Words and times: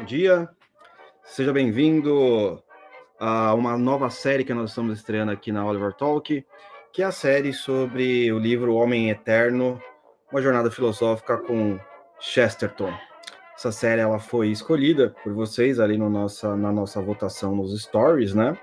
Bom 0.00 0.06
dia, 0.06 0.48
seja 1.22 1.52
bem-vindo 1.52 2.62
a 3.18 3.52
uma 3.52 3.76
nova 3.76 4.08
série 4.08 4.44
que 4.44 4.54
nós 4.54 4.70
estamos 4.70 4.96
estreando 4.96 5.30
aqui 5.30 5.52
na 5.52 5.62
Oliver 5.66 5.92
Talk, 5.92 6.42
que 6.90 7.02
é 7.02 7.04
a 7.04 7.12
série 7.12 7.52
sobre 7.52 8.32
o 8.32 8.38
livro 8.38 8.76
Homem 8.76 9.10
Eterno, 9.10 9.78
uma 10.32 10.40
jornada 10.40 10.70
filosófica 10.70 11.36
com 11.36 11.78
Chesterton. 12.18 12.90
Essa 13.54 13.70
série 13.70 14.00
ela 14.00 14.18
foi 14.18 14.48
escolhida 14.48 15.14
por 15.22 15.34
vocês 15.34 15.78
ali 15.78 15.98
no 15.98 16.08
nossa, 16.08 16.56
na 16.56 16.72
nossa 16.72 16.98
votação 17.02 17.54
nos 17.54 17.78
stories, 17.82 18.32
né? 18.32 18.56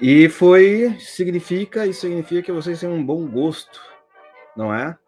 E 0.00 0.28
foi 0.28 0.96
significa 0.98 1.86
isso 1.86 2.00
significa 2.00 2.42
que 2.42 2.52
vocês 2.52 2.80
têm 2.80 2.88
um 2.88 3.06
bom 3.06 3.24
gosto, 3.24 3.80
não 4.56 4.74
é? 4.74 4.98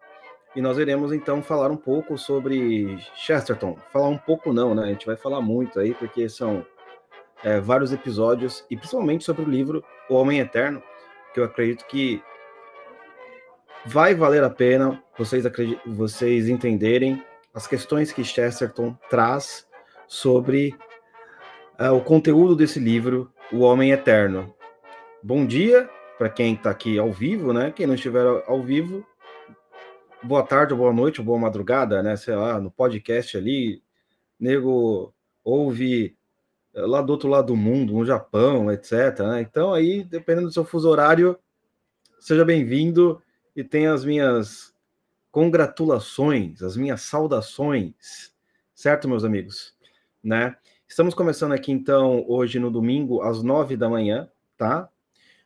E 0.55 0.61
nós 0.61 0.77
iremos 0.77 1.11
então 1.11 1.41
falar 1.41 1.71
um 1.71 1.77
pouco 1.77 2.17
sobre 2.17 2.97
Chesterton. 3.15 3.77
Falar 3.91 4.07
um 4.07 4.17
pouco 4.17 4.53
não, 4.53 4.75
né? 4.75 4.83
A 4.83 4.87
gente 4.87 5.05
vai 5.05 5.15
falar 5.15 5.41
muito 5.41 5.79
aí, 5.79 5.93
porque 5.95 6.29
são 6.29 6.65
é, 7.43 7.59
vários 7.59 7.91
episódios, 7.91 8.63
e 8.69 8.77
principalmente 8.77 9.23
sobre 9.23 9.43
o 9.43 9.49
livro 9.49 9.83
O 10.09 10.15
Homem 10.15 10.39
Eterno, 10.39 10.81
que 11.33 11.39
eu 11.39 11.43
acredito 11.43 11.85
que 11.85 12.21
vai 13.85 14.13
valer 14.13 14.43
a 14.43 14.49
pena 14.49 15.03
vocês, 15.17 15.43
vocês 15.85 16.47
entenderem 16.47 17.23
as 17.53 17.67
questões 17.67 18.11
que 18.11 18.23
Chesterton 18.23 18.97
traz 19.09 19.67
sobre 20.07 20.75
uh, 21.79 21.93
o 21.93 22.01
conteúdo 22.01 22.55
desse 22.55 22.79
livro, 22.79 23.31
O 23.51 23.59
Homem 23.59 23.91
Eterno. 23.91 24.53
Bom 25.21 25.45
dia 25.45 25.89
para 26.17 26.29
quem 26.29 26.53
está 26.53 26.69
aqui 26.69 26.97
ao 26.97 27.11
vivo, 27.11 27.51
né? 27.51 27.71
Quem 27.75 27.85
não 27.85 27.95
estiver 27.95 28.25
ao 28.47 28.61
vivo, 28.61 29.05
boa 30.23 30.43
tarde, 30.43 30.73
boa 30.73 30.93
noite, 30.93 31.21
boa 31.21 31.37
madrugada, 31.37 32.01
né? 32.01 32.15
Sei 32.15 32.35
lá, 32.35 32.59
no 32.59 32.71
podcast 32.71 33.37
ali, 33.37 33.83
nego 34.39 35.13
ouve 35.43 36.17
eh, 36.73 36.81
lá 36.81 37.01
do 37.01 37.11
outro 37.11 37.27
lado 37.29 37.47
do 37.47 37.55
mundo, 37.55 37.93
no 37.93 38.05
Japão, 38.05 38.71
etc. 38.71 39.19
Né? 39.19 39.41
Então, 39.41 39.73
aí, 39.73 40.03
dependendo 40.03 40.47
do 40.47 40.53
seu 40.53 40.63
fuso 40.63 40.89
horário, 40.89 41.37
seja 42.19 42.45
bem-vindo 42.45 43.21
e 43.55 43.63
tenha 43.63 43.93
as 43.93 44.05
minhas 44.05 44.73
congratulações, 45.29 46.61
as 46.63 46.77
minhas 46.77 47.01
saudações, 47.01 48.33
certo, 48.73 49.09
meus 49.09 49.25
amigos? 49.25 49.75
Né? 50.23 50.55
Estamos 50.87 51.13
começando 51.13 51.51
aqui, 51.51 51.71
então, 51.71 52.23
hoje 52.29 52.59
no 52.59 52.71
domingo, 52.71 53.21
às 53.21 53.43
nove 53.43 53.75
da 53.75 53.89
manhã, 53.89 54.29
tá? 54.57 54.89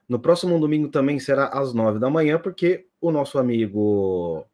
No 0.07 0.19
próximo 0.19 0.59
domingo 0.59 0.87
também 0.89 1.19
será 1.19 1.47
às 1.47 1.73
nove 1.73 1.99
da 1.99 2.09
manhã, 2.09 2.37
porque 2.39 2.85
o 3.01 3.11
nosso 3.11 3.39
amigo 3.39 4.45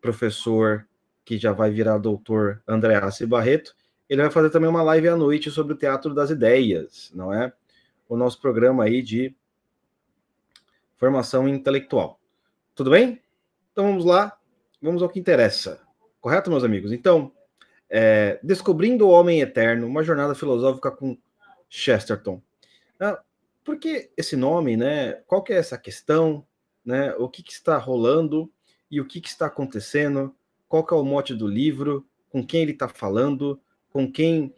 professor 0.00 0.86
que 1.24 1.38
já 1.38 1.52
vai 1.52 1.70
virar 1.70 1.98
doutor 1.98 2.62
Andreassi 2.66 3.26
Barreto, 3.26 3.74
ele 4.08 4.22
vai 4.22 4.30
fazer 4.30 4.50
também 4.50 4.70
uma 4.70 4.82
live 4.82 5.08
à 5.08 5.16
noite 5.16 5.50
sobre 5.50 5.74
o 5.74 5.76
Teatro 5.76 6.14
das 6.14 6.30
Ideias, 6.30 7.12
não 7.14 7.32
é? 7.32 7.52
O 8.08 8.16
nosso 8.16 8.40
programa 8.40 8.84
aí 8.84 9.02
de 9.02 9.36
formação 10.96 11.46
intelectual. 11.46 12.18
Tudo 12.74 12.90
bem? 12.90 13.22
Então 13.72 13.86
vamos 13.86 14.04
lá, 14.04 14.38
vamos 14.80 15.02
ao 15.02 15.08
que 15.08 15.20
interessa. 15.20 15.80
Correto, 16.20 16.50
meus 16.50 16.64
amigos? 16.64 16.92
Então, 16.92 17.30
é, 17.88 18.40
Descobrindo 18.42 19.06
o 19.06 19.10
Homem 19.10 19.40
Eterno, 19.40 19.86
uma 19.86 20.02
jornada 20.02 20.34
filosófica 20.34 20.90
com 20.90 21.16
Chesterton. 21.68 22.42
Ah, 22.98 23.22
por 23.64 23.78
que 23.78 24.10
esse 24.16 24.36
nome, 24.36 24.76
né? 24.76 25.12
Qual 25.26 25.42
que 25.42 25.52
é 25.52 25.56
essa 25.56 25.78
questão, 25.78 26.46
né? 26.84 27.14
O 27.16 27.28
que, 27.28 27.42
que 27.42 27.52
está 27.52 27.76
rolando? 27.76 28.50
E 28.90 29.00
o 29.00 29.04
que, 29.04 29.20
que 29.20 29.28
está 29.28 29.46
acontecendo, 29.46 30.34
qual 30.68 30.86
é 30.90 30.94
o 30.94 31.04
mote 31.04 31.34
do 31.34 31.46
livro, 31.46 32.06
com 32.30 32.44
quem 32.44 32.62
ele 32.62 32.72
está 32.72 32.88
falando, 32.88 33.60
com 33.90 34.10
quem 34.10 34.54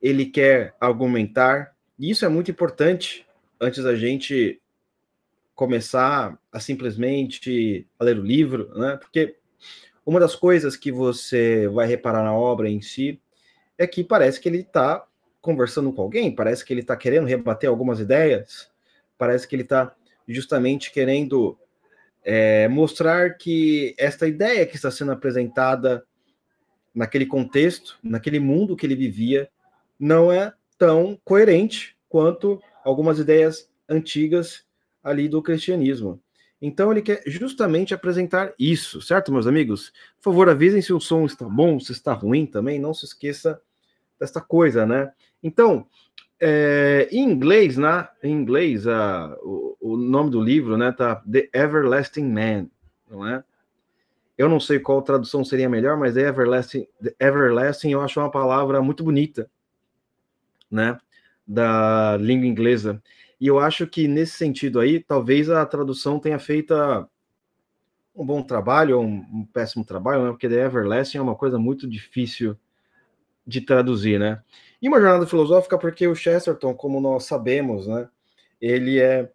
ele 0.00 0.26
quer 0.26 0.74
argumentar. 0.80 1.74
E 1.98 2.10
isso 2.10 2.24
é 2.24 2.28
muito 2.28 2.50
importante 2.50 3.26
antes 3.60 3.82
da 3.82 3.94
gente 3.96 4.60
começar 5.54 6.38
a 6.52 6.60
simplesmente 6.60 7.86
a 7.98 8.04
ler 8.04 8.18
o 8.18 8.22
livro, 8.22 8.76
né? 8.78 8.96
Porque 8.96 9.36
uma 10.04 10.20
das 10.20 10.34
coisas 10.34 10.76
que 10.76 10.92
você 10.92 11.68
vai 11.68 11.86
reparar 11.86 12.22
na 12.22 12.34
obra 12.34 12.68
em 12.68 12.82
si 12.82 13.20
é 13.78 13.86
que 13.86 14.04
parece 14.04 14.40
que 14.40 14.48
ele 14.48 14.60
está 14.60 15.06
conversando 15.40 15.92
com 15.92 16.02
alguém, 16.02 16.34
parece 16.34 16.64
que 16.64 16.72
ele 16.72 16.80
está 16.80 16.96
querendo 16.96 17.26
rebater 17.26 17.68
algumas 17.68 18.00
ideias, 18.00 18.70
parece 19.16 19.46
que 19.46 19.54
ele 19.54 19.62
está 19.62 19.94
justamente 20.26 20.90
querendo 20.90 21.58
é, 22.24 22.66
mostrar 22.68 23.36
que 23.36 23.94
esta 23.98 24.26
ideia 24.26 24.66
que 24.66 24.76
está 24.76 24.90
sendo 24.90 25.12
apresentada 25.12 26.04
naquele 26.94 27.26
contexto, 27.26 27.98
naquele 28.02 28.40
mundo 28.40 28.76
que 28.76 28.86
ele 28.86 28.96
vivia, 28.96 29.48
não 29.98 30.32
é 30.32 30.52
tão 30.78 31.18
coerente 31.24 31.96
quanto 32.08 32.60
algumas 32.84 33.18
ideias 33.18 33.68
antigas 33.88 34.64
ali 35.02 35.28
do 35.28 35.42
cristianismo. 35.42 36.20
Então 36.62 36.90
ele 36.90 37.02
quer 37.02 37.22
justamente 37.26 37.92
apresentar 37.92 38.54
isso, 38.58 39.02
certo, 39.02 39.30
meus 39.30 39.46
amigos? 39.46 39.92
Por 40.16 40.30
favor, 40.30 40.48
avisem 40.48 40.80
se 40.80 40.92
o 40.92 41.00
som 41.00 41.26
está 41.26 41.46
bom, 41.46 41.78
se 41.78 41.92
está 41.92 42.14
ruim 42.14 42.46
também, 42.46 42.78
não 42.78 42.94
se 42.94 43.04
esqueça 43.04 43.60
desta 44.18 44.40
coisa, 44.40 44.86
né? 44.86 45.12
Então, 45.42 45.86
é, 46.46 47.08
em 47.10 47.24
inglês, 47.24 47.78
né? 47.78 48.06
Em 48.22 48.30
inglês, 48.30 48.84
uh, 48.84 49.34
o, 49.42 49.76
o, 49.80 49.96
nome 49.96 50.30
do 50.30 50.42
livro, 50.42 50.76
né? 50.76 50.92
Tá 50.92 51.16
The 51.30 51.48
Everlasting 51.54 52.30
Man, 52.30 52.68
não 53.08 53.26
é? 53.26 53.42
Eu 54.36 54.46
não 54.46 54.60
sei 54.60 54.78
qual 54.78 55.00
tradução 55.00 55.42
seria 55.42 55.70
melhor, 55.70 55.96
mas 55.96 56.12
The 56.12 56.20
Everlasting, 56.20 56.86
The 57.02 57.14
Everlasting 57.18 57.92
eu 57.92 58.02
acho 58.02 58.20
uma 58.20 58.30
palavra 58.30 58.82
muito 58.82 59.02
bonita, 59.02 59.50
né? 60.70 60.98
Da 61.46 62.18
língua 62.18 62.46
inglesa. 62.46 63.02
E 63.40 63.46
eu 63.46 63.58
acho 63.58 63.86
que 63.86 64.06
nesse 64.06 64.36
sentido 64.36 64.80
aí, 64.80 65.00
talvez 65.00 65.48
a 65.48 65.64
tradução 65.64 66.18
tenha 66.18 66.38
feito 66.38 66.74
um 68.14 68.26
bom 68.26 68.42
trabalho 68.42 68.98
ou 68.98 69.04
um, 69.04 69.24
um 69.32 69.48
péssimo 69.50 69.82
trabalho, 69.82 70.24
né? 70.24 70.30
Porque 70.30 70.48
The 70.48 70.66
Everlasting 70.66 71.16
é 71.16 71.22
uma 71.22 71.36
coisa 71.36 71.58
muito 71.58 71.88
difícil 71.88 72.54
de 73.46 73.60
traduzir, 73.60 74.18
né? 74.18 74.42
E 74.80 74.88
uma 74.88 75.00
jornada 75.00 75.26
filosófica, 75.26 75.78
porque 75.78 76.06
o 76.06 76.14
Chesterton, 76.14 76.74
como 76.74 77.00
nós 77.00 77.24
sabemos, 77.24 77.86
né, 77.86 78.08
ele 78.60 79.00
é 79.00 79.30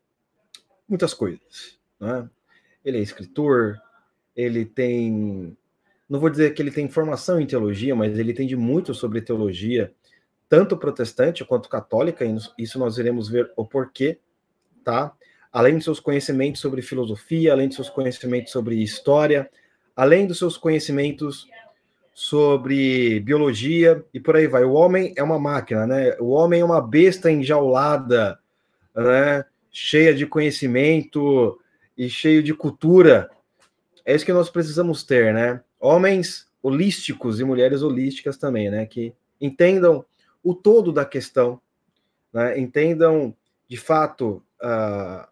muitas 0.88 1.14
coisas. 1.14 1.80
Né? 2.00 2.30
Ele 2.84 2.98
é 2.98 3.02
escritor, 3.02 3.80
ele 4.36 4.66
tem. 4.66 5.58
Não 6.08 6.20
vou 6.20 6.30
dizer 6.30 6.54
que 6.54 6.62
ele 6.62 6.72
tem 6.72 6.88
formação 6.88 7.40
em 7.40 7.46
teologia, 7.46 7.96
mas 7.96 8.18
ele 8.18 8.32
entende 8.32 8.56
muito 8.56 8.94
sobre 8.94 9.22
teologia, 9.22 9.94
tanto 10.48 10.78
protestante 10.78 11.46
quanto 11.46 11.70
católica, 11.70 12.26
e 12.26 12.36
isso 12.58 12.80
nós 12.80 12.98
iremos 12.98 13.30
ver 13.30 13.52
o 13.56 13.64
porquê, 13.64 14.20
tá? 14.84 15.14
Além 15.52 15.76
dos 15.76 15.84
seus 15.84 16.00
conhecimentos 16.00 16.62
sobre 16.62 16.82
filosofia, 16.82 17.52
além 17.52 17.68
dos 17.68 17.76
seus 17.76 17.90
conhecimentos 17.90 18.52
sobre 18.52 18.82
história, 18.82 19.50
além 19.96 20.26
dos 20.26 20.40
seus 20.40 20.58
conhecimentos 20.58 21.48
sobre 22.20 23.22
biologia 23.22 24.06
e 24.14 24.20
por 24.20 24.36
aí 24.36 24.46
vai. 24.46 24.66
O 24.66 24.74
homem 24.74 25.14
é 25.16 25.24
uma 25.24 25.40
máquina, 25.40 25.88
né? 25.88 26.18
O 26.20 26.32
homem 26.32 26.60
é 26.60 26.66
uma 26.66 26.82
besta 26.82 27.32
enjaulada, 27.32 28.38
né? 28.94 29.46
Cheia 29.72 30.14
de 30.14 30.26
conhecimento 30.26 31.58
e 31.98 32.10
cheio 32.10 32.44
de 32.44 32.54
cultura. 32.54 33.32
É 34.04 34.14
isso 34.14 34.26
que 34.26 34.34
nós 34.34 34.50
precisamos 34.50 35.02
ter, 35.02 35.34
né? 35.34 35.62
Homens 35.80 36.46
holísticos 36.62 37.40
e 37.40 37.46
mulheres 37.46 37.84
holísticas 37.84 38.36
também, 38.36 38.70
né? 38.70 38.86
Que 38.86 39.14
entendam 39.40 40.04
o 40.44 40.54
todo 40.54 40.92
da 40.92 41.06
questão, 41.06 41.62
né? 42.34 42.60
entendam 42.60 43.34
de 43.66 43.78
fato 43.78 44.44
uh, 44.62 45.26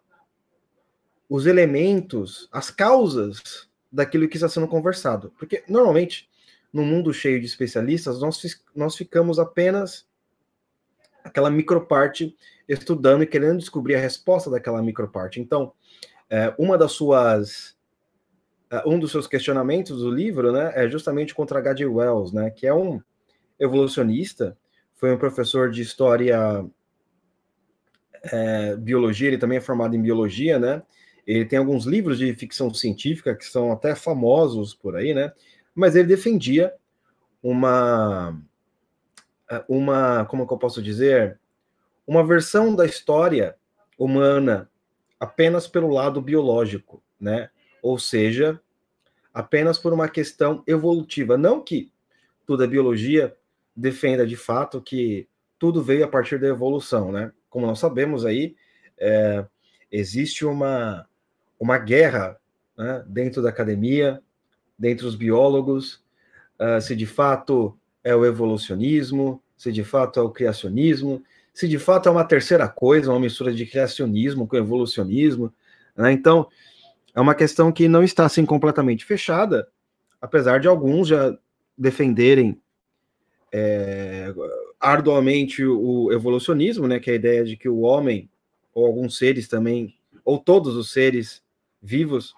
os 1.28 1.44
elementos, 1.44 2.48
as 2.50 2.70
causas 2.70 3.68
daquilo 3.92 4.26
que 4.26 4.38
está 4.38 4.48
sendo 4.48 4.66
conversado. 4.66 5.30
Porque 5.38 5.62
normalmente 5.68 6.26
no 6.72 6.84
mundo 6.84 7.12
cheio 7.12 7.40
de 7.40 7.46
especialistas, 7.46 8.20
nós, 8.20 8.40
nós 8.74 8.96
ficamos 8.96 9.38
apenas 9.38 10.06
aquela 11.24 11.50
microparte 11.50 12.36
estudando 12.68 13.22
e 13.22 13.26
querendo 13.26 13.58
descobrir 13.58 13.94
a 13.94 14.00
resposta 14.00 14.50
daquela 14.50 14.82
microparte. 14.82 15.40
Então, 15.40 15.72
é, 16.28 16.54
uma 16.58 16.76
das 16.76 16.92
suas 16.92 17.78
é, 18.70 18.82
um 18.86 18.98
dos 18.98 19.10
seus 19.10 19.26
questionamentos 19.26 19.98
do 19.98 20.10
livro, 20.10 20.52
né, 20.52 20.72
é 20.74 20.88
justamente 20.88 21.34
contra 21.34 21.58
H.G. 21.58 21.86
Wells, 21.86 22.32
né, 22.32 22.50
que 22.50 22.66
é 22.66 22.74
um 22.74 23.00
evolucionista, 23.58 24.56
foi 24.94 25.12
um 25.12 25.18
professor 25.18 25.70
de 25.70 25.80
história, 25.80 26.64
é, 28.24 28.76
biologia, 28.76 29.28
ele 29.28 29.38
também 29.38 29.58
é 29.58 29.60
formado 29.60 29.96
em 29.96 30.02
biologia, 30.02 30.58
né, 30.58 30.82
ele 31.26 31.46
tem 31.46 31.58
alguns 31.58 31.86
livros 31.86 32.18
de 32.18 32.34
ficção 32.34 32.72
científica 32.72 33.34
que 33.34 33.44
são 33.44 33.72
até 33.72 33.94
famosos 33.94 34.74
por 34.74 34.96
aí, 34.96 35.14
né, 35.14 35.32
mas 35.78 35.94
ele 35.94 36.08
defendia 36.08 36.74
uma, 37.40 38.36
uma, 39.68 40.24
como 40.24 40.42
eu 40.42 40.58
posso 40.58 40.82
dizer, 40.82 41.38
uma 42.04 42.26
versão 42.26 42.74
da 42.74 42.84
história 42.84 43.54
humana 43.96 44.68
apenas 45.20 45.68
pelo 45.68 45.88
lado 45.88 46.20
biológico, 46.20 47.00
né? 47.20 47.48
Ou 47.80 47.96
seja, 47.96 48.60
apenas 49.32 49.78
por 49.78 49.92
uma 49.92 50.08
questão 50.08 50.64
evolutiva. 50.66 51.38
Não 51.38 51.62
que 51.62 51.92
tudo 52.44 52.64
é 52.64 52.66
biologia, 52.66 53.36
defenda 53.74 54.26
de 54.26 54.36
fato 54.36 54.82
que 54.82 55.28
tudo 55.60 55.80
veio 55.80 56.04
a 56.04 56.08
partir 56.08 56.40
da 56.40 56.48
evolução, 56.48 57.12
né? 57.12 57.30
Como 57.48 57.68
nós 57.68 57.78
sabemos 57.78 58.26
aí, 58.26 58.56
é, 58.98 59.46
existe 59.92 60.44
uma, 60.44 61.08
uma 61.56 61.78
guerra 61.78 62.36
né, 62.76 63.04
dentro 63.06 63.40
da 63.40 63.50
academia, 63.50 64.20
dentro 64.78 65.06
dos 65.06 65.14
biólogos, 65.14 66.02
uh, 66.60 66.80
se 66.80 66.94
de 66.94 67.06
fato 67.06 67.76
é 68.04 68.14
o 68.14 68.24
evolucionismo, 68.24 69.42
se 69.56 69.72
de 69.72 69.82
fato 69.82 70.20
é 70.20 70.22
o 70.22 70.30
criacionismo, 70.30 71.22
se 71.52 71.66
de 71.66 71.78
fato 71.78 72.08
é 72.08 72.12
uma 72.12 72.24
terceira 72.24 72.68
coisa, 72.68 73.10
uma 73.10 73.18
mistura 73.18 73.52
de 73.52 73.66
criacionismo 73.66 74.46
com 74.46 74.56
evolucionismo. 74.56 75.52
Né? 75.96 76.12
Então, 76.12 76.46
é 77.14 77.20
uma 77.20 77.34
questão 77.34 77.72
que 77.72 77.88
não 77.88 78.04
está 78.04 78.24
assim 78.24 78.46
completamente 78.46 79.04
fechada, 79.04 79.68
apesar 80.20 80.60
de 80.60 80.68
alguns 80.68 81.08
já 81.08 81.36
defenderem 81.76 82.60
é, 83.52 84.32
arduamente 84.78 85.64
o 85.64 86.12
evolucionismo, 86.12 86.86
né, 86.86 87.00
que 87.00 87.10
é 87.10 87.14
a 87.14 87.16
ideia 87.16 87.44
de 87.44 87.56
que 87.56 87.68
o 87.68 87.80
homem, 87.80 88.30
ou 88.72 88.86
alguns 88.86 89.18
seres 89.18 89.48
também, 89.48 89.96
ou 90.24 90.38
todos 90.38 90.76
os 90.76 90.92
seres 90.92 91.42
vivos, 91.82 92.34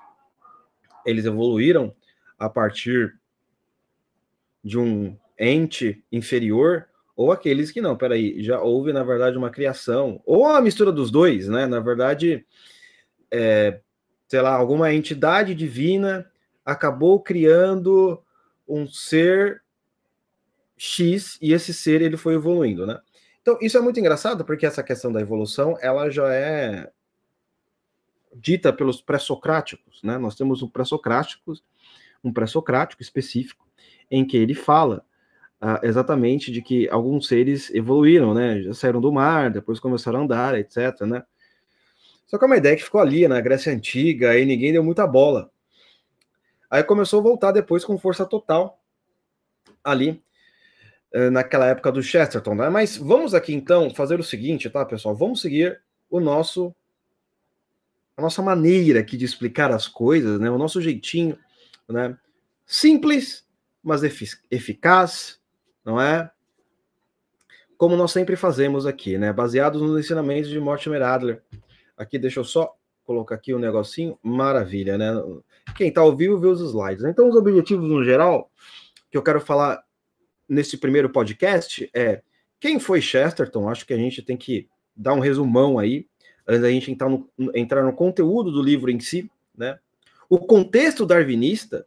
eles 1.04 1.25
evoluíram 1.25 1.94
a 2.40 2.48
partir 2.48 3.14
de 4.64 4.78
um 4.78 5.16
ente 5.38 6.02
inferior, 6.10 6.88
ou 7.14 7.31
aqueles 7.31 7.70
que 7.70 7.82
não, 7.82 7.96
peraí, 7.96 8.42
já 8.42 8.60
houve, 8.60 8.94
na 8.94 9.04
verdade, 9.04 9.37
uma 9.37 9.50
criação, 9.50 10.22
ou 10.25 10.46
a 10.46 10.60
mistura 10.60 10.90
dos 10.90 11.10
dois, 11.10 11.48
né? 11.48 11.66
Na 11.66 11.81
verdade, 11.81 12.46
é, 13.31 13.81
sei 14.26 14.40
lá, 14.40 14.54
alguma 14.54 14.92
entidade 14.92 15.54
divina 15.54 16.31
acabou 16.64 17.20
criando 17.20 18.22
um 18.66 18.88
ser 18.88 19.62
X 20.78 21.38
e 21.42 21.52
esse 21.52 21.75
ser 21.75 22.00
ele 22.00 22.16
foi 22.16 22.34
evoluindo, 22.34 22.87
né? 22.87 22.98
Então, 23.42 23.58
isso 23.60 23.76
é 23.76 23.81
muito 23.81 24.00
engraçado 24.00 24.44
porque 24.46 24.64
essa 24.64 24.82
questão 24.82 25.12
da 25.12 25.20
evolução, 25.20 25.76
ela 25.81 26.08
já 26.08 26.32
é 26.32 26.90
dita 28.34 28.72
pelos 28.72 29.00
pré-socráticos, 29.02 30.02
né? 30.02 30.16
Nós 30.16 30.34
temos 30.34 30.62
um 30.62 30.69
pré-socrático, 30.69 31.52
um 32.22 32.32
pré-socrático 32.32 33.02
específico 33.02 33.67
em 34.11 34.26
que 34.26 34.37
ele 34.37 34.55
fala 34.55 35.05
uh, 35.62 35.84
exatamente 35.84 36.50
de 36.50 36.62
que 36.62 36.88
alguns 36.88 37.26
seres 37.28 37.70
evoluíram, 37.75 38.34
né? 38.34 38.62
Já 38.62 38.75
saíram 38.75 39.00
do 39.00 39.12
mar, 39.12 39.50
depois 39.50 39.78
começaram 39.78 40.20
a 40.20 40.22
andar, 40.22 40.58
etc, 40.58 41.00
né? 41.02 41.22
Só 42.26 42.38
que 42.38 42.44
é 42.44 42.46
uma 42.46 42.56
ideia 42.56 42.76
que 42.76 42.84
ficou 42.84 43.00
ali 43.00 43.26
na 43.26 43.40
Grécia 43.40 43.72
Antiga 43.72 44.38
e 44.38 44.44
ninguém 44.44 44.72
deu 44.72 44.84
muita 44.84 45.06
bola. 45.06 45.50
Aí 46.70 46.84
começou 46.84 47.19
a 47.19 47.22
voltar 47.22 47.50
depois 47.50 47.84
com 47.84 47.99
força 47.99 48.25
total 48.25 48.81
ali 49.82 50.23
eh, 51.12 51.28
naquela 51.28 51.66
época 51.66 51.90
do 51.90 52.00
Chesterton, 52.00 52.55
né? 52.55 52.69
Mas 52.69 52.96
vamos 52.96 53.34
aqui 53.34 53.52
então 53.52 53.90
fazer 53.90 54.20
o 54.20 54.25
seguinte, 54.25 54.70
tá, 54.70 54.84
pessoal? 54.84 55.16
Vamos 55.16 55.40
seguir 55.40 55.82
o 56.08 56.20
nosso 56.20 56.73
a 58.16 58.23
nossa 58.23 58.43
maneira 58.43 59.00
aqui 59.00 59.16
de 59.16 59.25
explicar 59.25 59.73
as 59.73 59.88
coisas, 59.88 60.38
né? 60.38 60.49
O 60.49 60.58
nosso 60.58 60.81
jeitinho, 60.81 61.37
né? 61.92 62.16
Simples, 62.66 63.46
mas 63.82 64.02
eficaz, 64.50 65.40
não 65.84 66.00
é? 66.00 66.31
Como 67.76 67.96
nós 67.96 68.12
sempre 68.12 68.37
fazemos 68.37 68.87
aqui, 68.87 69.16
né? 69.16 69.32
Baseados 69.32 69.81
nos 69.81 69.98
ensinamentos 69.98 70.50
de 70.50 70.60
Mortimer 70.60 71.02
Adler. 71.02 71.42
Aqui, 71.96 72.19
deixa 72.19 72.40
eu 72.40 72.44
só 72.44 72.76
colocar 73.04 73.34
aqui 73.34 73.54
um 73.54 73.58
negocinho. 73.58 74.19
Maravilha, 74.22 74.98
né? 74.98 75.10
Quem 75.75 75.92
tá 75.92 76.00
ao 76.00 76.14
vivo 76.14 76.38
vê 76.38 76.46
os 76.46 76.60
slides. 76.60 77.04
Então, 77.04 77.28
os 77.28 77.37
objetivos 77.37 77.88
no 77.88 78.04
geral 78.04 78.50
que 79.10 79.16
eu 79.16 79.22
quero 79.22 79.40
falar 79.40 79.82
nesse 80.48 80.76
primeiro 80.76 81.10
podcast 81.10 81.90
é 81.94 82.22
quem 82.60 82.78
foi 82.78 83.00
Chesterton. 83.00 83.69
Acho 83.69 83.87
que 83.87 83.94
a 83.94 83.96
gente 83.96 84.22
tem 84.22 84.37
que 84.37 84.69
dar 84.94 85.14
um 85.14 85.20
resumão 85.20 85.78
aí, 85.78 86.06
antes 86.46 86.62
da 86.62 86.70
gente 86.70 86.90
entrar 86.90 87.08
no, 87.08 87.28
entrar 87.54 87.82
no 87.82 87.92
conteúdo 87.92 88.52
do 88.52 88.62
livro 88.62 88.90
em 88.90 89.00
si, 89.00 89.31
né? 89.56 89.78
O 90.31 90.38
contexto 90.38 91.05
darwinista, 91.05 91.85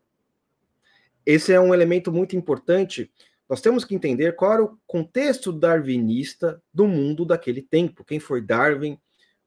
esse 1.25 1.53
é 1.53 1.61
um 1.61 1.73
elemento 1.73 2.11
muito 2.11 2.35
importante. 2.35 3.09
Nós 3.49 3.61
temos 3.61 3.85
que 3.85 3.95
entender 3.95 4.35
qual 4.35 4.51
era 4.51 4.63
o 4.65 4.77
contexto 4.85 5.53
darwinista 5.53 6.61
do 6.73 6.85
mundo 6.85 7.23
daquele 7.23 7.61
tempo. 7.61 8.03
Quem 8.03 8.19
foi 8.19 8.41
Darwin, 8.41 8.99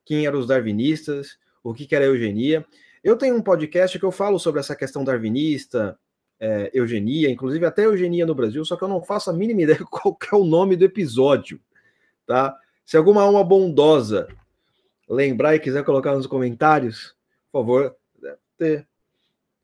quem 0.02 0.26
eram 0.26 0.38
os 0.38 0.46
darwinistas, 0.46 1.36
o 1.62 1.74
que 1.74 1.94
era 1.94 2.06
a 2.06 2.08
eugenia. 2.08 2.64
Eu 3.04 3.18
tenho 3.18 3.36
um 3.36 3.42
podcast 3.42 3.98
que 3.98 4.04
eu 4.04 4.10
falo 4.10 4.38
sobre 4.38 4.60
essa 4.60 4.74
questão 4.74 5.04
darwinista, 5.04 5.98
é, 6.40 6.70
eugenia, 6.72 7.28
inclusive 7.28 7.66
até 7.66 7.84
eugenia 7.84 8.24
no 8.24 8.34
Brasil, 8.34 8.64
só 8.64 8.76
que 8.76 8.82
eu 8.84 8.88
não 8.88 9.02
faço 9.02 9.28
a 9.28 9.32
mínima 9.34 9.60
ideia 9.62 9.84
qual 9.90 10.16
é 10.32 10.36
o 10.36 10.44
nome 10.44 10.74
do 10.74 10.86
episódio, 10.86 11.60
tá? 12.26 12.56
Se 12.82 12.96
alguma 12.96 13.20
alma 13.20 13.44
bondosa 13.44 14.26
lembrar 15.06 15.54
e 15.54 15.60
quiser 15.60 15.84
colocar 15.84 16.14
nos 16.14 16.26
comentários, 16.26 17.14
por 17.52 17.60
favor, 17.60 17.96
ter. 18.56 18.86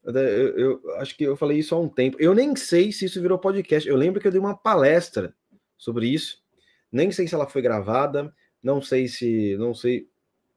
Eu, 0.05 0.59
eu, 0.59 0.97
acho 0.97 1.17
que 1.17 1.25
eu 1.25 1.37
falei 1.37 1.59
isso 1.59 1.75
há 1.75 1.81
um 1.81 1.89
tempo. 1.89 2.17
Eu 2.21 2.35
nem 2.35 2.57
sei 2.57 2.91
se 2.91 3.05
isso 3.05 3.23
virou 3.23 3.39
podcast. 3.39 3.89
Eu 3.89 3.97
lembro 3.97 4.21
que 4.21 4.27
eu 4.27 4.33
dei 4.33 4.41
uma 4.41 4.57
palestra 4.57 5.35
sobre 5.79 6.09
isso. 6.09 6.43
Nem 6.91 7.11
sei 7.11 7.29
se 7.29 7.35
ela 7.35 7.47
foi 7.47 7.63
gravada. 7.63 8.35
Não 8.63 8.83
sei 8.83 9.07
se. 9.09 9.57
Não 9.59 9.75
sei 9.75 10.09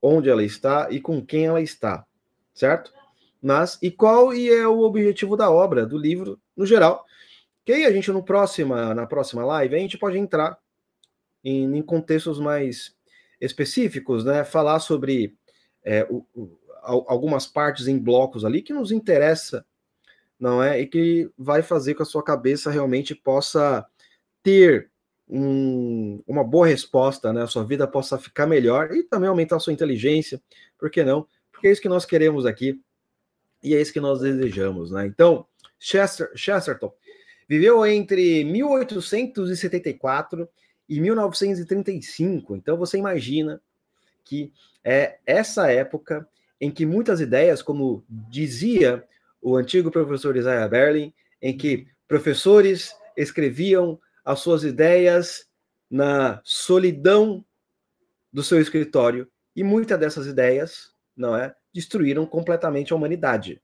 onde 0.02 0.30
ela 0.30 0.44
está 0.44 0.88
e 0.92 1.00
com 1.00 1.24
quem 1.26 1.46
ela 1.46 1.62
está. 1.62 2.06
Certo? 2.54 2.94
Mas, 3.42 3.78
e 3.82 3.92
qual 3.92 4.34
e 4.34 4.50
é 4.50 4.68
o 4.68 4.80
objetivo 4.80 5.38
da 5.38 5.52
obra, 5.52 5.86
do 5.86 5.98
livro, 5.98 6.40
no 6.56 6.66
geral? 6.66 7.06
Que 7.64 7.74
aí 7.74 7.86
a 7.86 7.92
gente, 7.92 8.12
no 8.12 8.24
próxima, 8.24 8.94
na 8.96 9.06
próxima 9.06 9.46
live, 9.46 9.76
a 9.76 9.80
gente 9.80 9.98
pode 9.98 10.18
entrar 10.18 10.58
em, 11.44 11.78
em 11.78 11.82
contextos 11.82 12.40
mais 12.40 12.96
específicos, 13.40 14.26
né? 14.26 14.44
Falar 14.44 14.80
sobre 14.80 15.36
é, 15.84 16.08
o, 16.10 16.26
o, 16.34 16.58
algumas 16.86 17.48
partes 17.48 17.88
em 17.88 17.98
blocos 17.98 18.46
ali 18.46 18.62
que 18.62 18.74
nos 18.74 18.92
interessa, 18.92 19.66
não 20.40 20.62
é? 20.62 20.80
E 20.80 20.88
que 20.88 21.30
vai 21.38 21.62
fazer 21.62 21.96
com 21.96 22.04
a 22.04 22.06
sua 22.06 22.24
cabeça 22.24 22.72
realmente 22.72 23.16
possa 23.16 23.86
ter 24.44 24.90
um, 25.28 26.22
uma 26.28 26.44
boa 26.44 26.68
resposta, 26.68 27.34
né? 27.34 27.42
A 27.42 27.48
sua 27.48 27.64
vida 27.64 27.88
possa 27.88 28.18
ficar 28.18 28.46
melhor 28.46 28.92
e 28.92 29.04
também 29.04 29.28
aumentar 29.28 29.58
a 29.58 29.60
sua 29.60 29.74
inteligência, 29.74 30.42
por 30.78 30.90
que 30.90 31.04
não? 31.04 31.28
Porque 31.52 31.68
é 31.68 31.72
isso 31.72 31.82
que 31.82 31.90
nós 31.90 32.06
queremos 32.06 32.46
aqui 32.46 32.80
e 33.64 33.74
é 33.74 33.82
isso 33.82 33.92
que 33.92 34.00
nós 34.00 34.22
desejamos, 34.22 34.92
né? 34.92 35.08
Então, 35.08 35.48
Chester, 35.80 36.32
Chesterton 36.36 36.94
viveu 37.48 37.86
entre 37.86 38.44
1874 38.44 40.48
e 40.88 41.00
1935. 41.00 42.56
Então, 42.56 42.78
você 42.78 42.98
imagina 42.98 43.62
que 44.24 44.52
é 44.84 45.18
essa 45.26 45.72
época 45.72 46.28
em 46.60 46.72
que 46.72 46.86
muitas 46.86 47.20
ideias, 47.20 47.62
como 47.62 48.04
dizia 48.10 49.04
o 49.42 49.56
antigo 49.56 49.92
professor 49.92 50.36
Isaiah 50.36 50.68
Berlin, 50.68 51.14
em 51.42 51.56
que 51.56 51.88
professores 52.08 52.96
escreviam 53.16 54.00
as 54.24 54.40
suas 54.40 54.64
ideias 54.64 55.48
na 55.90 56.42
solidão 56.44 57.46
do 58.32 58.44
seu 58.44 58.60
escritório 58.60 59.30
e 59.56 59.64
muitas 59.64 60.00
dessas 60.00 60.28
ideias, 60.28 60.94
não 61.16 61.36
é, 61.36 61.56
destruíram 61.74 62.26
completamente 62.26 62.92
a 62.92 62.96
humanidade. 62.96 63.62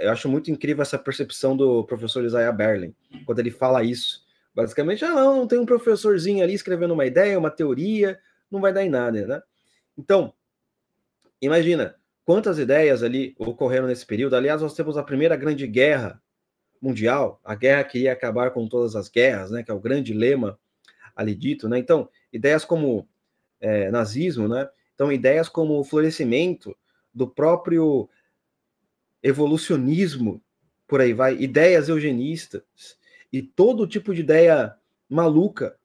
Eu 0.00 0.10
acho 0.12 0.28
muito 0.28 0.50
incrível 0.50 0.82
essa 0.82 0.98
percepção 0.98 1.56
do 1.56 1.84
professor 1.84 2.24
Isaiah 2.24 2.52
Berlin, 2.52 2.94
quando 3.26 3.40
ele 3.40 3.50
fala 3.50 3.82
isso. 3.82 4.24
Basicamente, 4.54 5.04
ah, 5.04 5.12
não, 5.12 5.46
tem 5.46 5.58
um 5.58 5.66
professorzinho 5.66 6.42
ali 6.42 6.54
escrevendo 6.54 6.94
uma 6.94 7.04
ideia, 7.04 7.38
uma 7.38 7.50
teoria, 7.50 8.18
não 8.50 8.60
vai 8.60 8.72
dar 8.72 8.84
em 8.84 8.88
nada, 8.88 9.26
né? 9.26 9.42
Então, 9.98 10.32
imagina 11.44 11.94
quantas 12.24 12.58
ideias 12.58 13.02
ali 13.02 13.34
ocorreram 13.38 13.86
nesse 13.86 14.06
período. 14.06 14.36
Aliás, 14.36 14.62
nós 14.62 14.74
temos 14.74 14.96
a 14.96 15.02
primeira 15.02 15.36
grande 15.36 15.66
guerra 15.66 16.20
mundial, 16.80 17.40
a 17.44 17.54
guerra 17.54 17.84
que 17.84 18.00
ia 18.00 18.12
acabar 18.12 18.50
com 18.50 18.68
todas 18.68 18.96
as 18.96 19.08
guerras, 19.08 19.50
né? 19.50 19.62
Que 19.62 19.70
é 19.70 19.74
o 19.74 19.80
grande 19.80 20.12
lema 20.12 20.58
ali 21.14 21.34
dito, 21.34 21.68
né? 21.68 21.78
Então, 21.78 22.08
ideias 22.32 22.64
como 22.64 23.08
é, 23.60 23.90
nazismo, 23.90 24.48
né? 24.48 24.68
Então, 24.94 25.12
ideias 25.12 25.48
como 25.48 25.78
o 25.78 25.84
florescimento 25.84 26.76
do 27.12 27.28
próprio 27.28 28.08
evolucionismo, 29.22 30.42
por 30.86 31.00
aí 31.00 31.14
vai, 31.14 31.34
ideias 31.36 31.88
eugenistas 31.88 32.62
e 33.32 33.40
todo 33.40 33.86
tipo 33.86 34.14
de 34.14 34.20
ideia 34.20 34.76
maluca, 35.08 35.76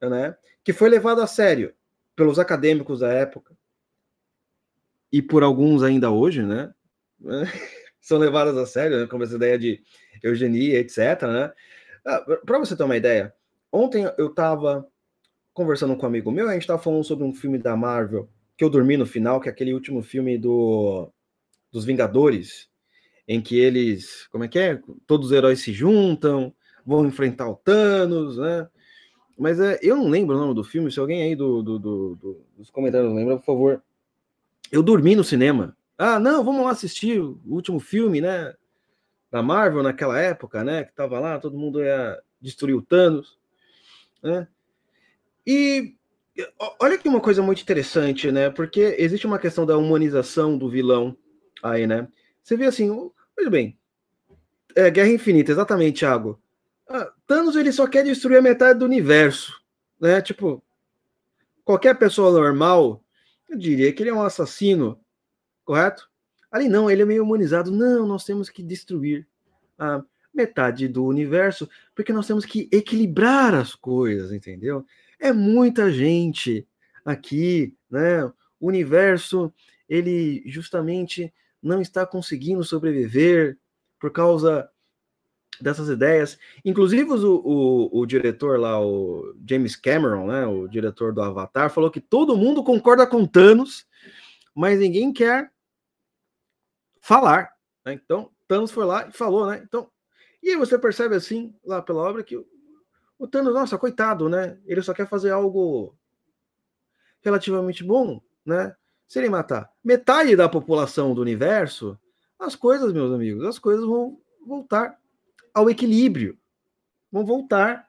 né, 0.00 0.36
que 0.62 0.72
foi 0.72 0.88
levado 0.88 1.20
a 1.20 1.26
sério 1.26 1.74
pelos 2.14 2.38
acadêmicos 2.38 3.00
da 3.00 3.12
época 3.12 3.57
e 5.12 5.22
por 5.22 5.42
alguns 5.42 5.82
ainda 5.82 6.10
hoje, 6.10 6.42
né, 6.42 6.72
são 8.00 8.18
levadas 8.18 8.56
a 8.56 8.66
sério, 8.66 9.00
né, 9.00 9.06
como 9.06 9.24
essa 9.24 9.36
ideia 9.36 9.58
de 9.58 9.82
eugenia, 10.22 10.78
etc, 10.80 11.22
né? 11.22 11.52
Ah, 12.04 12.24
Para 12.44 12.58
você 12.58 12.76
ter 12.76 12.82
uma 12.82 12.96
ideia, 12.96 13.34
ontem 13.72 14.04
eu 14.16 14.28
estava 14.28 14.86
conversando 15.52 15.96
com 15.96 16.04
um 16.04 16.08
amigo 16.08 16.30
meu, 16.30 16.48
a 16.48 16.52
gente 16.52 16.62
estava 16.62 16.82
falando 16.82 17.04
sobre 17.04 17.24
um 17.24 17.34
filme 17.34 17.58
da 17.58 17.76
Marvel 17.76 18.28
que 18.56 18.64
eu 18.64 18.70
dormi 18.70 18.96
no 18.96 19.06
final, 19.06 19.40
que 19.40 19.48
é 19.48 19.52
aquele 19.52 19.72
último 19.72 20.02
filme 20.02 20.36
do, 20.36 21.12
dos 21.70 21.84
Vingadores, 21.84 22.68
em 23.26 23.40
que 23.40 23.56
eles, 23.56 24.26
como 24.28 24.42
é 24.44 24.48
que 24.48 24.58
é? 24.58 24.80
Todos 25.06 25.26
os 25.26 25.32
heróis 25.32 25.60
se 25.60 25.72
juntam, 25.72 26.52
vão 26.84 27.06
enfrentar 27.06 27.48
o 27.48 27.54
Thanos, 27.54 28.36
né? 28.36 28.68
Mas 29.38 29.60
é, 29.60 29.78
eu 29.80 29.96
não 29.96 30.08
lembro 30.08 30.34
o 30.34 30.38
nome 30.40 30.54
do 30.54 30.64
filme. 30.64 30.90
Se 30.90 30.98
alguém 30.98 31.22
aí 31.22 31.36
do, 31.36 31.62
do, 31.62 31.78
do, 31.78 32.16
do 32.16 32.46
dos 32.56 32.70
comentários 32.70 33.14
lembra, 33.14 33.36
por 33.36 33.44
favor. 33.44 33.82
Eu 34.70 34.82
dormi 34.82 35.16
no 35.16 35.24
cinema. 35.24 35.76
Ah, 35.96 36.18
não, 36.18 36.44
vamos 36.44 36.64
lá 36.64 36.70
assistir 36.70 37.20
o 37.20 37.40
último 37.46 37.80
filme, 37.80 38.20
né? 38.20 38.54
Da 39.30 39.42
Marvel 39.42 39.82
naquela 39.82 40.18
época, 40.18 40.62
né? 40.62 40.84
Que 40.84 40.94
tava 40.94 41.18
lá, 41.18 41.38
todo 41.38 41.58
mundo 41.58 41.82
ia 41.82 42.20
destruir 42.40 42.74
o 42.74 42.82
Thanos, 42.82 43.38
né? 44.22 44.46
E 45.46 45.96
olha 46.80 46.94
aqui 46.94 47.08
uma 47.08 47.20
coisa 47.20 47.42
muito 47.42 47.62
interessante, 47.62 48.30
né? 48.30 48.50
Porque 48.50 48.96
existe 48.98 49.26
uma 49.26 49.38
questão 49.38 49.66
da 49.66 49.76
humanização 49.76 50.56
do 50.56 50.68
vilão 50.68 51.16
aí, 51.62 51.86
né? 51.86 52.06
Você 52.42 52.56
vê 52.56 52.66
assim, 52.66 53.10
veja 53.36 53.50
bem, 53.50 53.76
é, 54.74 54.90
Guerra 54.90 55.08
Infinita, 55.08 55.50
exatamente, 55.50 56.00
Thiago. 56.00 56.40
Ah, 56.88 57.10
Thanos 57.26 57.56
ele 57.56 57.72
só 57.72 57.86
quer 57.86 58.04
destruir 58.04 58.38
a 58.38 58.42
metade 58.42 58.78
do 58.78 58.84
universo, 58.84 59.60
né? 60.00 60.20
Tipo, 60.22 60.62
qualquer 61.64 61.98
pessoa 61.98 62.30
normal, 62.30 63.02
eu 63.48 63.56
diria 63.56 63.92
que 63.92 64.02
ele 64.02 64.10
é 64.10 64.14
um 64.14 64.22
assassino, 64.22 65.00
correto? 65.64 66.08
Ali 66.50 66.68
não, 66.68 66.90
ele 66.90 67.02
é 67.02 67.04
meio 67.04 67.22
humanizado. 67.22 67.70
Não, 67.70 68.06
nós 68.06 68.24
temos 68.24 68.48
que 68.48 68.62
destruir 68.62 69.26
a 69.78 70.02
metade 70.32 70.88
do 70.88 71.04
universo, 71.04 71.68
porque 71.94 72.12
nós 72.12 72.26
temos 72.26 72.44
que 72.44 72.68
equilibrar 72.72 73.54
as 73.54 73.74
coisas, 73.74 74.32
entendeu? 74.32 74.84
É 75.18 75.32
muita 75.32 75.90
gente 75.90 76.66
aqui, 77.04 77.74
né? 77.90 78.24
O 78.60 78.68
universo, 78.68 79.52
ele 79.88 80.42
justamente 80.46 81.32
não 81.62 81.80
está 81.80 82.06
conseguindo 82.06 82.62
sobreviver 82.62 83.58
por 83.98 84.12
causa 84.12 84.68
dessas 85.60 85.88
ideias. 85.88 86.38
Inclusive, 86.64 87.10
o, 87.10 87.42
o, 87.44 88.00
o, 88.00 88.06
diretor 88.06 88.58
lá, 88.58 88.80
o 88.80 89.34
James 89.48 89.76
Cameron, 89.76 90.26
né, 90.26 90.46
o 90.46 90.68
diretor 90.68 91.12
do 91.12 91.22
Avatar, 91.22 91.70
falou 91.70 91.90
que 91.90 92.00
todo 92.00 92.36
mundo 92.36 92.62
concorda 92.62 93.06
com 93.06 93.26
Thanos, 93.26 93.86
mas 94.54 94.78
ninguém 94.78 95.12
quer 95.12 95.50
falar. 97.00 97.52
Né? 97.84 97.94
Então, 97.94 98.30
Thanos 98.46 98.70
foi 98.70 98.84
lá 98.84 99.08
e 99.08 99.12
falou, 99.12 99.46
né? 99.46 99.62
Então, 99.64 99.90
e 100.42 100.50
aí 100.50 100.56
você 100.56 100.78
percebe 100.78 101.14
assim, 101.14 101.54
lá 101.64 101.82
pela 101.82 102.02
obra, 102.02 102.22
que 102.22 102.36
o, 102.36 102.46
o 103.18 103.26
Thanos, 103.26 103.54
nossa, 103.54 103.78
coitado, 103.78 104.28
né? 104.28 104.58
Ele 104.64 104.82
só 104.82 104.94
quer 104.94 105.08
fazer 105.08 105.30
algo 105.30 105.96
relativamente 107.20 107.84
bom, 107.84 108.20
né? 108.44 108.74
Se 109.06 109.18
ele 109.18 109.28
matar 109.28 109.72
metade 109.82 110.36
da 110.36 110.48
população 110.48 111.14
do 111.14 111.22
universo, 111.22 111.98
as 112.38 112.54
coisas, 112.54 112.92
meus 112.92 113.12
amigos, 113.12 113.44
as 113.44 113.58
coisas 113.58 113.84
vão 113.84 114.20
voltar 114.46 114.98
ao 115.54 115.68
equilíbrio, 115.70 116.38
vão 117.10 117.24
voltar 117.24 117.88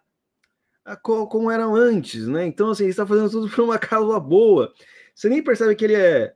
a 0.84 0.96
co 0.96 1.28
como 1.28 1.52
eram 1.52 1.76
antes, 1.76 2.28
né? 2.28 2.46
Então, 2.46 2.72
assim, 2.72 2.84
ele 2.84 2.92
está 2.92 3.06
fazendo 3.06 3.30
tudo 3.30 3.50
por 3.54 3.64
uma 3.64 3.78
causa 3.78 4.20
boa. 4.20 4.74
Você 5.14 5.30
nem 5.30 5.44
percebe 5.44 5.76
que 5.76 5.86
ele 5.86 5.96
é 5.96 6.34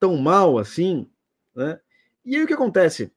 tão 0.00 0.16
mal 0.16 0.58
assim, 0.58 1.08
né? 1.54 1.78
E 2.24 2.36
aí 2.36 2.42
o 2.42 2.46
que 2.46 2.54
acontece? 2.54 3.12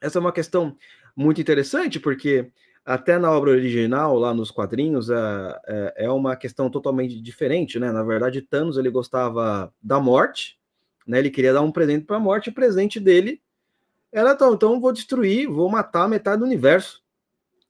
Essa 0.00 0.18
é 0.18 0.20
uma 0.20 0.32
questão 0.32 0.76
muito 1.14 1.40
interessante, 1.40 2.00
porque 2.00 2.50
até 2.84 3.18
na 3.18 3.30
obra 3.30 3.50
original, 3.50 4.18
lá 4.18 4.32
nos 4.32 4.50
quadrinhos, 4.50 5.10
é, 5.10 5.94
é, 5.96 6.10
uma 6.10 6.36
questão 6.36 6.70
totalmente 6.70 7.20
diferente, 7.20 7.78
né? 7.78 7.92
Na 7.92 8.02
verdade, 8.02 8.40
Thanos 8.40 8.78
ele 8.78 8.90
gostava 8.90 9.72
da 9.82 10.00
morte, 10.00 10.58
né? 11.06 11.18
Ele 11.18 11.30
queria 11.30 11.52
dar 11.52 11.60
um 11.60 11.72
presente 11.72 12.06
para 12.06 12.16
a 12.16 12.20
morte, 12.20 12.50
o 12.50 12.54
presente 12.54 12.98
dele 12.98 13.42
era 14.12 14.32
então, 14.32 14.54
então 14.54 14.80
vou 14.80 14.92
destruir, 14.92 15.48
vou 15.48 15.68
matar 15.68 16.08
metade 16.08 16.40
do 16.40 16.44
universo. 16.44 17.02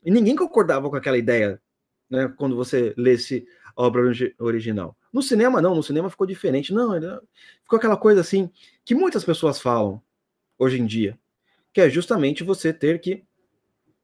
E 0.02 0.10
ninguém 0.10 0.34
concordava 0.34 0.88
com 0.88 0.96
aquela 0.96 1.18
ideia, 1.18 1.60
né? 2.08 2.32
Quando 2.38 2.56
você 2.56 2.94
lesse 2.96 3.46
a 3.76 3.82
obra 3.82 4.02
original. 4.38 4.96
No 5.12 5.22
cinema, 5.22 5.60
não, 5.60 5.74
no 5.74 5.82
cinema 5.82 6.08
ficou 6.08 6.26
diferente. 6.26 6.72
Não, 6.72 6.92
ficou 7.62 7.76
aquela 7.76 7.96
coisa 7.96 8.20
assim 8.20 8.50
que 8.84 8.94
muitas 8.94 9.24
pessoas 9.24 9.60
falam 9.60 10.02
hoje 10.58 10.80
em 10.80 10.86
dia, 10.86 11.18
que 11.72 11.80
é 11.80 11.90
justamente 11.90 12.42
você 12.42 12.72
ter 12.72 13.00
que. 13.00 13.24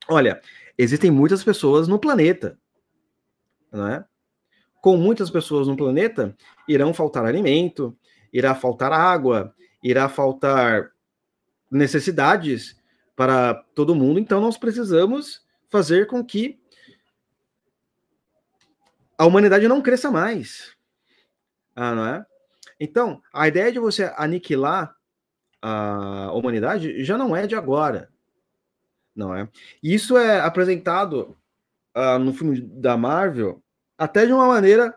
Olha, 0.09 0.41
existem 0.77 1.11
muitas 1.11 1.43
pessoas 1.43 1.89
no 1.89 1.99
planeta, 1.99 2.59
não 3.73 3.89
é? 3.89 4.05
Com 4.83 4.97
muitas 4.97 5.31
pessoas 5.31 5.67
no 5.67 5.77
planeta, 5.77 6.37
irão 6.69 6.93
faltar 6.93 7.25
alimento, 7.25 7.97
irá 8.33 8.55
faltar 8.55 8.93
água, 8.93 9.55
irá 9.83 10.09
faltar 10.09 10.93
necessidades 11.71 12.77
para 13.15 13.55
todo 13.75 13.95
mundo, 13.95 14.21
então 14.21 14.41
nós 14.41 14.57
precisamos 14.57 15.45
fazer 15.69 16.07
com 16.07 16.25
que 16.25 16.61
a 19.19 19.25
humanidade 19.25 19.67
não 19.67 19.83
cresça 19.83 20.11
mais. 20.11 20.77
Ah, 21.75 21.95
não 21.95 22.07
é? 22.07 22.27
Então, 22.79 23.23
a 23.33 23.49
ideia 23.49 23.73
de 23.73 23.79
você 23.79 24.13
aniquilar 24.17 24.95
a 25.63 26.31
humanidade 26.33 27.03
já 27.05 27.19
não 27.19 27.35
é 27.35 27.47
de 27.47 27.55
agora. 27.55 28.09
Não 29.15 29.35
é? 29.35 29.49
Isso 29.83 30.17
é 30.17 30.41
apresentado 30.41 31.37
uh, 31.97 32.19
no 32.19 32.33
filme 32.33 32.61
da 32.61 32.97
Marvel 32.97 33.63
até 33.97 34.27
de 34.27 34.33
uma 34.33 34.47
maneira 34.47 34.97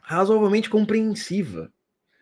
razoavelmente 0.00 0.70
compreensiva. 0.70 1.72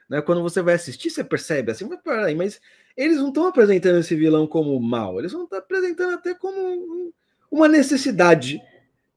Né? 0.08 0.22
Quando 0.22 0.42
você 0.42 0.62
vai 0.62 0.74
assistir, 0.74 1.10
você 1.10 1.22
percebe 1.22 1.70
assim, 1.70 1.84
mas 1.84 2.00
peraí, 2.00 2.34
mas 2.34 2.60
eles 2.96 3.16
não 3.18 3.28
estão 3.28 3.46
apresentando 3.46 3.98
esse 3.98 4.14
vilão 4.14 4.46
como 4.46 4.78
mal, 4.80 5.18
eles 5.18 5.32
vão 5.32 5.44
estar 5.44 5.58
apresentando 5.58 6.14
até 6.14 6.34
como 6.34 7.12
uma 7.50 7.68
necessidade, 7.68 8.60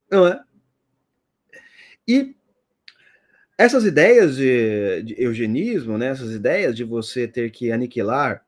não 0.09 0.27
é? 0.27 0.39
E 2.07 2.35
essas 3.57 3.83
ideias 3.83 4.37
de, 4.37 5.03
de, 5.03 5.21
eugenismo, 5.21 5.97
né, 5.97 6.07
essas 6.07 6.31
ideias 6.31 6.75
de 6.75 6.83
você 6.83 7.27
ter 7.27 7.51
que 7.51 7.71
aniquilar 7.71 8.45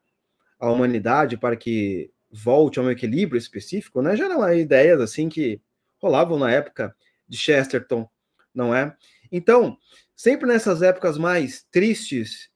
a 0.59 0.69
humanidade 0.69 1.37
para 1.37 1.55
que 1.55 2.11
volte 2.31 2.79
a 2.79 2.83
um 2.83 2.91
equilíbrio 2.91 3.39
específico, 3.39 4.01
né, 4.01 4.15
já 4.15 4.25
eram 4.25 4.53
ideias 4.53 5.01
assim 5.01 5.27
que 5.27 5.61
rolavam 5.97 6.37
na 6.37 6.51
época 6.51 6.95
de 7.27 7.37
Chesterton, 7.37 8.07
não 8.53 8.73
é? 8.73 8.95
Então, 9.31 9.77
sempre 10.15 10.47
nessas 10.47 10.81
épocas 10.81 11.17
mais 11.17 11.63
tristes 11.71 12.49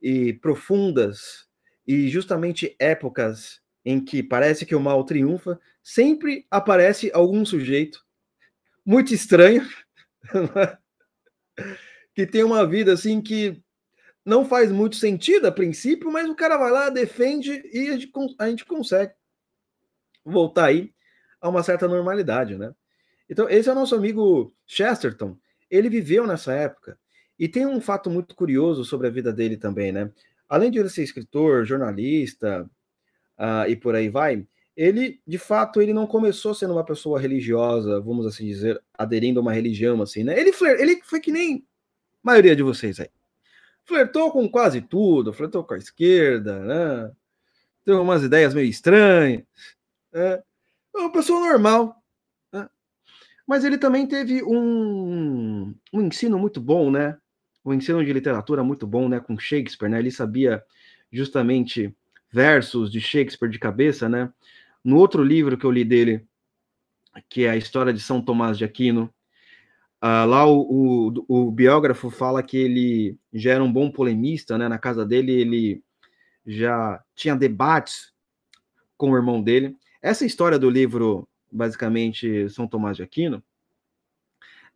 e 0.00 0.32
profundas 0.34 1.47
e 1.88 2.06
justamente 2.10 2.76
épocas 2.78 3.62
em 3.82 3.98
que 3.98 4.22
parece 4.22 4.66
que 4.66 4.74
o 4.74 4.80
mal 4.80 5.02
triunfa, 5.04 5.58
sempre 5.82 6.46
aparece 6.50 7.10
algum 7.14 7.46
sujeito 7.46 8.04
muito 8.84 9.14
estranho 9.14 9.66
que 12.14 12.26
tem 12.26 12.44
uma 12.44 12.66
vida 12.66 12.92
assim 12.92 13.22
que 13.22 13.62
não 14.22 14.44
faz 14.44 14.70
muito 14.70 14.96
sentido 14.96 15.46
a 15.46 15.52
princípio, 15.52 16.12
mas 16.12 16.28
o 16.28 16.34
cara 16.34 16.58
vai 16.58 16.70
lá, 16.70 16.90
defende 16.90 17.62
e 17.72 17.88
a 17.88 18.46
gente, 18.46 18.66
consegue 18.66 19.14
voltar 20.22 20.66
aí 20.66 20.92
a 21.40 21.48
uma 21.48 21.62
certa 21.62 21.88
normalidade, 21.88 22.58
né? 22.58 22.74
Então, 23.30 23.48
esse 23.48 23.70
é 23.70 23.72
o 23.72 23.74
nosso 23.74 23.94
amigo 23.94 24.54
Chesterton. 24.66 25.38
Ele 25.70 25.88
viveu 25.88 26.26
nessa 26.26 26.52
época. 26.52 26.98
E 27.38 27.48
tem 27.48 27.64
um 27.64 27.80
fato 27.80 28.10
muito 28.10 28.34
curioso 28.34 28.84
sobre 28.84 29.06
a 29.06 29.10
vida 29.10 29.32
dele 29.32 29.56
também, 29.56 29.92
né? 29.92 30.10
Além 30.48 30.70
de 30.70 30.78
ele 30.78 30.88
ser 30.88 31.02
escritor, 31.02 31.64
jornalista 31.64 32.68
uh, 33.38 33.68
e 33.68 33.76
por 33.76 33.94
aí 33.94 34.08
vai, 34.08 34.46
ele, 34.78 35.20
de 35.26 35.38
fato, 35.38 35.82
ele 35.82 35.92
não 35.92 36.06
começou 36.06 36.54
sendo 36.54 36.72
uma 36.72 36.84
pessoa 36.84 37.18
religiosa, 37.18 38.00
vamos 38.00 38.24
assim 38.26 38.46
dizer, 38.46 38.80
aderindo 38.96 39.40
a 39.40 39.42
uma 39.42 39.52
religião, 39.52 40.00
assim, 40.00 40.22
né? 40.22 40.38
Ele, 40.38 40.52
fler, 40.52 40.78
ele 40.78 41.02
foi 41.02 41.18
que 41.18 41.32
nem 41.32 41.56
a 41.56 41.60
maioria 42.22 42.54
de 42.54 42.62
vocês 42.62 43.00
aí. 43.00 43.10
Flertou 43.84 44.30
com 44.30 44.48
quase 44.48 44.80
tudo, 44.80 45.32
flertou 45.32 45.64
com 45.64 45.74
a 45.74 45.78
esquerda, 45.78 46.60
né? 46.60 47.10
Teve 47.84 47.98
umas 47.98 48.22
ideias 48.22 48.54
meio 48.54 48.68
estranhas. 48.68 49.42
Né? 50.12 50.42
É 50.94 50.98
uma 50.98 51.10
pessoa 51.10 51.40
normal. 51.40 52.00
Né? 52.52 52.68
Mas 53.44 53.64
ele 53.64 53.78
também 53.78 54.06
teve 54.06 54.44
um, 54.44 55.74
um 55.92 56.02
ensino 56.02 56.38
muito 56.38 56.60
bom, 56.60 56.88
né? 56.88 57.18
O 57.68 57.74
ensino 57.74 58.02
de 58.02 58.12
literatura 58.12 58.64
muito 58.64 58.86
bom, 58.86 59.08
né, 59.08 59.20
com 59.20 59.38
Shakespeare, 59.38 59.90
né? 59.90 59.98
Ele 59.98 60.10
sabia 60.10 60.62
justamente 61.12 61.94
versos 62.30 62.90
de 62.90 63.00
Shakespeare 63.00 63.50
de 63.50 63.58
cabeça, 63.58 64.08
né? 64.08 64.32
No 64.82 64.96
outro 64.96 65.22
livro 65.22 65.58
que 65.58 65.66
eu 65.66 65.70
li 65.70 65.84
dele, 65.84 66.26
que 67.28 67.44
é 67.44 67.50
a 67.50 67.56
história 67.56 67.92
de 67.92 68.00
São 68.00 68.22
Tomás 68.22 68.56
de 68.56 68.64
Aquino, 68.64 69.12
uh, 70.02 70.26
lá 70.26 70.46
o, 70.46 71.12
o, 71.28 71.46
o, 71.48 71.50
biógrafo 71.50 72.10
fala 72.10 72.42
que 72.42 72.56
ele 72.56 73.18
já 73.32 73.52
era 73.52 73.62
um 73.62 73.72
bom 73.72 73.90
polemista, 73.90 74.56
né? 74.56 74.66
Na 74.66 74.78
casa 74.78 75.04
dele 75.04 75.32
ele 75.32 75.82
já 76.46 77.02
tinha 77.14 77.36
debates 77.36 78.12
com 78.96 79.10
o 79.10 79.16
irmão 79.16 79.42
dele. 79.42 79.76
Essa 80.00 80.24
história 80.24 80.58
do 80.58 80.70
livro, 80.70 81.28
basicamente, 81.52 82.48
São 82.48 82.66
Tomás 82.66 82.96
de 82.96 83.02
Aquino, 83.02 83.42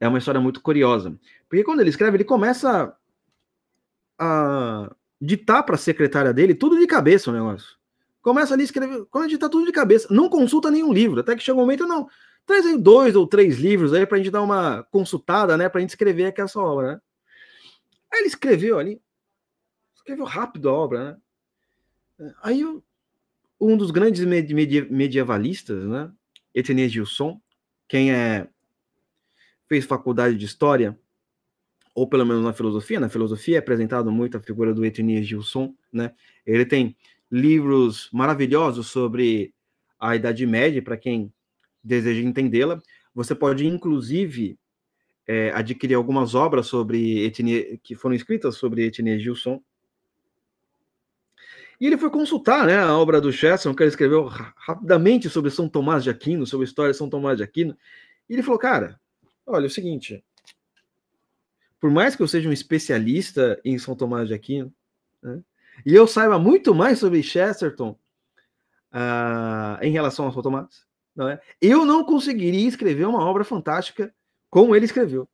é 0.03 0.09
uma 0.09 0.19
história 0.19 0.41
muito 0.41 0.61
curiosa. 0.61 1.17
Porque 1.49 1.63
quando 1.63 1.79
ele 1.79 1.91
escreve, 1.91 2.17
ele 2.17 2.25
começa 2.25 2.93
a 4.19 4.93
ditar 5.21 5.63
para 5.63 5.77
a 5.77 5.79
secretária 5.79 6.35
dele 6.35 6.57
tudo 6.57 6.77
de 6.77 6.89
cabeça 6.89 7.31
o 7.31 7.33
negócio. 7.33 7.77
Começa 8.21 8.53
ali 8.53 8.63
a 8.63 8.65
escrever, 8.65 9.07
quando 9.07 9.33
a 9.33 9.39
tá 9.39 9.49
tudo 9.49 9.65
de 9.65 9.71
cabeça, 9.71 10.09
não 10.11 10.29
consulta 10.29 10.73
nenhum 10.73 10.93
livro, 10.93 11.21
até 11.21 11.37
que 11.37 11.43
chega 11.43 11.57
um 11.57 11.61
momento, 11.61 11.87
não, 11.87 12.09
traz 12.45 12.67
aí 12.67 12.77
dois 12.77 13.15
ou 13.15 13.29
três 13.29 13.59
livros 13.59 13.93
aí 13.93 14.05
para 14.05 14.17
a 14.17 14.19
gente 14.19 14.33
dar 14.33 14.43
uma 14.43 14.83
consultada, 14.91 15.57
né? 15.57 15.69
Para 15.69 15.79
a 15.79 15.83
gente 15.83 15.91
escrever 15.91 16.27
aqui 16.27 16.41
essa 16.41 16.59
obra, 16.59 16.95
né? 16.95 17.01
Aí 18.13 18.19
ele 18.21 18.29
escreveu 18.29 18.81
ali, 18.81 19.01
escreveu 19.95 20.25
rápido 20.25 20.69
a 20.69 20.73
obra, 20.73 21.21
né? 22.19 22.35
Aí 22.43 22.65
um 23.61 23.77
dos 23.77 23.93
grandes 23.93 24.25
medievalistas, 24.25 25.85
né? 25.85 26.11
Etienne 26.53 26.89
Gilson, 26.89 27.41
quem 27.89 28.13
é 28.13 28.49
fez 29.73 29.87
faculdade 29.87 30.37
de 30.37 30.45
história, 30.45 30.99
ou 31.95 32.07
pelo 32.07 32.27
menos 32.27 32.45
na 32.45 32.53
filosofia, 32.53 33.01
na 33.01 33.09
filosofia 33.09 33.57
é 33.57 33.59
apresentado 33.59 34.13
muito 34.13 34.37
a 34.37 34.41
figura 34.41 34.75
do 34.75 34.85
Etienne 34.85 35.23
Gilson, 35.25 35.75
né? 35.91 36.13
Ele 36.45 36.67
tem 36.67 36.95
livros 37.31 38.11
maravilhosos 38.13 38.89
sobre 38.89 39.55
a 39.99 40.15
Idade 40.15 40.45
Média, 40.45 40.83
para 40.83 40.99
quem 40.99 41.33
deseja 41.83 42.21
entendê-la. 42.21 42.83
Você 43.15 43.35
pode, 43.35 43.67
inclusive, 43.67 44.59
é, 45.27 45.51
adquirir 45.55 45.95
algumas 45.95 46.35
obras 46.35 46.67
sobre 46.67 47.25
Etienne, 47.25 47.81
que 47.83 47.95
foram 47.95 48.15
escritas 48.15 48.57
sobre 48.57 48.85
Etienne 48.85 49.19
Gilson. 49.19 49.59
E 51.81 51.87
ele 51.87 51.97
foi 51.97 52.11
consultar 52.11 52.67
né, 52.67 52.77
a 52.79 52.95
obra 52.95 53.23
do 53.23 53.33
Chesterton, 53.33 53.75
que 53.75 53.83
ele 53.85 53.89
escreveu 53.89 54.25
rapidamente 54.27 55.31
sobre 55.31 55.51
São 55.51 55.67
Tomás 55.67 56.05
de 56.05 56.11
Aquino, 56.11 56.47
sobre 56.47 56.67
a 56.67 56.69
história 56.69 56.93
de 56.93 56.99
São 56.99 57.09
Tomás 57.09 57.39
de 57.39 57.43
Aquino. 57.43 57.75
E 58.29 58.35
ele 58.35 58.43
falou, 58.43 58.59
cara, 58.59 59.01
olha, 59.47 59.65
é 59.65 59.67
o 59.67 59.71
seguinte, 59.71 60.25
por 61.81 61.91
mais 61.91 62.15
que 62.15 62.23
eu 62.23 62.29
seja 62.29 62.49
um 62.49 62.53
especialista 62.53 63.61
em 63.65 63.79
São 63.79 63.97
Tomás 63.97 64.29
de 64.29 64.35
Aquino, 64.35 64.73
né, 65.23 65.43
e 65.85 65.95
eu 65.95 66.07
saiba 66.07 66.39
muito 66.39 66.75
mais 66.75 66.99
sobre 66.99 67.23
Chesterton 67.23 67.99
uh, 68.93 69.83
em 69.83 69.91
relação 69.91 70.27
ao 70.27 70.33
São 70.33 70.43
Tomás, 70.43 70.87
não 71.15 71.29
é? 71.29 71.41
eu 71.61 71.85
não 71.85 72.05
conseguiria 72.05 72.69
escrever 72.69 73.07
uma 73.07 73.25
obra 73.25 73.45
fantástica 73.45 74.15
como 74.49 74.77
ele 74.77 74.85
escreveu, 74.85 75.29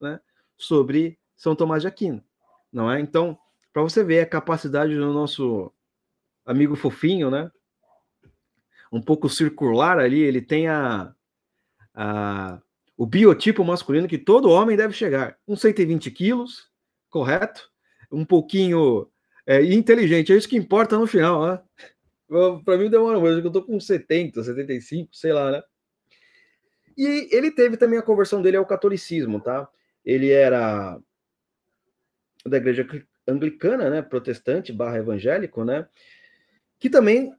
né? 0.00 0.20
sobre 0.56 1.18
São 1.36 1.54
Tomás 1.54 1.82
de 1.82 1.88
Aquino, 1.88 2.22
não 2.72 2.90
é? 2.90 3.00
Então, 3.00 3.38
para 3.72 3.82
você 3.82 4.02
ver 4.02 4.20
a 4.20 4.26
capacidade 4.26 4.94
do 4.94 5.12
nosso 5.12 5.72
amigo 6.46 6.76
fofinho, 6.76 7.30
né? 7.30 7.50
Um 8.92 9.02
pouco 9.02 9.28
circular 9.28 9.98
ali, 9.98 10.20
ele 10.20 10.40
tem 10.40 10.68
a, 10.68 11.14
a 11.92 12.60
o 12.96 13.06
biotipo 13.06 13.64
masculino 13.64 14.08
que 14.08 14.18
todo 14.18 14.50
homem 14.50 14.76
deve 14.76 14.92
chegar. 14.94 15.36
Uns 15.46 15.60
120 15.60 16.10
quilos, 16.10 16.70
correto? 17.10 17.70
Um 18.10 18.24
pouquinho 18.24 19.08
é, 19.46 19.62
inteligente, 19.62 20.32
é 20.32 20.36
isso 20.36 20.48
que 20.48 20.56
importa 20.56 20.96
no 20.96 21.06
final, 21.06 21.46
né? 21.46 21.60
Para 22.64 22.78
mim 22.78 22.88
demora 22.88 23.20
mais, 23.20 23.44
eu 23.44 23.50
tô 23.50 23.62
com 23.62 23.78
70, 23.78 24.42
75, 24.42 25.14
sei 25.14 25.32
lá, 25.32 25.50
né? 25.50 25.62
E 26.96 27.28
ele 27.32 27.50
teve 27.50 27.76
também 27.76 27.98
a 27.98 28.02
conversão 28.02 28.40
dele 28.40 28.56
ao 28.56 28.66
catolicismo, 28.66 29.40
tá? 29.40 29.68
Ele 30.04 30.30
era 30.30 30.98
da 32.46 32.56
igreja 32.56 32.86
anglicana, 33.26 33.90
né? 33.90 34.02
Protestante 34.02 34.72
barra 34.72 34.98
evangélico, 34.98 35.64
né? 35.64 35.86
Que 36.78 36.88
também 36.88 37.34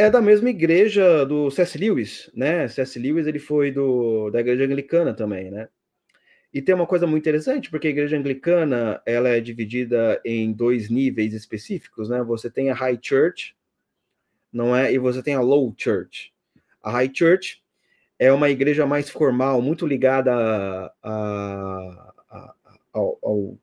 é 0.00 0.10
da 0.10 0.22
mesma 0.22 0.48
igreja 0.48 1.26
do 1.26 1.50
C.S. 1.50 1.76
Lewis, 1.76 2.30
né? 2.34 2.66
C.S. 2.68 2.98
Lewis 2.98 3.26
ele 3.26 3.38
foi 3.38 3.70
do, 3.70 4.30
da 4.30 4.40
igreja 4.40 4.64
anglicana 4.64 5.12
também, 5.12 5.50
né? 5.50 5.68
E 6.52 6.62
tem 6.62 6.74
uma 6.74 6.86
coisa 6.86 7.06
muito 7.06 7.22
interessante, 7.22 7.70
porque 7.70 7.86
a 7.86 7.90
igreja 7.90 8.16
anglicana 8.16 9.00
ela 9.04 9.28
é 9.28 9.40
dividida 9.40 10.20
em 10.24 10.52
dois 10.52 10.88
níveis 10.88 11.34
específicos, 11.34 12.08
né? 12.08 12.22
Você 12.22 12.50
tem 12.50 12.70
a 12.70 12.74
High 12.74 12.98
Church, 13.00 13.54
não 14.50 14.74
é? 14.74 14.90
E 14.92 14.98
você 14.98 15.22
tem 15.22 15.34
a 15.34 15.40
Low 15.40 15.72
Church. 15.76 16.32
A 16.82 16.90
High 16.90 17.12
Church 17.14 17.62
é 18.18 18.32
uma 18.32 18.48
igreja 18.48 18.86
mais 18.86 19.10
formal, 19.10 19.60
muito 19.60 19.86
ligada 19.86 20.34
a, 20.34 20.92
a, 21.02 22.12
a, 22.30 22.54
ao, 22.94 23.18
ao, 23.22 23.58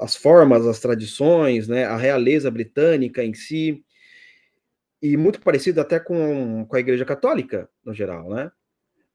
às 0.00 0.16
formas, 0.16 0.66
às 0.66 0.80
tradições, 0.80 1.68
né? 1.68 1.84
A 1.84 1.98
realeza 1.98 2.50
britânica 2.50 3.22
em 3.22 3.34
si, 3.34 3.84
e 5.02 5.16
muito 5.16 5.40
parecido 5.40 5.80
até 5.80 6.00
com, 6.00 6.64
com 6.66 6.76
a 6.76 6.80
igreja 6.80 7.04
católica, 7.04 7.68
no 7.84 7.92
geral, 7.92 8.30
né? 8.30 8.50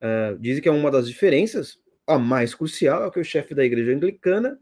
Uh, 0.02 0.38
dizem 0.39 0.62
que 0.62 0.70
é 0.70 0.72
uma 0.72 0.89
das 0.89 1.08
diferenças, 1.08 1.78
a 2.08 2.17
mais 2.17 2.56
crucial 2.56 3.06
é 3.06 3.12
que 3.12 3.20
o 3.20 3.24
chefe 3.24 3.54
da 3.54 3.63
igreja 3.63 3.91
anglicana 3.91 4.60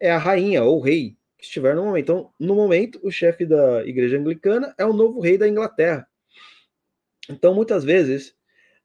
é 0.00 0.10
a 0.10 0.18
rainha 0.18 0.64
ou 0.64 0.80
rei 0.80 1.16
que 1.36 1.44
estiver 1.44 1.74
no 1.74 1.84
momento. 1.84 2.02
Então, 2.02 2.34
no 2.38 2.54
momento, 2.54 2.98
o 3.02 3.10
chefe 3.10 3.46
da 3.46 3.86
igreja 3.86 4.18
anglicana 4.18 4.74
é 4.76 4.84
o 4.84 4.92
novo 4.92 5.20
rei 5.20 5.38
da 5.38 5.48
Inglaterra. 5.48 6.08
Então, 7.28 7.54
muitas 7.54 7.84
vezes, 7.84 8.34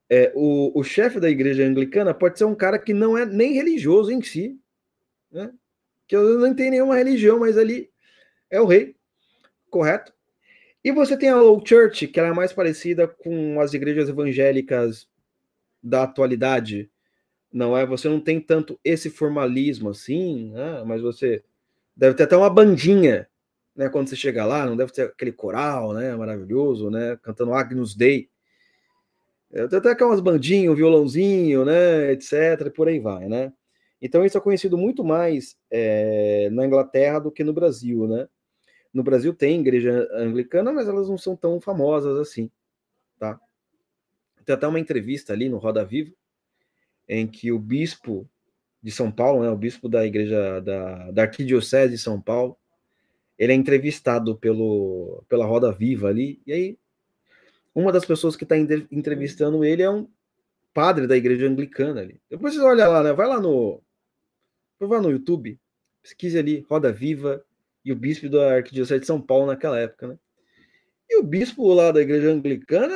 é, 0.09 0.31
o, 0.35 0.77
o 0.77 0.83
chefe 0.83 1.19
da 1.19 1.29
igreja 1.29 1.63
anglicana 1.63 2.13
pode 2.13 2.37
ser 2.37 2.45
um 2.45 2.55
cara 2.55 2.77
que 2.77 2.93
não 2.93 3.17
é 3.17 3.25
nem 3.25 3.53
religioso 3.53 4.11
em 4.11 4.21
si, 4.21 4.59
né? 5.31 5.51
que 6.07 6.15
não 6.15 6.53
tem 6.53 6.69
nenhuma 6.69 6.97
religião, 6.97 7.39
mas 7.39 7.57
ali 7.57 7.89
é 8.49 8.61
o 8.61 8.65
rei, 8.65 8.95
correto? 9.69 10.13
E 10.83 10.91
você 10.91 11.15
tem 11.17 11.29
a 11.29 11.37
Low 11.37 11.63
Church, 11.65 12.07
que 12.07 12.19
ela 12.19 12.29
é 12.29 12.33
mais 12.33 12.51
parecida 12.51 13.07
com 13.07 13.61
as 13.61 13.73
igrejas 13.73 14.09
evangélicas 14.09 15.07
da 15.81 16.03
atualidade, 16.03 16.89
não 17.51 17.77
é? 17.77 17.85
Você 17.85 18.09
não 18.09 18.19
tem 18.19 18.41
tanto 18.41 18.79
esse 18.83 19.09
formalismo 19.09 19.89
assim, 19.89 20.51
né? 20.51 20.83
mas 20.85 21.01
você 21.01 21.43
deve 21.95 22.15
ter 22.15 22.23
até 22.23 22.35
uma 22.35 22.49
bandinha, 22.49 23.27
né? 23.75 23.89
Quando 23.89 24.09
você 24.09 24.15
chega 24.15 24.45
lá, 24.45 24.65
não 24.65 24.75
deve 24.75 24.91
ter 24.91 25.03
aquele 25.03 25.31
coral, 25.31 25.93
né? 25.93 26.15
Maravilhoso, 26.15 26.89
né? 26.89 27.17
Cantando 27.21 27.53
Agnus 27.53 27.95
Dei. 27.95 28.29
Tem 29.51 29.77
até 29.77 29.91
aquelas 29.91 30.19
bandinhas, 30.19 30.71
um 30.73 30.75
violãozinho, 30.75 31.63
né? 31.63 32.11
Etc. 32.11 32.71
por 32.75 32.87
aí 32.87 32.99
vai, 32.99 33.27
né? 33.29 33.53
Então 34.01 34.25
isso 34.25 34.37
é 34.37 34.41
conhecido 34.41 34.77
muito 34.77 35.03
mais 35.03 35.55
é, 35.71 36.49
na 36.51 36.65
Inglaterra 36.65 37.19
do 37.19 37.31
que 37.31 37.43
no 37.43 37.53
Brasil, 37.53 38.07
né? 38.07 38.27
No 38.93 39.03
Brasil 39.03 39.33
tem 39.33 39.59
igreja 39.59 40.07
anglicana, 40.13 40.71
mas 40.71 40.87
elas 40.87 41.09
não 41.09 41.17
são 41.17 41.35
tão 41.35 41.59
famosas 41.59 42.17
assim, 42.19 42.49
tá? 43.17 43.39
Tem 44.45 44.53
até 44.53 44.67
uma 44.67 44.79
entrevista 44.79 45.33
ali 45.33 45.49
no 45.49 45.57
Roda 45.57 45.83
Viva, 45.83 46.11
em 47.07 47.25
que 47.25 47.51
o 47.51 47.57
bispo 47.57 48.29
de 48.81 48.91
São 48.91 49.11
Paulo, 49.11 49.43
né, 49.43 49.49
o 49.49 49.57
bispo 49.57 49.89
da 49.89 50.05
igreja 50.05 50.59
da, 50.61 51.11
da 51.11 51.21
Arquidiocese 51.23 51.93
de 51.93 51.97
São 51.97 52.21
Paulo, 52.21 52.57
ele 53.37 53.53
é 53.53 53.55
entrevistado 53.55 54.37
pelo, 54.37 55.23
pela 55.27 55.45
Roda 55.45 55.71
Viva 55.71 56.09
ali, 56.09 56.41
e 56.45 56.53
aí 56.53 56.77
uma 57.73 57.91
das 57.91 58.05
pessoas 58.05 58.35
que 58.35 58.43
está 58.43 58.55
entrevistando 58.57 59.65
ele 59.65 59.81
é 59.81 59.89
um 59.89 60.07
padre 60.73 61.07
da 61.07 61.17
igreja 61.17 61.47
anglicana 61.47 62.01
ali. 62.01 62.21
Depois 62.29 62.53
você 62.53 62.61
olha 62.61 62.87
lá, 62.87 63.03
né? 63.03 63.13
Vai 63.13 63.27
lá 63.27 63.39
no. 63.39 63.81
Vai 64.79 64.99
no 64.99 65.09
YouTube, 65.09 65.57
pesquise 66.01 66.37
ali, 66.37 66.65
Roda 66.69 66.91
Viva 66.91 67.43
e 67.83 67.91
o 67.91 67.95
bispo 67.95 68.29
da 68.29 68.55
Arquidiocese 68.55 69.01
de 69.01 69.05
São 69.05 69.21
Paulo 69.21 69.47
naquela 69.47 69.79
época, 69.79 70.07
né? 70.07 70.17
E 71.09 71.19
o 71.19 71.23
bispo 71.23 71.73
lá 71.73 71.91
da 71.91 72.01
igreja 72.01 72.31
anglicana 72.31 72.95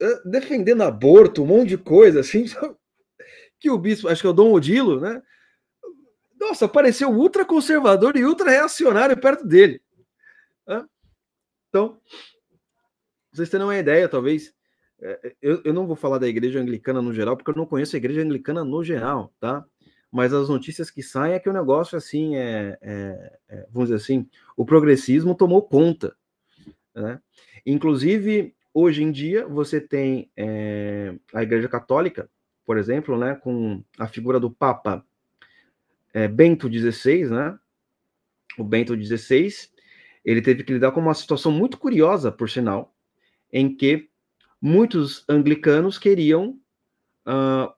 eh, 0.00 0.22
defendendo 0.24 0.82
aborto, 0.82 1.42
um 1.42 1.46
monte 1.46 1.70
de 1.70 1.78
coisa 1.78 2.20
assim, 2.20 2.44
que 3.58 3.70
o 3.70 3.78
bispo, 3.78 4.08
acho 4.08 4.22
que 4.22 4.26
é 4.26 4.30
o 4.30 4.34
Dom 4.34 4.52
Odilo, 4.52 5.00
né? 5.00 5.22
Nossa, 6.40 6.66
pareceu 6.66 7.10
ultra 7.10 7.44
conservador 7.44 8.16
e 8.16 8.24
ultra 8.24 8.50
reacionário 8.50 9.20
perto 9.20 9.46
dele. 9.46 9.82
Né? 10.66 10.86
Então, 11.68 12.00
vocês 13.30 13.50
terem 13.50 13.66
uma 13.66 13.76
ideia, 13.76 14.08
talvez. 14.08 14.54
Eu, 15.40 15.62
eu 15.64 15.72
não 15.72 15.86
vou 15.86 15.96
falar 15.96 16.18
da 16.18 16.28
igreja 16.28 16.60
anglicana 16.60 17.00
no 17.00 17.12
geral, 17.12 17.36
porque 17.36 17.50
eu 17.50 17.56
não 17.56 17.66
conheço 17.66 17.94
a 17.94 17.98
igreja 17.98 18.22
anglicana 18.22 18.64
no 18.64 18.82
geral, 18.84 19.32
tá? 19.38 19.64
Mas 20.10 20.32
as 20.32 20.48
notícias 20.48 20.90
que 20.90 21.02
saem 21.02 21.34
é 21.34 21.38
que 21.38 21.48
o 21.48 21.52
negócio, 21.52 21.96
assim, 21.96 22.36
é, 22.36 22.76
é, 22.82 23.38
é 23.48 23.66
vamos 23.70 23.88
dizer 23.88 24.02
assim, 24.02 24.28
o 24.56 24.64
progressismo 24.64 25.34
tomou 25.34 25.62
conta, 25.62 26.16
né? 26.94 27.20
Inclusive, 27.64 28.54
hoje 28.74 29.02
em 29.02 29.12
dia, 29.12 29.46
você 29.46 29.80
tem 29.80 30.30
é, 30.36 31.14
a 31.32 31.42
igreja 31.42 31.68
católica, 31.68 32.28
por 32.64 32.76
exemplo, 32.78 33.18
né, 33.18 33.34
com 33.34 33.82
a 33.98 34.06
figura 34.06 34.40
do 34.40 34.50
Papa 34.50 35.04
é, 36.12 36.26
Bento 36.26 36.68
XVI, 36.68 37.26
né? 37.26 37.58
O 38.58 38.64
Bento 38.64 38.96
XVI, 38.96 39.52
ele 40.24 40.42
teve 40.42 40.64
que 40.64 40.72
lidar 40.72 40.92
com 40.92 41.00
uma 41.00 41.14
situação 41.14 41.52
muito 41.52 41.78
curiosa, 41.78 42.32
por 42.32 42.50
sinal, 42.50 42.94
em 43.52 43.74
que 43.74 44.08
muitos 44.60 45.24
anglicanos 45.28 45.98
queriam 45.98 46.58
uh, 47.26 47.72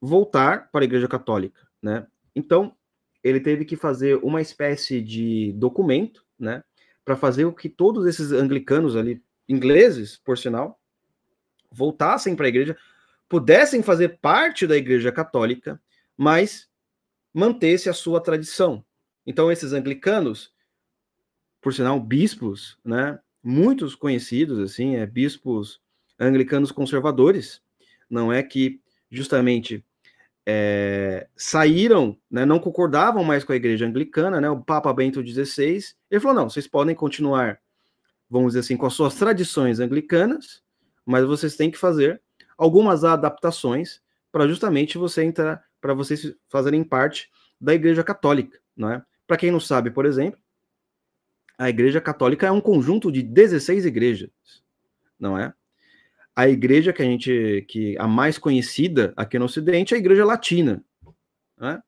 voltar 0.00 0.70
para 0.70 0.82
a 0.82 0.84
Igreja 0.84 1.08
Católica, 1.08 1.63
né? 1.84 2.06
Então, 2.34 2.74
ele 3.22 3.38
teve 3.38 3.66
que 3.66 3.76
fazer 3.76 4.16
uma 4.24 4.40
espécie 4.40 5.02
de 5.02 5.52
documento, 5.52 6.24
né, 6.38 6.64
para 7.04 7.14
fazer 7.14 7.44
o 7.44 7.52
que 7.52 7.68
todos 7.68 8.06
esses 8.06 8.32
anglicanos 8.32 8.96
ali, 8.96 9.22
ingleses, 9.46 10.16
por 10.16 10.38
sinal, 10.38 10.80
voltassem 11.70 12.34
para 12.34 12.46
a 12.46 12.48
igreja, 12.48 12.76
pudessem 13.28 13.82
fazer 13.82 14.18
parte 14.20 14.66
da 14.66 14.76
Igreja 14.76 15.12
Católica, 15.12 15.80
mas 16.16 16.68
mantesse 17.32 17.90
a 17.90 17.92
sua 17.92 18.20
tradição. 18.20 18.82
Então, 19.26 19.52
esses 19.52 19.74
anglicanos, 19.74 20.54
por 21.60 21.74
sinal, 21.74 22.00
bispos, 22.00 22.78
né, 22.82 23.18
muitos 23.42 23.94
conhecidos, 23.94 24.58
assim, 24.58 24.96
é, 24.96 25.04
bispos 25.04 25.82
anglicanos 26.18 26.72
conservadores, 26.72 27.60
não 28.08 28.32
é 28.32 28.42
que 28.42 28.80
justamente 29.10 29.84
é, 30.46 31.26
saíram, 31.36 32.16
né, 32.30 32.44
não 32.44 32.58
concordavam 32.58 33.24
mais 33.24 33.44
com 33.44 33.52
a 33.52 33.56
igreja 33.56 33.86
anglicana, 33.86 34.40
né, 34.40 34.50
o 34.50 34.60
Papa 34.60 34.92
Bento 34.92 35.24
XVI, 35.24 35.80
ele 36.10 36.20
falou, 36.20 36.36
não, 36.36 36.50
vocês 36.50 36.66
podem 36.66 36.94
continuar, 36.94 37.58
vamos 38.28 38.48
dizer 38.48 38.60
assim, 38.60 38.76
com 38.76 38.86
as 38.86 38.92
suas 38.92 39.14
tradições 39.14 39.80
anglicanas, 39.80 40.62
mas 41.04 41.24
vocês 41.24 41.56
têm 41.56 41.70
que 41.70 41.78
fazer 41.78 42.20
algumas 42.56 43.04
adaptações 43.04 44.00
para 44.30 44.46
justamente 44.46 44.98
você 44.98 45.24
entrar, 45.24 45.64
para 45.80 45.94
vocês 45.94 46.34
fazerem 46.48 46.84
parte 46.84 47.30
da 47.60 47.74
igreja 47.74 48.02
católica, 48.02 48.58
não 48.76 48.90
é? 48.90 49.02
Para 49.26 49.36
quem 49.36 49.50
não 49.50 49.60
sabe, 49.60 49.90
por 49.90 50.04
exemplo, 50.04 50.38
a 51.56 51.70
igreja 51.70 52.00
católica 52.00 52.46
é 52.46 52.50
um 52.50 52.60
conjunto 52.60 53.10
de 53.10 53.22
16 53.22 53.86
igrejas, 53.86 54.30
não 55.18 55.38
é? 55.38 55.54
A 56.36 56.48
igreja 56.48 56.92
que 56.92 57.02
a 57.02 57.04
gente, 57.04 57.64
que 57.68 57.96
a 57.98 58.08
mais 58.08 58.38
conhecida 58.38 59.12
aqui 59.16 59.38
no 59.38 59.44
Ocidente 59.44 59.94
é 59.94 59.96
a 59.96 60.00
igreja 60.00 60.24
latina, 60.24 60.84
né? 61.58 61.80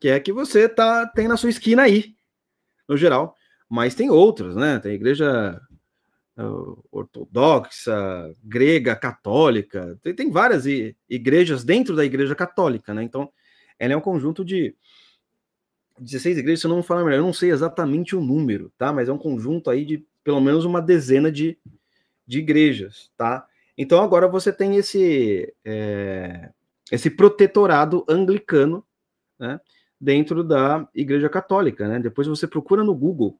que 0.00 0.08
é 0.08 0.14
a 0.14 0.20
que 0.20 0.32
você 0.32 0.68
tá, 0.68 1.06
tem 1.06 1.28
na 1.28 1.36
sua 1.36 1.50
esquina 1.50 1.82
aí, 1.82 2.16
no 2.88 2.96
geral. 2.96 3.34
Mas 3.68 3.94
tem 3.94 4.10
outras, 4.10 4.54
né? 4.54 4.78
Tem 4.78 4.92
igreja 4.92 5.60
uh, 6.38 6.84
ortodoxa, 6.90 8.32
grega, 8.44 8.94
católica, 8.94 9.98
tem, 10.02 10.14
tem 10.14 10.30
várias 10.30 10.64
igrejas 11.08 11.64
dentro 11.64 11.96
da 11.96 12.04
igreja 12.04 12.34
católica, 12.34 12.94
né? 12.94 13.02
Então, 13.02 13.30
ela 13.78 13.92
é 13.92 13.96
um 13.96 14.00
conjunto 14.00 14.44
de 14.44 14.74
16 15.98 16.38
igrejas, 16.38 16.60
se 16.60 16.66
eu 16.66 16.70
não 16.70 16.78
me 16.78 16.82
falar 16.82 17.04
melhor, 17.04 17.18
eu 17.18 17.24
não 17.24 17.32
sei 17.32 17.50
exatamente 17.50 18.14
o 18.14 18.20
número, 18.20 18.72
tá? 18.76 18.92
Mas 18.92 19.08
é 19.08 19.12
um 19.12 19.18
conjunto 19.18 19.70
aí 19.70 19.84
de 19.84 20.06
pelo 20.22 20.40
menos 20.40 20.64
uma 20.64 20.82
dezena 20.82 21.30
de, 21.30 21.58
de 22.26 22.38
igrejas, 22.40 23.10
tá? 23.16 23.46
Então 23.76 24.02
agora 24.02 24.26
você 24.26 24.52
tem 24.52 24.76
esse, 24.76 25.54
é, 25.64 26.50
esse 26.90 27.10
protetorado 27.10 28.04
anglicano 28.08 28.84
né, 29.38 29.60
dentro 30.00 30.42
da 30.42 30.88
Igreja 30.94 31.28
Católica. 31.28 31.86
Né? 31.86 31.98
Depois 31.98 32.26
você 32.26 32.46
procura 32.46 32.82
no 32.82 32.94
Google 32.94 33.38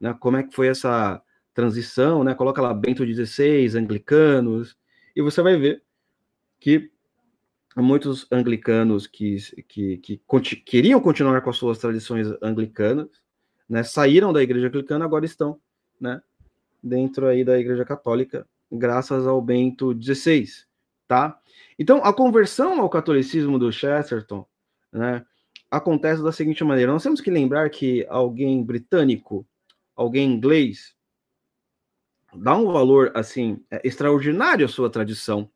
né, 0.00 0.14
como 0.18 0.36
é 0.36 0.42
que 0.42 0.54
foi 0.54 0.68
essa 0.68 1.22
transição, 1.52 2.24
né? 2.24 2.34
coloca 2.34 2.60
lá 2.60 2.72
Bento 2.72 3.04
XVI, 3.04 3.78
anglicanos, 3.78 4.76
e 5.14 5.22
você 5.22 5.40
vai 5.42 5.56
ver 5.56 5.82
que 6.58 6.90
muitos 7.76 8.26
anglicanos 8.30 9.06
que, 9.06 9.36
que, 9.68 9.96
que 9.98 10.22
conti 10.26 10.56
queriam 10.56 11.00
continuar 11.00 11.40
com 11.40 11.50
as 11.50 11.56
suas 11.56 11.78
tradições 11.78 12.28
anglicanas, 12.42 13.08
né, 13.68 13.82
saíram 13.82 14.32
da 14.32 14.42
igreja 14.42 14.68
anglicana, 14.68 15.04
agora 15.04 15.24
estão 15.24 15.58
né, 16.00 16.20
dentro 16.82 17.26
aí 17.26 17.44
da 17.44 17.58
igreja 17.58 17.84
católica, 17.84 18.46
graças 18.76 19.26
ao 19.26 19.40
Bento 19.40 19.94
XVI, 20.00 20.46
tá? 21.06 21.38
Então, 21.78 21.98
a 22.04 22.12
conversão 22.12 22.80
ao 22.80 22.88
catolicismo 22.88 23.58
do 23.58 23.72
Chesterton, 23.72 24.46
né, 24.92 25.24
acontece 25.70 26.22
da 26.22 26.32
seguinte 26.32 26.62
maneira: 26.62 26.92
nós 26.92 27.02
temos 27.02 27.20
que 27.20 27.30
lembrar 27.30 27.68
que 27.70 28.06
alguém 28.08 28.62
britânico, 28.62 29.46
alguém 29.94 30.32
inglês, 30.32 30.94
dá 32.34 32.56
um 32.56 32.72
valor 32.72 33.12
assim 33.14 33.62
é, 33.70 33.80
extraordinário 33.84 34.66
à 34.66 34.68
sua 34.68 34.90
tradição. 34.90 35.50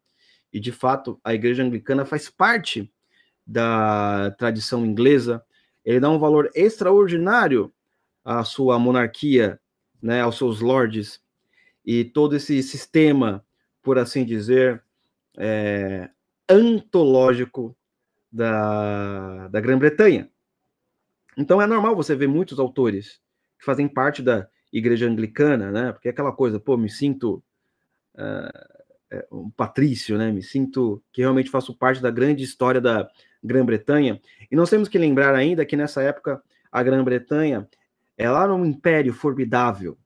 E 0.52 0.58
de 0.58 0.72
fato, 0.72 1.20
a 1.22 1.34
Igreja 1.34 1.62
Anglicana 1.62 2.04
faz 2.04 2.30
parte 2.30 2.90
da 3.46 4.30
tradição 4.32 4.84
inglesa. 4.84 5.44
Ele 5.84 6.00
dá 6.00 6.10
um 6.10 6.18
valor 6.18 6.50
extraordinário 6.54 7.72
à 8.24 8.44
sua 8.44 8.78
monarquia, 8.78 9.60
né, 10.02 10.22
aos 10.22 10.36
seus 10.36 10.60
lordes 10.60 11.20
e 11.90 12.04
todo 12.04 12.36
esse 12.36 12.62
sistema, 12.62 13.42
por 13.82 13.98
assim 13.98 14.22
dizer, 14.22 14.84
é, 15.38 16.10
antológico 16.46 17.74
da, 18.30 19.48
da 19.48 19.58
Grã-Bretanha. 19.58 20.30
Então 21.34 21.62
é 21.62 21.66
normal 21.66 21.96
você 21.96 22.14
ver 22.14 22.26
muitos 22.26 22.58
autores 22.58 23.22
que 23.58 23.64
fazem 23.64 23.88
parte 23.88 24.20
da 24.20 24.46
igreja 24.70 25.08
anglicana, 25.08 25.70
né? 25.70 25.90
Porque 25.90 26.08
é 26.08 26.10
aquela 26.10 26.30
coisa, 26.30 26.60
pô, 26.60 26.76
me 26.76 26.90
sinto 26.90 27.42
uh, 28.16 29.34
um 29.34 29.48
patrício, 29.48 30.18
né? 30.18 30.30
Me 30.30 30.42
sinto 30.42 31.02
que 31.10 31.22
realmente 31.22 31.48
faço 31.48 31.74
parte 31.74 32.02
da 32.02 32.10
grande 32.10 32.44
história 32.44 32.82
da 32.82 33.08
Grã-Bretanha. 33.42 34.20
E 34.50 34.54
nós 34.54 34.68
temos 34.68 34.90
que 34.90 34.98
lembrar 34.98 35.34
ainda 35.34 35.64
que 35.64 35.74
nessa 35.74 36.02
época 36.02 36.42
a 36.70 36.82
Grã-Bretanha 36.82 37.66
ela 38.14 38.42
era 38.42 38.54
um 38.54 38.66
império 38.66 39.14
formidável, 39.14 39.96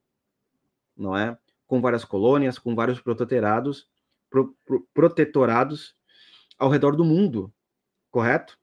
não 0.97 1.17
é? 1.17 1.37
Com 1.73 1.81
várias 1.81 2.05
colônias, 2.05 2.59
com 2.59 2.75
vários 2.75 3.01
protetorados, 3.01 3.89
pro, 4.29 4.55
pro, 4.63 4.87
protetorados 4.93 5.95
ao 6.59 6.69
redor 6.69 6.95
do 6.95 7.03
mundo, 7.03 7.51
correto? 8.11 8.59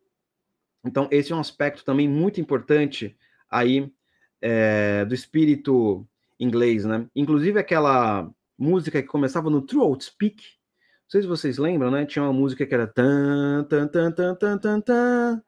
Então, 0.86 1.08
esse 1.10 1.32
é 1.32 1.36
um 1.36 1.40
aspecto 1.40 1.84
também 1.84 2.08
muito 2.08 2.40
importante 2.40 3.18
aí 3.50 3.92
é, 4.40 5.04
do 5.06 5.16
espírito 5.16 6.08
inglês, 6.40 6.86
né? 6.86 7.08
Inclusive 7.16 7.60
aquela 7.60 8.30
música 8.56 9.02
que 9.02 9.08
começava 9.08 9.50
no 9.50 9.64
True 9.64 10.00
Speak, 10.00 10.44
não 10.44 11.10
sei 11.10 11.24
se 11.24 11.28
vocês 11.28 11.58
lembram, 11.58 11.90
né? 11.90 12.06
Tinha 12.06 12.22
uma 12.22 12.32
música 12.32 12.64
que 12.64 12.76
era 12.76 12.86
tan 12.86 13.64
tan 13.64 13.88
tan 13.88 14.12
tan 14.12 14.36
tan 14.36 14.60
tan 14.60 14.82
tan 14.82 15.44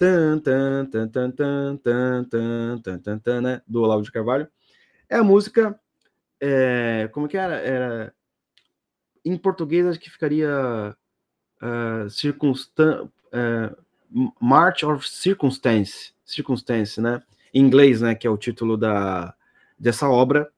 tan 0.00 0.40
tan 0.40 0.88
tan 0.90 1.36
tan 1.38 1.78
tan 1.78 2.82
tan 2.82 2.98
tan 2.98 3.18
tan 3.20 3.40
né? 3.40 3.62
Do 3.68 3.82
Olavo 3.82 4.02
de 4.02 4.10
Carvalho. 4.10 4.48
É 5.08 5.14
a 5.14 5.22
música 5.22 5.78
é, 6.46 7.08
como 7.08 7.26
que 7.26 7.38
era? 7.38 7.54
Era 7.54 8.14
em 9.24 9.36
português 9.38 9.86
acho 9.86 9.98
que 9.98 10.10
ficaria 10.10 10.94
uh, 11.62 12.10
circunstan 12.10 13.04
uh, 13.04 14.34
March 14.38 14.82
of 14.82 15.08
Circumstance, 15.08 16.12
Circumstance, 16.22 17.00
né? 17.00 17.22
Em 17.52 17.62
inglês, 17.62 18.02
né? 18.02 18.14
Que 18.14 18.26
é 18.26 18.30
o 18.30 18.36
título 18.36 18.76
da 18.76 19.34
dessa 19.78 20.08
obra, 20.08 20.52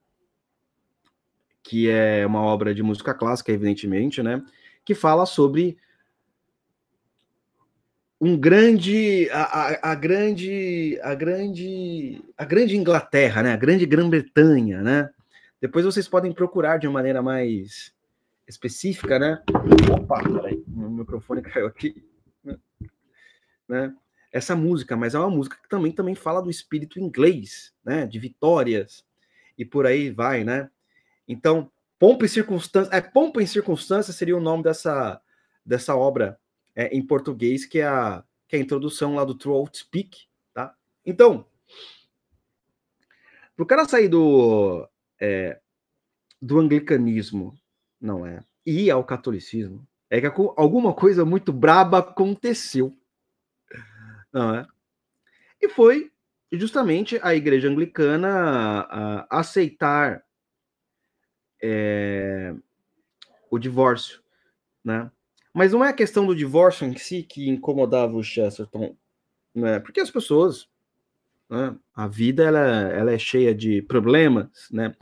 que 1.62 1.88
é 1.88 2.27
uma 2.27 2.42
obra 2.42 2.75
de 2.75 2.83
música 2.83 3.14
clássica, 3.14 3.53
evidentemente, 3.53 4.22
né? 4.22 4.42
Que 4.85 4.94
fala 4.94 5.25
sobre 5.25 5.79
um 8.20 8.37
grande 8.37 9.31
a, 9.31 9.42
a, 9.42 9.92
a, 9.92 9.94
grande 9.94 10.99
a 11.03 11.14
grande 11.14 12.25
a 12.37 12.44
grande 12.44 12.77
Inglaterra, 12.77 13.42
né? 13.44 13.53
A 13.53 13.57
grande 13.57 13.87
Grã-Bretanha, 13.87 14.83
né? 14.83 15.11
Depois 15.61 15.85
vocês 15.85 16.07
podem 16.07 16.33
procurar 16.33 16.79
de 16.79 16.87
uma 16.87 16.95
maneira 16.95 17.23
mais 17.23 17.95
específica, 18.47 19.19
né? 19.19 19.42
Opa, 19.92 20.23
peraí, 20.23 20.62
meu 20.66 20.90
microfone 20.90 21.42
caiu 21.42 21.66
aqui. 21.66 22.05
Né? 23.69 23.95
Essa 24.31 24.55
música, 24.55 24.97
mas 24.97 25.14
é 25.14 25.19
uma 25.19 25.31
música 25.31 25.57
que 25.61 25.69
também, 25.69 25.92
também 25.92 26.14
fala 26.14 26.42
do 26.42 26.51
espírito 26.51 27.01
inglês, 27.01 27.75
né? 27.85 28.07
De 28.07 28.19
vitórias 28.19 29.05
e 29.59 29.64
por 29.64 29.87
aí 29.87 30.11
vai, 30.11 30.45
né? 30.45 30.71
Então, 31.27 31.71
Pompa 31.99 32.27
e 32.27 32.29
Circunstância, 32.29 32.95
é, 32.95 33.01
Pompa 33.01 33.42
em 33.42 33.47
Circunstância 33.47 34.12
seria 34.12 34.37
o 34.37 34.40
nome 34.40 34.62
dessa, 34.62 35.21
dessa 35.64 35.97
obra 35.97 36.38
é, 36.75 36.95
em 36.95 37.05
português, 37.05 37.64
que 37.64 37.79
é, 37.79 37.87
a, 37.87 38.23
que 38.47 38.55
é 38.55 38.59
a 38.59 38.62
introdução 38.62 39.14
lá 39.14 39.25
do 39.25 39.35
Throat 39.35 39.79
Speak, 39.79 40.27
tá? 40.53 40.75
Então, 41.05 41.47
para 43.57 43.62
o 43.62 43.66
cara 43.66 43.88
sair 43.88 44.09
do, 44.09 44.87
é, 45.20 45.61
do 46.40 46.59
anglicanismo, 46.59 47.59
não 48.00 48.26
é? 48.26 48.44
E 48.64 48.90
ao 48.90 49.05
catolicismo, 49.05 49.87
é 50.11 50.20
que 50.20 50.26
alguma 50.57 50.94
coisa 50.94 51.24
muito 51.24 51.52
braba 51.52 51.98
aconteceu, 51.98 52.96
não 54.33 54.55
é? 54.55 54.66
E 55.61 55.68
foi 55.68 56.12
justamente 56.52 57.18
a 57.22 57.35
igreja 57.35 57.68
anglicana 57.68 58.29
a, 58.29 59.26
a 59.31 59.40
aceitar 59.40 60.24
é, 61.62 62.55
o 63.50 63.59
divórcio, 63.59 64.20
né? 64.85 65.11
Mas 65.52 65.72
não 65.72 65.85
é 65.85 65.88
a 65.88 65.94
questão 65.94 66.26
do 66.26 66.37
divórcio 66.37 66.87
em 66.87 66.96
si 66.96 67.22
que 67.22 67.48
incomodava 67.48 68.14
o 68.14 68.22
Chesterton, 68.22 68.96
né? 69.55 69.81
Porque 69.81 70.00
as 70.00 70.11
pessoas 70.11 70.68
né? 71.49 71.77
A 71.95 72.07
vida 72.07 72.45
ela, 72.45 72.61
ela 72.61 73.13
é 73.13 73.19
cheia 73.19 73.55
de 73.55 73.83
problemas, 73.83 74.49
né? 74.71 74.95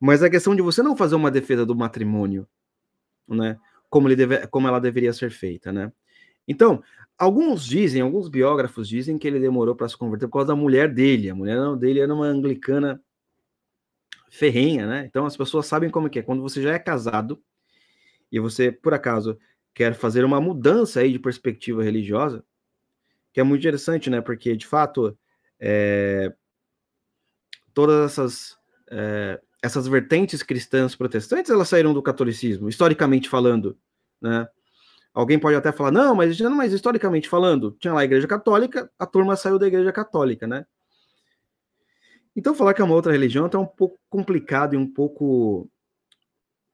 Mas 0.00 0.22
a 0.22 0.30
questão 0.30 0.54
de 0.54 0.62
você 0.62 0.82
não 0.82 0.96
fazer 0.96 1.16
uma 1.16 1.30
defesa 1.30 1.66
do 1.66 1.74
matrimônio, 1.74 2.46
né? 3.26 3.58
Como, 3.90 4.08
ele 4.08 4.16
deve, 4.16 4.46
como 4.48 4.68
ela 4.68 4.80
deveria 4.80 5.12
ser 5.12 5.30
feita, 5.30 5.72
né? 5.72 5.92
Então, 6.46 6.82
alguns 7.18 7.64
dizem, 7.66 8.00
alguns 8.00 8.28
biógrafos 8.28 8.88
dizem 8.88 9.18
que 9.18 9.26
ele 9.26 9.40
demorou 9.40 9.74
para 9.74 9.88
se 9.88 9.96
converter 9.96 10.26
por 10.28 10.34
causa 10.34 10.48
da 10.48 10.56
mulher 10.56 10.92
dele. 10.92 11.30
A 11.30 11.34
mulher 11.34 11.58
dele 11.76 12.00
era 12.00 12.14
uma 12.14 12.26
anglicana 12.26 13.00
ferrenha, 14.30 14.86
né? 14.86 15.04
Então 15.06 15.26
as 15.26 15.36
pessoas 15.36 15.66
sabem 15.66 15.90
como 15.90 16.06
é 16.06 16.10
que 16.10 16.20
é. 16.20 16.22
Quando 16.22 16.42
você 16.42 16.62
já 16.62 16.72
é 16.72 16.78
casado 16.78 17.42
e 18.30 18.38
você, 18.38 18.70
por 18.70 18.94
acaso, 18.94 19.38
quer 19.74 19.94
fazer 19.94 20.24
uma 20.24 20.40
mudança 20.40 21.00
aí 21.00 21.12
de 21.12 21.18
perspectiva 21.18 21.82
religiosa, 21.82 22.44
que 23.32 23.40
é 23.40 23.42
muito 23.42 23.60
interessante, 23.60 24.08
né? 24.10 24.20
Porque, 24.20 24.56
de 24.56 24.66
fato, 24.66 25.16
é, 25.60 26.32
todas 27.74 28.12
essas, 28.12 28.56
é, 28.90 29.40
essas 29.62 29.86
vertentes 29.86 30.42
cristãs 30.42 30.94
protestantes, 30.94 31.50
elas 31.50 31.68
saíram 31.68 31.94
do 31.94 32.02
catolicismo, 32.02 32.68
historicamente 32.68 33.28
falando, 33.28 33.76
né? 34.20 34.48
Alguém 35.12 35.38
pode 35.38 35.56
até 35.56 35.72
falar, 35.72 35.90
não, 35.90 36.14
mas, 36.14 36.38
não, 36.38 36.54
mas 36.54 36.72
historicamente 36.72 37.28
falando, 37.28 37.76
tinha 37.80 37.92
lá 37.92 38.02
a 38.02 38.04
Igreja 38.04 38.26
Católica, 38.26 38.90
a 38.98 39.06
turma 39.06 39.34
saiu 39.36 39.58
da 39.58 39.66
Igreja 39.66 39.92
Católica, 39.92 40.46
né? 40.46 40.64
Então, 42.36 42.54
falar 42.54 42.72
que 42.72 42.80
é 42.80 42.84
uma 42.84 42.94
outra 42.94 43.10
religião 43.10 43.50
é 43.52 43.58
um 43.58 43.66
pouco 43.66 43.98
complicado 44.08 44.74
e 44.74 44.76
um 44.76 44.86
pouco 44.86 45.68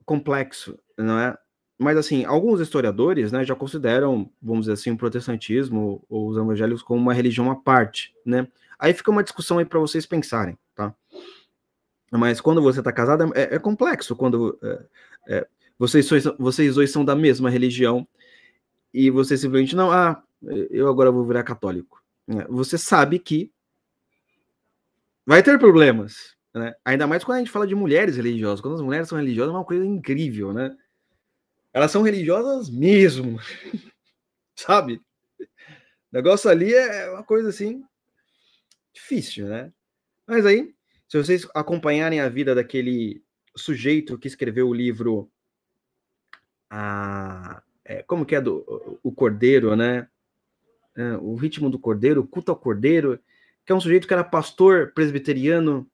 complexo, 0.05 0.79
não 0.99 1.19
é? 1.19 1.35
Mas, 1.79 1.97
assim, 1.97 2.25
alguns 2.25 2.61
historiadores 2.61 3.33
né, 3.33 3.45
já 3.45 3.55
consideram, 3.55 4.31
vamos 4.43 4.67
dizer 4.67 4.75
assim, 4.75 4.91
o 4.91 4.97
protestantismo 4.97 6.05
ou 6.09 6.29
os 6.29 6.37
evangélicos 6.37 6.83
como 6.83 7.01
uma 7.01 7.15
religião 7.15 7.51
à 7.51 7.57
parte, 7.57 8.15
né? 8.27 8.47
Aí 8.79 8.93
fica 8.93 9.11
uma 9.11 9.23
discussão 9.23 9.59
aí 9.59 9.65
para 9.65 9.79
vocês 9.79 10.07
pensarem, 10.07 10.59
tá? 10.75 10.95
Mas 12.11 12.41
quando 12.41 12.63
você 12.63 12.79
está 12.81 12.93
casado, 12.93 13.33
é, 13.35 13.55
é, 13.55 13.59
complexo. 13.59 14.15
Quando 14.15 14.59
é, 14.63 14.87
é, 15.29 15.49
vocês, 15.79 16.09
vocês 16.39 16.75
dois 16.75 16.91
são 16.91 17.05
da 17.05 17.17
mesma 17.17 17.51
religião 17.51 18.07
e 18.93 19.11
você 19.11 19.37
simplesmente 19.37 19.75
não, 19.75 19.91
ah, 19.91 20.23
eu 20.71 20.89
agora 20.89 21.11
vou 21.11 21.27
virar 21.27 21.43
católico. 21.43 22.03
É, 22.29 22.45
você 22.49 22.79
sabe 22.79 23.19
que 23.19 23.51
vai 25.27 25.43
ter 25.43 25.59
problemas, 25.59 26.37
né? 26.55 26.75
Ainda 26.85 27.07
mais 27.07 27.25
quando 27.25 27.37
a 27.37 27.39
gente 27.41 27.51
fala 27.51 27.67
de 27.67 27.75
mulheres 27.75 28.17
religiosas. 28.17 28.61
Quando 28.61 28.75
as 28.75 28.81
mulheres 28.83 29.09
são 29.09 29.19
religiosas, 29.19 29.53
é 29.53 29.57
uma 29.57 29.65
coisa 29.65 29.85
incrível, 29.85 30.53
né? 30.53 30.77
Elas 31.73 31.91
são 31.91 32.03
religiosas 32.03 32.71
mesmo, 32.71 33.41
sabe? 34.55 35.01
O 35.41 35.47
negócio 36.13 36.49
ali 36.49 36.73
é 36.73 37.11
uma 37.11 37.25
coisa 37.25 37.49
assim 37.49 37.85
difícil, 38.95 39.47
né? 39.49 39.73
Mas 40.27 40.47
aí, 40.47 40.75
se 41.09 41.19
vocês 41.19 41.47
acompanharem 41.55 42.21
a 42.21 42.29
vida 42.29 42.55
daquele 42.55 43.23
sujeito 43.57 44.19
que 44.19 44.29
escreveu 44.29 44.69
o 44.69 44.75
livro 44.75 45.31
a 46.71 47.63
é, 47.85 48.03
como 48.03 48.25
que 48.25 48.35
é 48.35 48.41
do 48.41 48.99
o 49.03 49.13
Cordeiro, 49.13 49.77
né? 49.77 50.09
É, 50.97 51.17
o 51.17 51.35
ritmo 51.35 51.69
do 51.69 51.79
Cordeiro, 51.79 52.23
o 52.23 52.27
culto 52.27 52.51
ao 52.51 52.57
Cordeiro, 52.57 53.21
que 53.67 53.73
é 53.73 53.75
um 53.75 53.81
sujeito 53.81 54.07
que 54.07 54.15
era 54.15 54.25
pastor 54.25 54.93
presbiteriano 54.95 55.87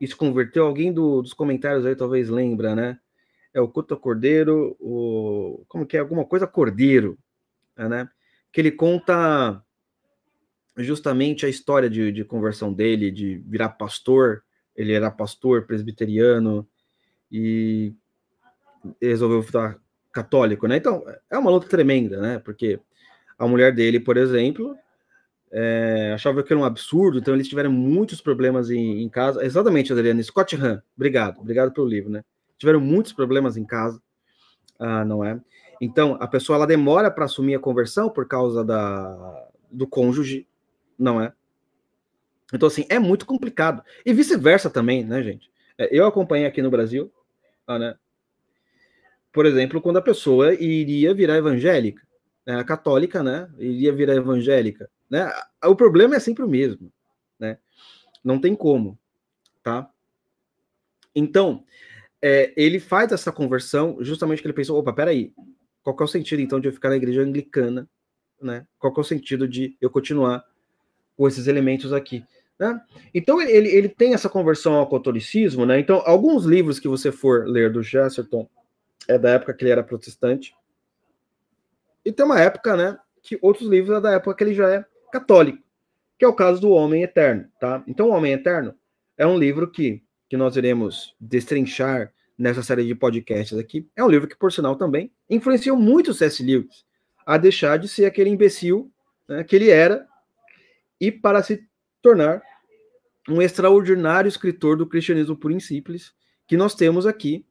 e 0.00 0.06
se 0.06 0.14
converteu. 0.14 0.66
Alguém 0.66 0.92
do, 0.92 1.22
dos 1.22 1.32
comentários 1.32 1.86
aí 1.86 1.96
talvez 1.96 2.28
lembra, 2.28 2.74
né? 2.74 2.98
É 3.54 3.60
o 3.60 3.68
culto 3.68 3.94
ao 3.94 4.00
Cordeiro, 4.00 4.76
o 4.78 5.64
como 5.68 5.86
que 5.86 5.96
é 5.96 6.00
alguma 6.00 6.24
coisa 6.24 6.46
Cordeiro, 6.46 7.18
né? 7.76 8.08
Que 8.52 8.60
ele 8.60 8.72
conta 8.72 9.64
justamente 10.76 11.44
a 11.44 11.48
história 11.48 11.90
de, 11.90 12.12
de 12.12 12.24
conversão 12.24 12.72
dele, 12.72 13.10
de 13.10 13.42
virar 13.46 13.70
pastor. 13.70 14.42
Ele 14.74 14.92
era 14.92 15.10
pastor 15.10 15.66
presbiteriano 15.66 16.66
e 17.30 17.94
resolveu 19.00 19.42
ficar 19.42 19.78
católico, 20.12 20.66
né? 20.66 20.76
Então, 20.76 21.04
é 21.30 21.38
uma 21.38 21.50
luta 21.50 21.68
tremenda, 21.68 22.20
né? 22.20 22.38
Porque 22.38 22.80
a 23.38 23.46
mulher 23.46 23.74
dele, 23.74 24.00
por 24.00 24.16
exemplo, 24.16 24.76
é, 25.52 26.12
achava 26.14 26.42
que 26.42 26.52
era 26.52 26.60
um 26.60 26.64
absurdo, 26.64 27.18
então 27.18 27.34
eles 27.34 27.48
tiveram 27.48 27.72
muitos 27.72 28.20
problemas 28.20 28.70
em, 28.70 29.02
em 29.02 29.08
casa. 29.08 29.44
Exatamente, 29.44 29.92
Adriana, 29.92 30.22
Scott 30.22 30.56
Han, 30.56 30.82
obrigado, 30.96 31.40
obrigado 31.40 31.72
pelo 31.72 31.86
livro, 31.86 32.10
né? 32.10 32.22
Tiveram 32.58 32.80
muitos 32.80 33.12
problemas 33.12 33.56
em 33.56 33.64
casa, 33.64 34.00
ah, 34.78 35.04
não 35.04 35.24
é? 35.24 35.40
Então, 35.80 36.16
a 36.20 36.26
pessoa 36.26 36.56
ela 36.56 36.66
demora 36.66 37.10
para 37.10 37.24
assumir 37.24 37.54
a 37.54 37.60
conversão 37.60 38.10
por 38.10 38.28
causa 38.28 38.64
da, 38.64 39.48
do 39.70 39.86
cônjuge, 39.86 40.46
não 41.00 41.20
é? 41.20 41.32
Então, 42.52 42.66
assim, 42.66 42.84
é 42.88 42.98
muito 42.98 43.24
complicado. 43.26 43.82
E 44.04 44.12
vice-versa 44.12 44.68
também, 44.68 45.04
né, 45.04 45.22
gente? 45.22 45.50
É, 45.78 45.88
eu 45.90 46.06
acompanhei 46.06 46.46
aqui 46.46 46.60
no 46.60 46.70
Brasil, 46.70 47.12
ah, 47.66 47.78
né? 47.78 47.96
por 49.32 49.46
exemplo, 49.46 49.80
quando 49.80 49.98
a 49.98 50.02
pessoa 50.02 50.54
iria 50.54 51.14
virar 51.14 51.36
evangélica, 51.36 52.06
né, 52.46 52.62
católica, 52.64 53.22
né, 53.22 53.48
iria 53.58 53.92
virar 53.92 54.14
evangélica, 54.14 54.90
né, 55.08 55.30
o 55.64 55.76
problema 55.76 56.16
é 56.16 56.20
sempre 56.20 56.44
o 56.44 56.48
mesmo, 56.48 56.92
né, 57.38 57.58
não 58.24 58.40
tem 58.40 58.54
como, 58.54 58.98
tá? 59.62 59.88
Então, 61.14 61.64
é, 62.20 62.52
ele 62.56 62.78
faz 62.78 63.12
essa 63.12 63.32
conversão 63.32 63.98
justamente 64.00 64.42
que 64.42 64.46
ele 64.46 64.54
pensou, 64.54 64.78
opa, 64.78 64.92
peraí, 64.92 65.32
qual 65.82 65.96
que 65.96 66.02
é 66.02 66.04
o 66.04 66.08
sentido, 66.08 66.40
então, 66.40 66.60
de 66.60 66.68
eu 66.68 66.72
ficar 66.72 66.90
na 66.90 66.96
igreja 66.96 67.22
anglicana, 67.22 67.88
né, 68.40 68.66
qual 68.78 68.92
que 68.92 69.00
é 69.00 69.02
o 69.02 69.04
sentido 69.04 69.46
de 69.46 69.76
eu 69.80 69.90
continuar 69.90 70.44
com 71.20 71.28
esses 71.28 71.46
elementos 71.46 71.92
aqui, 71.92 72.24
né? 72.58 72.80
Então, 73.12 73.42
ele, 73.42 73.68
ele 73.68 73.90
tem 73.90 74.14
essa 74.14 74.26
conversão 74.26 74.72
ao 74.72 74.88
catolicismo, 74.88 75.66
né, 75.66 75.78
então, 75.78 76.02
alguns 76.06 76.46
livros 76.46 76.80
que 76.80 76.88
você 76.88 77.12
for 77.12 77.46
ler 77.46 77.70
do 77.70 77.84
Chesterton, 77.84 78.48
é 79.06 79.18
da 79.18 79.32
época 79.32 79.52
que 79.52 79.62
ele 79.62 79.70
era 79.70 79.82
protestante. 79.82 80.54
E 82.02 82.10
tem 82.10 82.24
uma 82.24 82.40
época, 82.40 82.74
né, 82.74 82.98
que 83.22 83.38
outros 83.42 83.68
livros 83.68 83.98
é 83.98 84.00
da 84.00 84.12
época 84.12 84.34
que 84.34 84.44
ele 84.44 84.54
já 84.54 84.70
é 84.70 84.82
católico, 85.12 85.62
que 86.18 86.24
é 86.24 86.28
o 86.28 86.32
caso 86.32 86.58
do 86.58 86.70
Homem 86.70 87.02
Eterno, 87.02 87.44
tá? 87.60 87.84
Então, 87.86 88.08
o 88.08 88.12
Homem 88.12 88.32
Eterno 88.32 88.74
é 89.18 89.26
um 89.26 89.36
livro 89.36 89.70
que, 89.70 90.02
que 90.26 90.38
nós 90.38 90.56
iremos 90.56 91.14
destrinchar 91.20 92.14
nessa 92.38 92.62
série 92.62 92.86
de 92.86 92.94
podcasts 92.94 93.58
aqui. 93.58 93.86
É 93.94 94.02
um 94.02 94.08
livro 94.08 94.26
que, 94.26 94.38
por 94.38 94.50
sinal, 94.50 94.74
também 94.74 95.12
influenciou 95.28 95.76
muito 95.76 96.12
o 96.12 96.14
C.S. 96.14 96.42
Lewis 96.42 96.86
a 97.26 97.36
deixar 97.36 97.78
de 97.78 97.88
ser 97.88 98.06
aquele 98.06 98.30
imbecil 98.30 98.90
né, 99.28 99.44
que 99.44 99.54
ele 99.54 99.68
era 99.68 100.08
e 101.00 101.10
para 101.10 101.42
se 101.42 101.66
tornar 102.02 102.42
um 103.28 103.40
extraordinário 103.40 104.28
escritor 104.28 104.76
do 104.76 104.86
cristianismo 104.86 105.38
e 105.50 105.60
simples 105.60 106.12
que 106.46 106.56
nós 106.56 106.74
temos 106.74 107.06
aqui 107.06 107.46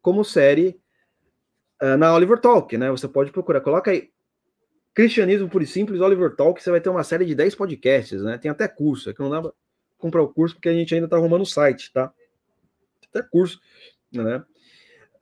como 0.00 0.24
série 0.24 0.80
uh, 1.82 1.96
na 1.96 2.14
Oliver 2.14 2.40
Talk, 2.40 2.76
né? 2.78 2.90
Você 2.90 3.08
pode 3.08 3.32
procurar, 3.32 3.60
coloca 3.60 3.90
aí 3.90 4.10
Cristianismo 4.94 5.48
e 5.60 5.66
Simples, 5.66 6.00
Oliver 6.00 6.34
Talk, 6.34 6.62
você 6.62 6.70
vai 6.70 6.80
ter 6.80 6.88
uma 6.88 7.04
série 7.04 7.24
de 7.24 7.34
10 7.34 7.54
podcasts, 7.54 8.22
né? 8.22 8.38
Tem 8.38 8.50
até 8.50 8.66
curso, 8.66 9.10
é 9.10 9.12
que 9.12 9.20
não 9.20 9.30
dá 9.30 9.42
pra 9.42 9.52
comprar 9.96 10.22
o 10.22 10.28
curso 10.28 10.54
porque 10.56 10.68
a 10.68 10.72
gente 10.72 10.94
ainda 10.94 11.06
tá 11.06 11.16
arrumando 11.16 11.42
o 11.42 11.46
site, 11.46 11.92
tá? 11.92 12.12
Tem 13.00 13.08
até 13.20 13.28
curso, 13.28 13.60
né? 14.12 14.42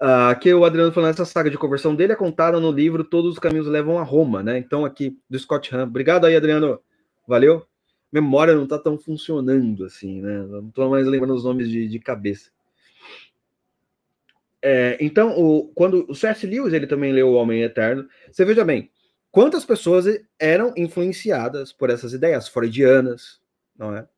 Uh, 0.01 0.39
que 0.39 0.53
o 0.53 0.65
Adriano 0.65 0.93
falando, 0.93 1.11
essa 1.11 1.25
saga 1.25 1.51
de 1.51 1.57
conversão 1.57 1.95
dele 1.95 2.13
é 2.13 2.17
contada 2.17 2.61
no 2.61 2.71
livro 2.71 3.03
Todos 3.03 3.33
os 3.33 3.39
Caminhos 3.39 3.67
Levam 3.67 3.99
a 3.99 4.03
Roma, 4.03 4.43
né? 4.43 4.59
Então, 4.59 4.85
aqui, 4.85 5.19
do 5.29 5.39
Scott 5.39 5.75
Ham. 5.75 5.85
Obrigado 5.85 6.27
aí, 6.27 6.37
Adriano. 6.37 6.81
Valeu. 7.27 7.67
Memória 8.13 8.55
não 8.55 8.67
tá 8.67 8.79
tão 8.79 8.99
funcionando 8.99 9.85
assim, 9.85 10.23
né? 10.23 10.39
Não 10.47 10.71
tô 10.71 10.89
mais 10.89 11.07
lembrando 11.07 11.35
os 11.35 11.45
nomes 11.45 11.69
de, 11.69 11.89
de 11.89 11.99
cabeça. 11.99 12.51
É, 14.63 14.97
então, 15.01 15.39
o, 15.39 15.69
quando 15.75 16.07
o 16.09 16.15
C.S. 16.15 16.47
Lewis 16.47 16.73
ele 16.73 16.87
também 16.87 17.13
leu 17.13 17.29
O 17.29 17.35
Homem 17.35 17.63
Eterno, 17.63 18.09
você 18.31 18.45
veja 18.45 18.65
bem, 18.65 18.91
quantas 19.31 19.65
pessoas 19.65 20.07
eram 20.39 20.73
influenciadas 20.77 21.73
por 21.73 21.91
essas 21.91 22.13
ideias 22.13 22.49
freudianas, 22.49 23.41
não 23.77 23.95
é? 23.95 24.09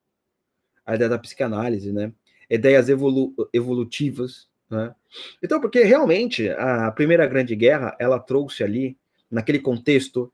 A 0.87 0.95
ideia 0.95 1.11
da 1.11 1.19
psicanálise, 1.19 1.93
né? 1.93 2.13
Ideias 2.49 2.89
evolu 2.89 3.35
evolutivas, 3.53 4.49
né? 4.71 4.95
Então, 5.43 5.61
porque 5.61 5.83
realmente 5.83 6.49
a 6.51 6.91
Primeira 6.93 7.27
Grande 7.27 7.55
Guerra, 7.55 7.95
ela 7.99 8.19
trouxe 8.19 8.63
ali, 8.63 8.97
naquele 9.31 9.59
contexto, 9.59 10.33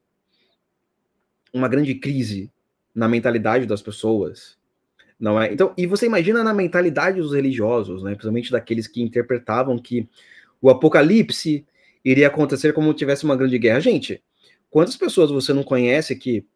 uma 1.52 1.66
grande 1.66 1.94
crise 1.94 2.52
na 2.94 3.08
mentalidade 3.08 3.66
das 3.66 3.82
pessoas, 3.82 4.56
não 5.18 5.40
é? 5.40 5.52
Então, 5.52 5.72
e 5.76 5.86
você 5.86 6.06
imagina 6.06 6.44
na 6.44 6.54
mentalidade 6.54 7.20
dos 7.20 7.32
religiosos, 7.32 8.02
né? 8.02 8.12
Principalmente 8.12 8.52
daqueles 8.52 8.86
que 8.86 9.02
interpretavam 9.02 9.78
que 9.78 10.08
o 10.60 10.70
apocalipse 10.70 11.66
iria 12.04 12.28
acontecer 12.28 12.72
como 12.72 12.94
tivesse 12.94 13.24
uma 13.24 13.36
grande 13.36 13.58
guerra. 13.58 13.80
Gente, 13.80 14.22
quantas 14.70 14.96
pessoas 14.96 15.30
você 15.30 15.52
não 15.52 15.62
conhece 15.62 16.14
que 16.16 16.46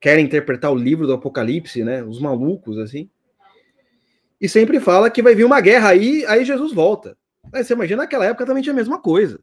querem 0.00 0.24
interpretar 0.24 0.72
o 0.72 0.76
livro 0.76 1.06
do 1.06 1.12
apocalipse, 1.12 1.84
né? 1.84 2.02
Os 2.02 2.18
malucos 2.18 2.78
assim. 2.78 3.08
E 4.40 4.48
sempre 4.48 4.80
fala 4.80 5.10
que 5.10 5.22
vai 5.22 5.34
vir 5.34 5.44
uma 5.44 5.60
guerra 5.60 5.90
aí, 5.90 6.24
aí 6.26 6.44
Jesus 6.44 6.72
volta. 6.72 7.16
Aí 7.52 7.62
você 7.62 7.74
imagina 7.74 8.02
naquela 8.02 8.24
época 8.24 8.46
também 8.46 8.62
tinha 8.62 8.72
a 8.72 8.76
mesma 8.76 8.98
coisa. 8.98 9.38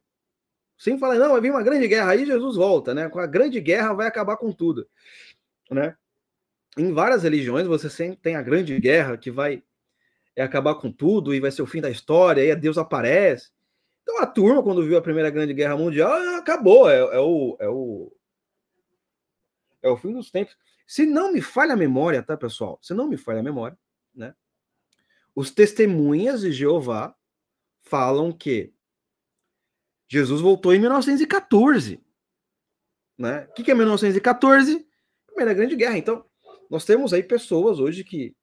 Sempre 0.77 0.99
fala, 0.99 1.15
não, 1.15 1.31
vai 1.31 1.41
vir 1.41 1.51
uma 1.51 1.63
grande 1.63 1.87
guerra 1.87 2.11
aí, 2.11 2.25
Jesus 2.25 2.55
volta, 2.55 2.93
né? 2.93 3.09
Com 3.09 3.19
a 3.19 3.27
grande 3.27 3.59
guerra 3.59 3.93
vai 3.93 4.07
acabar 4.07 4.37
com 4.37 4.51
tudo, 4.51 4.87
né? 5.69 5.95
Em 6.77 6.93
várias 6.93 7.23
religiões 7.23 7.67
você 7.67 7.89
sempre 7.89 8.17
tem 8.17 8.35
a 8.35 8.41
grande 8.41 8.79
guerra 8.79 9.17
que 9.17 9.31
vai 9.31 9.63
é, 10.35 10.43
acabar 10.43 10.75
com 10.75 10.91
tudo 10.91 11.33
e 11.33 11.39
vai 11.39 11.51
ser 11.51 11.61
o 11.61 11.67
fim 11.67 11.81
da 11.81 11.89
história, 11.89 12.43
e 12.43 12.55
Deus 12.55 12.77
aparece. 12.77 13.49
Então 14.03 14.21
a 14.21 14.27
turma, 14.27 14.63
quando 14.63 14.85
viu 14.85 14.97
a 14.97 15.01
primeira 15.01 15.29
grande 15.29 15.53
guerra 15.53 15.75
mundial, 15.75 16.11
ah, 16.11 16.37
acabou, 16.37 16.89
é, 16.89 16.97
é, 16.97 17.19
o, 17.19 17.57
é, 17.59 17.67
o, 17.67 18.15
é 19.81 19.89
o 19.89 19.97
fim 19.97 20.13
dos 20.13 20.31
tempos. 20.31 20.55
Se 20.85 21.05
não 21.05 21.33
me 21.33 21.41
falha 21.41 21.73
a 21.73 21.77
memória, 21.77 22.23
tá, 22.23 22.37
pessoal? 22.37 22.79
Se 22.81 22.93
não 22.93 23.09
me 23.09 23.17
falha 23.17 23.39
a 23.39 23.43
memória, 23.43 23.77
né? 24.15 24.33
Os 25.35 25.51
testemunhas 25.51 26.41
de 26.41 26.51
Jeová 26.51 27.13
falam 27.81 28.31
que 28.31 28.73
Jesus 30.07 30.39
voltou 30.39 30.73
em 30.73 30.79
1914. 30.79 32.01
Né? 33.17 33.47
O 33.49 33.53
que 33.53 33.69
é 33.69 33.75
1914? 33.75 34.87
Primeira 35.25 35.53
Grande 35.53 35.75
Guerra. 35.75 35.97
Então, 35.97 36.25
nós 36.69 36.85
temos 36.85 37.13
aí 37.13 37.23
pessoas 37.23 37.79
hoje 37.79 38.03
que 38.03 38.35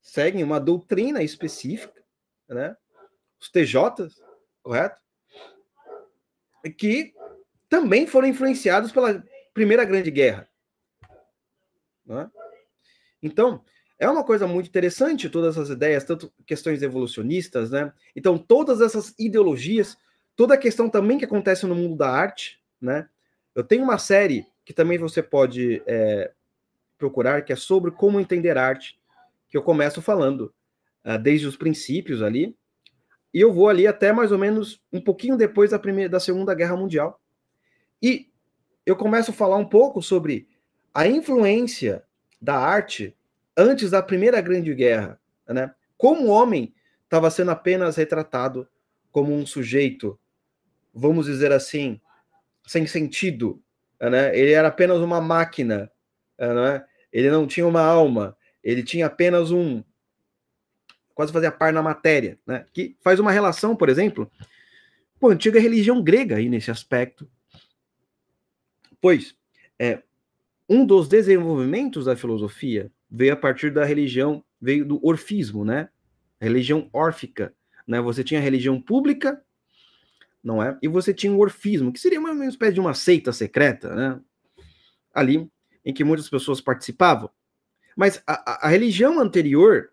seguem 0.00 0.42
uma 0.42 0.60
doutrina 0.60 1.22
específica, 1.22 2.02
né? 2.48 2.76
Os 3.40 3.50
TJs, 3.50 4.22
correto? 4.62 5.00
Que 6.76 7.14
também 7.68 8.06
foram 8.06 8.28
influenciados 8.28 8.92
pela 8.92 9.24
Primeira 9.54 9.84
Grande 9.84 10.10
Guerra. 10.10 10.48
Né? 12.04 12.30
Então, 13.22 13.64
é 13.98 14.08
uma 14.08 14.24
coisa 14.24 14.46
muito 14.46 14.68
interessante 14.68 15.30
todas 15.30 15.56
essas 15.56 15.70
ideias, 15.70 16.04
tanto 16.04 16.32
questões 16.46 16.82
evolucionistas, 16.82 17.70
né? 17.70 17.92
Então, 18.16 18.38
todas 18.38 18.80
essas 18.80 19.14
ideologias, 19.18 19.96
toda 20.34 20.54
a 20.54 20.58
questão 20.58 20.88
também 20.88 21.18
que 21.18 21.24
acontece 21.24 21.66
no 21.66 21.74
mundo 21.74 21.96
da 21.96 22.10
arte, 22.10 22.60
né? 22.80 23.08
Eu 23.54 23.62
tenho 23.62 23.84
uma 23.84 23.98
série 23.98 24.46
que 24.64 24.72
também 24.72 24.98
você 24.98 25.22
pode 25.22 25.82
é, 25.86 26.32
procurar, 27.00 27.42
que 27.42 27.52
é 27.52 27.56
sobre 27.56 27.90
como 27.90 28.20
entender 28.20 28.56
arte, 28.56 29.00
que 29.48 29.56
eu 29.56 29.62
começo 29.62 30.00
falando 30.00 30.54
uh, 31.04 31.18
desde 31.18 31.46
os 31.46 31.56
princípios 31.56 32.22
ali, 32.22 32.56
e 33.32 33.40
eu 33.40 33.52
vou 33.52 33.68
ali 33.68 33.86
até 33.86 34.12
mais 34.12 34.30
ou 34.30 34.38
menos 34.38 34.80
um 34.92 35.00
pouquinho 35.00 35.36
depois 35.36 35.70
da 35.70 35.78
primeira, 35.78 36.10
da 36.10 36.20
Segunda 36.20 36.54
Guerra 36.54 36.76
Mundial. 36.76 37.20
E 38.02 38.28
eu 38.84 38.94
começo 38.94 39.30
a 39.30 39.34
falar 39.34 39.56
um 39.56 39.64
pouco 39.64 40.02
sobre 40.02 40.48
a 40.92 41.06
influência 41.06 42.04
da 42.40 42.56
arte 42.56 43.16
antes 43.56 43.90
da 43.90 44.02
Primeira 44.02 44.40
Grande 44.40 44.74
Guerra, 44.74 45.20
né? 45.48 45.72
Como 45.96 46.26
o 46.26 46.30
homem 46.30 46.74
estava 47.04 47.30
sendo 47.30 47.50
apenas 47.50 47.96
retratado 47.96 48.68
como 49.12 49.32
um 49.32 49.46
sujeito, 49.46 50.18
vamos 50.92 51.26
dizer 51.26 51.52
assim, 51.52 52.00
sem 52.66 52.86
sentido, 52.86 53.62
né? 54.00 54.36
Ele 54.36 54.52
era 54.52 54.68
apenas 54.68 54.98
uma 54.98 55.20
máquina, 55.20 55.90
né? 56.38 56.84
Ele 57.12 57.30
não 57.30 57.46
tinha 57.46 57.66
uma 57.66 57.82
alma, 57.82 58.36
ele 58.62 58.82
tinha 58.82 59.06
apenas 59.06 59.50
um 59.50 59.82
quase 61.14 61.32
fazia 61.32 61.52
par 61.52 61.72
na 61.72 61.82
matéria, 61.82 62.38
né? 62.46 62.64
Que 62.72 62.96
faz 63.02 63.20
uma 63.20 63.30
relação, 63.30 63.76
por 63.76 63.88
exemplo, 63.88 64.30
com 65.18 65.28
a 65.28 65.32
antiga 65.32 65.60
religião 65.60 66.02
grega 66.02 66.36
aí 66.36 66.48
nesse 66.48 66.70
aspecto. 66.70 67.28
Pois 69.00 69.34
é, 69.78 70.02
um 70.68 70.86
dos 70.86 71.08
desenvolvimentos 71.08 72.04
da 72.04 72.16
filosofia 72.16 72.90
veio 73.10 73.32
a 73.32 73.36
partir 73.36 73.70
da 73.70 73.84
religião, 73.84 74.44
veio 74.60 74.84
do 74.84 75.04
orfismo, 75.04 75.64
né? 75.64 75.88
Religião 76.40 76.88
órfica, 76.92 77.52
né? 77.86 78.00
Você 78.00 78.22
tinha 78.22 78.40
a 78.40 78.42
religião 78.42 78.80
pública, 78.80 79.42
não 80.42 80.62
é? 80.62 80.78
E 80.80 80.88
você 80.88 81.12
tinha 81.12 81.32
o 81.32 81.38
orfismo, 81.38 81.92
que 81.92 82.00
seria 82.00 82.20
uma, 82.20 82.30
uma 82.30 82.46
espécie 82.46 82.74
de 82.74 82.80
uma 82.80 82.94
seita 82.94 83.32
secreta, 83.32 83.94
né? 83.94 84.20
Ali, 85.12 85.50
em 85.84 85.92
que 85.92 86.04
muitas 86.04 86.28
pessoas 86.28 86.60
participavam. 86.60 87.30
Mas 87.96 88.22
a, 88.26 88.52
a, 88.52 88.66
a 88.66 88.68
religião 88.68 89.18
anterior, 89.20 89.90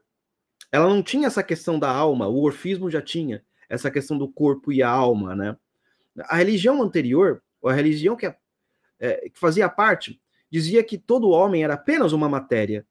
ela 0.71 0.87
não 0.87 1.01
tinha 1.01 1.27
essa 1.27 1.43
questão 1.43 1.79
da 1.79 1.89
alma, 1.89 2.27
o 2.27 2.41
orfismo 2.43 2.89
já 2.89 3.01
tinha 3.01 3.43
essa 3.69 3.91
questão 3.91 4.17
do 4.17 4.27
corpo 4.27 4.71
e 4.71 4.81
a 4.81 4.89
alma, 4.89 5.35
né? 5.35 5.57
A 6.21 6.37
religião 6.37 6.81
anterior, 6.81 7.43
ou 7.61 7.69
a 7.69 7.73
religião 7.73 8.15
que, 8.15 8.25
é, 8.99 9.29
que 9.29 9.37
fazia 9.39 9.69
parte 9.69 10.19
dizia 10.49 10.83
que 10.83 10.97
todo 10.97 11.29
homem 11.29 11.63
era 11.63 11.73
apenas 11.73 12.13
uma 12.13 12.29
matéria. 12.29 12.85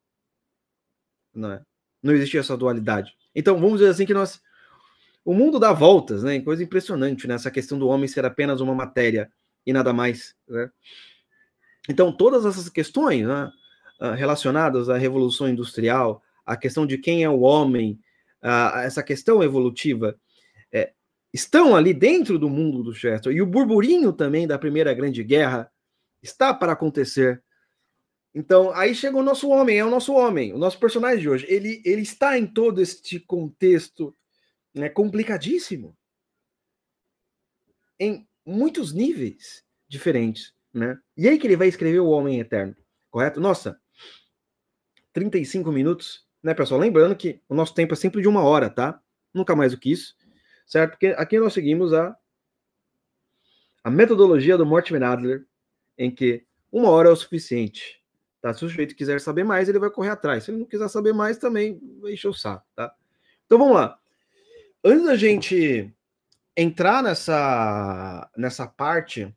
Não, 1.34 1.52
é? 1.52 1.62
não 2.02 2.14
existia 2.14 2.40
essa 2.40 2.56
dualidade. 2.56 3.16
Então, 3.34 3.58
vamos 3.58 3.78
dizer 3.78 3.90
assim 3.90 4.06
que 4.06 4.14
nós. 4.14 4.40
O 5.24 5.34
mundo 5.34 5.58
dá 5.58 5.72
voltas, 5.72 6.22
né? 6.22 6.40
Coisa 6.40 6.62
impressionante, 6.62 7.26
né? 7.26 7.34
Essa 7.34 7.50
questão 7.50 7.78
do 7.78 7.88
homem 7.88 8.06
ser 8.06 8.24
apenas 8.24 8.60
uma 8.60 8.74
matéria 8.74 9.30
e 9.66 9.72
nada 9.72 9.92
mais. 9.92 10.36
Né? 10.48 10.70
Então, 11.88 12.12
todas 12.12 12.44
essas 12.44 12.68
questões 12.68 13.26
né, 13.26 13.50
ah, 14.00 14.14
relacionadas 14.14 14.88
à 14.88 14.96
Revolução 14.96 15.48
Industrial, 15.48 16.22
a 16.44 16.56
questão 16.56 16.86
de 16.86 16.98
quem 16.98 17.24
é 17.24 17.28
o 17.28 17.40
homem, 17.40 17.98
essa 18.84 19.02
questão 19.02 19.42
evolutiva, 19.42 20.16
é, 20.72 20.92
estão 21.32 21.74
ali 21.74 21.92
dentro 21.92 22.38
do 22.38 22.48
mundo 22.48 22.82
do 22.82 22.94
Chester. 22.94 23.32
E 23.32 23.42
o 23.42 23.46
burburinho 23.46 24.12
também 24.12 24.46
da 24.46 24.58
Primeira 24.58 24.94
Grande 24.94 25.24
Guerra 25.24 25.70
está 26.22 26.54
para 26.54 26.72
acontecer. 26.72 27.42
Então, 28.34 28.70
aí 28.72 28.94
chega 28.94 29.16
o 29.16 29.22
nosso 29.22 29.48
homem, 29.48 29.78
é 29.78 29.84
o 29.84 29.90
nosso 29.90 30.12
homem, 30.12 30.52
o 30.52 30.58
nosso 30.58 30.78
personagem 30.78 31.20
de 31.20 31.28
hoje. 31.28 31.46
Ele, 31.48 31.82
ele 31.84 32.02
está 32.02 32.38
em 32.38 32.46
todo 32.46 32.80
este 32.80 33.18
contexto 33.18 34.14
né, 34.74 34.88
complicadíssimo, 34.88 35.96
em 37.98 38.28
muitos 38.44 38.92
níveis 38.92 39.64
diferentes, 39.88 40.54
né? 40.76 40.98
E 41.16 41.28
aí 41.28 41.38
que 41.38 41.46
ele 41.46 41.56
vai 41.56 41.68
escrever 41.68 42.00
o 42.00 42.08
Homem 42.08 42.40
Eterno, 42.40 42.76
correto? 43.10 43.40
Nossa, 43.40 43.80
35 45.12 45.72
minutos, 45.72 46.26
né, 46.42 46.54
pessoal? 46.54 46.80
Lembrando 46.80 47.16
que 47.16 47.40
o 47.48 47.54
nosso 47.54 47.74
tempo 47.74 47.94
é 47.94 47.96
sempre 47.96 48.20
de 48.20 48.28
uma 48.28 48.42
hora, 48.42 48.70
tá? 48.70 49.00
Nunca 49.32 49.56
mais 49.56 49.72
do 49.72 49.78
que 49.78 49.90
isso, 49.90 50.14
certo? 50.66 50.92
Porque 50.92 51.08
aqui 51.18 51.38
nós 51.38 51.52
seguimos 51.52 51.92
a, 51.92 52.16
a 53.82 53.90
metodologia 53.90 54.56
do 54.56 54.66
Mortimer 54.66 55.02
Adler, 55.02 55.46
em 55.98 56.10
que 56.10 56.44
uma 56.70 56.90
hora 56.90 57.08
é 57.08 57.12
o 57.12 57.16
suficiente 57.16 58.04
Tá? 58.46 58.54
Se 58.54 58.64
o 58.64 58.68
sujeito 58.68 58.94
quiser 58.94 59.20
saber 59.20 59.42
mais, 59.42 59.68
ele 59.68 59.80
vai 59.80 59.90
correr 59.90 60.10
atrás. 60.10 60.44
Se 60.44 60.52
ele 60.52 60.58
não 60.58 60.66
quiser 60.66 60.86
saber 60.88 61.12
mais, 61.12 61.36
também 61.36 61.80
vai 62.00 62.12
encher 62.12 62.28
o 62.28 62.32
saco, 62.32 62.64
tá? 62.76 62.94
Então 63.44 63.58
vamos 63.58 63.74
lá. 63.74 63.98
Antes 64.84 65.04
da 65.04 65.16
gente 65.16 65.92
entrar 66.56 67.02
nessa, 67.02 68.30
nessa 68.36 68.64
parte 68.64 69.34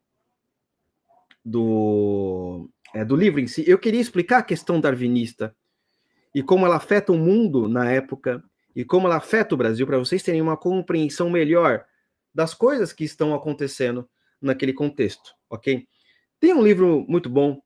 do, 1.44 2.70
é, 2.94 3.04
do 3.04 3.16
livro 3.16 3.40
em 3.40 3.48
si, 3.48 3.64
eu 3.68 3.78
queria 3.78 4.02
explicar 4.02 4.40
a 4.40 4.44
questão 4.44 4.80
darwinista 4.80 5.56
e 6.34 6.44
como 6.44 6.66
ela 6.66 6.76
afeta 6.76 7.12
o 7.12 7.18
mundo 7.18 7.68
na 7.68 7.90
época 7.92 8.44
e 8.76 8.86
como 8.86 9.08
ela 9.08 9.18
afeta 9.18 9.56
o 9.56 9.58
Brasil, 9.58 9.86
para 9.86 9.98
vocês 9.98 10.24
terem 10.24 10.42
uma 10.42 10.56
compreensão 10.56 11.30
melhor 11.30 11.86
das 12.34 12.54
coisas 12.54 12.94
que 12.94 13.04
estão 13.04 13.34
acontecendo 13.34 14.08
naquele 14.42 14.74
contexto, 14.74 15.34
ok? 15.50 15.88
Tem 16.40 16.54
um 16.54 16.64
livro 16.64 17.06
muito 17.08 17.30
bom, 17.30 17.60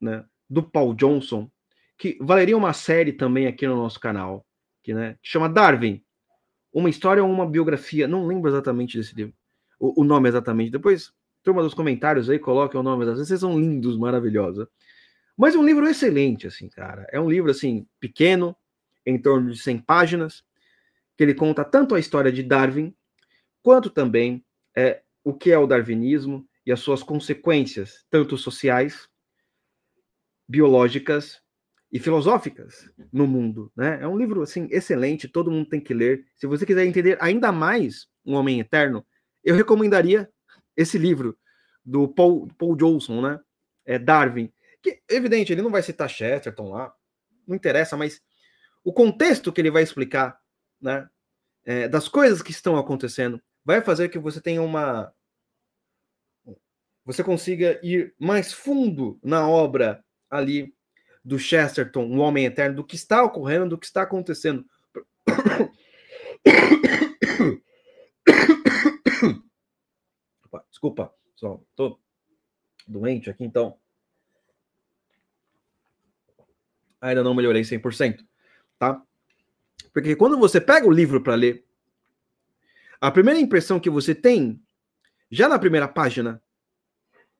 né, 0.00 0.24
do 0.48 0.62
Paul 0.62 0.94
Johnson, 0.94 1.50
que 1.98 2.16
valeria 2.20 2.56
uma 2.56 2.72
série 2.72 3.12
também 3.12 3.46
aqui 3.46 3.66
no 3.66 3.76
nosso 3.76 3.98
canal, 3.98 4.46
que, 4.82 4.94
né, 4.94 5.18
que 5.20 5.28
chama 5.28 5.48
Darwin, 5.48 6.02
uma 6.72 6.88
história 6.88 7.22
ou 7.22 7.30
uma 7.30 7.46
biografia, 7.46 8.06
não 8.06 8.26
lembro 8.26 8.50
exatamente 8.50 8.96
desse 8.96 9.14
livro, 9.14 9.34
o, 9.78 10.02
o 10.02 10.04
nome 10.04 10.28
exatamente. 10.28 10.70
Depois, 10.70 11.12
turma 11.46 11.62
dos 11.62 11.74
comentários 11.74 12.28
aí, 12.28 12.40
coloquem 12.40 12.78
o 12.78 12.82
nome, 12.82 13.04
vezes 13.04 13.28
vocês 13.28 13.38
são 13.38 13.56
lindos, 13.56 13.96
maravilhosos. 13.96 14.66
Mas 15.38 15.54
é 15.54 15.58
um 15.58 15.64
livro 15.64 15.86
excelente, 15.86 16.44
assim, 16.48 16.68
cara. 16.68 17.06
É 17.12 17.20
um 17.20 17.30
livro, 17.30 17.52
assim, 17.52 17.86
pequeno, 18.00 18.56
em 19.06 19.16
torno 19.16 19.52
de 19.52 19.58
100 19.58 19.78
páginas, 19.78 20.42
que 21.16 21.22
ele 21.22 21.34
conta 21.34 21.64
tanto 21.64 21.94
a 21.94 22.00
história 22.00 22.32
de 22.32 22.42
Darwin, 22.42 22.92
quanto 23.62 23.88
também 23.88 24.44
é, 24.76 25.02
o 25.22 25.32
que 25.32 25.52
é 25.52 25.58
o 25.58 25.68
darwinismo 25.68 26.44
e 26.66 26.72
as 26.72 26.80
suas 26.80 27.00
consequências, 27.00 28.04
tanto 28.10 28.36
sociais 28.36 29.08
biológicas 30.48 31.40
e 31.92 32.00
filosóficas 32.00 32.90
no 33.12 33.26
mundo, 33.26 33.70
né? 33.76 34.00
É 34.02 34.08
um 34.08 34.18
livro 34.18 34.42
assim 34.42 34.66
excelente, 34.72 35.28
todo 35.28 35.50
mundo 35.50 35.68
tem 35.68 35.80
que 35.80 35.94
ler. 35.94 36.26
Se 36.34 36.46
você 36.46 36.66
quiser 36.66 36.84
entender 36.84 37.16
ainda 37.20 37.52
mais 37.52 38.08
um 38.24 38.34
homem 38.34 38.58
eterno, 38.58 39.06
eu 39.44 39.54
recomendaria 39.54 40.28
esse 40.76 40.98
livro 40.98 41.38
do 41.84 42.08
Paul, 42.08 42.48
Paul 42.58 42.76
Johnson, 42.76 43.20
né? 43.20 43.40
É 43.84 43.98
Darwin, 43.98 44.52
que 44.82 45.00
evidente 45.08 45.52
ele 45.52 45.62
não 45.62 45.70
vai 45.70 45.82
citar 45.82 46.10
Chesterton 46.10 46.70
lá, 46.70 46.92
não 47.46 47.54
interessa, 47.54 47.96
mas 47.96 48.20
o 48.84 48.92
contexto 48.92 49.52
que 49.52 49.60
ele 49.60 49.70
vai 49.70 49.82
explicar, 49.82 50.38
né? 50.80 51.08
É, 51.64 51.88
das 51.88 52.08
coisas 52.08 52.42
que 52.42 52.52
estão 52.52 52.76
acontecendo, 52.76 53.42
vai 53.64 53.80
fazer 53.80 54.08
que 54.08 54.18
você 54.18 54.40
tenha 54.40 54.62
uma 54.62 55.12
você 57.04 57.22
consiga 57.22 57.78
ir 57.84 58.14
mais 58.18 58.52
fundo 58.52 59.18
na 59.22 59.48
obra 59.48 60.04
ali 60.28 60.74
do 61.24 61.38
Chesterton, 61.38 62.04
o 62.04 62.18
Homem 62.18 62.46
Eterno, 62.46 62.76
do 62.76 62.84
que 62.84 62.96
está 62.96 63.22
ocorrendo, 63.22 63.70
do 63.70 63.78
que 63.78 63.86
está 63.86 64.02
acontecendo. 64.02 64.64
Desculpa, 70.76 71.10
só 71.34 71.58
tô 71.74 71.98
doente 72.86 73.30
aqui, 73.30 73.42
então. 73.44 73.78
Ainda 77.00 77.24
não 77.24 77.34
melhorei 77.34 77.62
100%, 77.62 78.22
tá? 78.78 79.02
Porque 79.90 80.14
quando 80.14 80.38
você 80.38 80.60
pega 80.60 80.86
o 80.86 80.92
livro 80.92 81.22
para 81.22 81.34
ler, 81.34 81.64
a 83.00 83.10
primeira 83.10 83.40
impressão 83.40 83.80
que 83.80 83.88
você 83.88 84.14
tem, 84.14 84.62
já 85.30 85.48
na 85.48 85.58
primeira 85.58 85.88
página, 85.88 86.42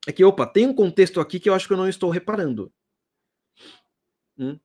é 0.08 0.12
que, 0.12 0.24
opa, 0.24 0.46
tem 0.46 0.66
um 0.66 0.74
contexto 0.74 1.20
aqui 1.20 1.38
que 1.38 1.50
eu 1.50 1.52
acho 1.52 1.66
que 1.66 1.74
eu 1.74 1.78
não 1.78 1.90
estou 1.90 2.08
reparando. 2.08 2.72
Hum? 4.38 4.58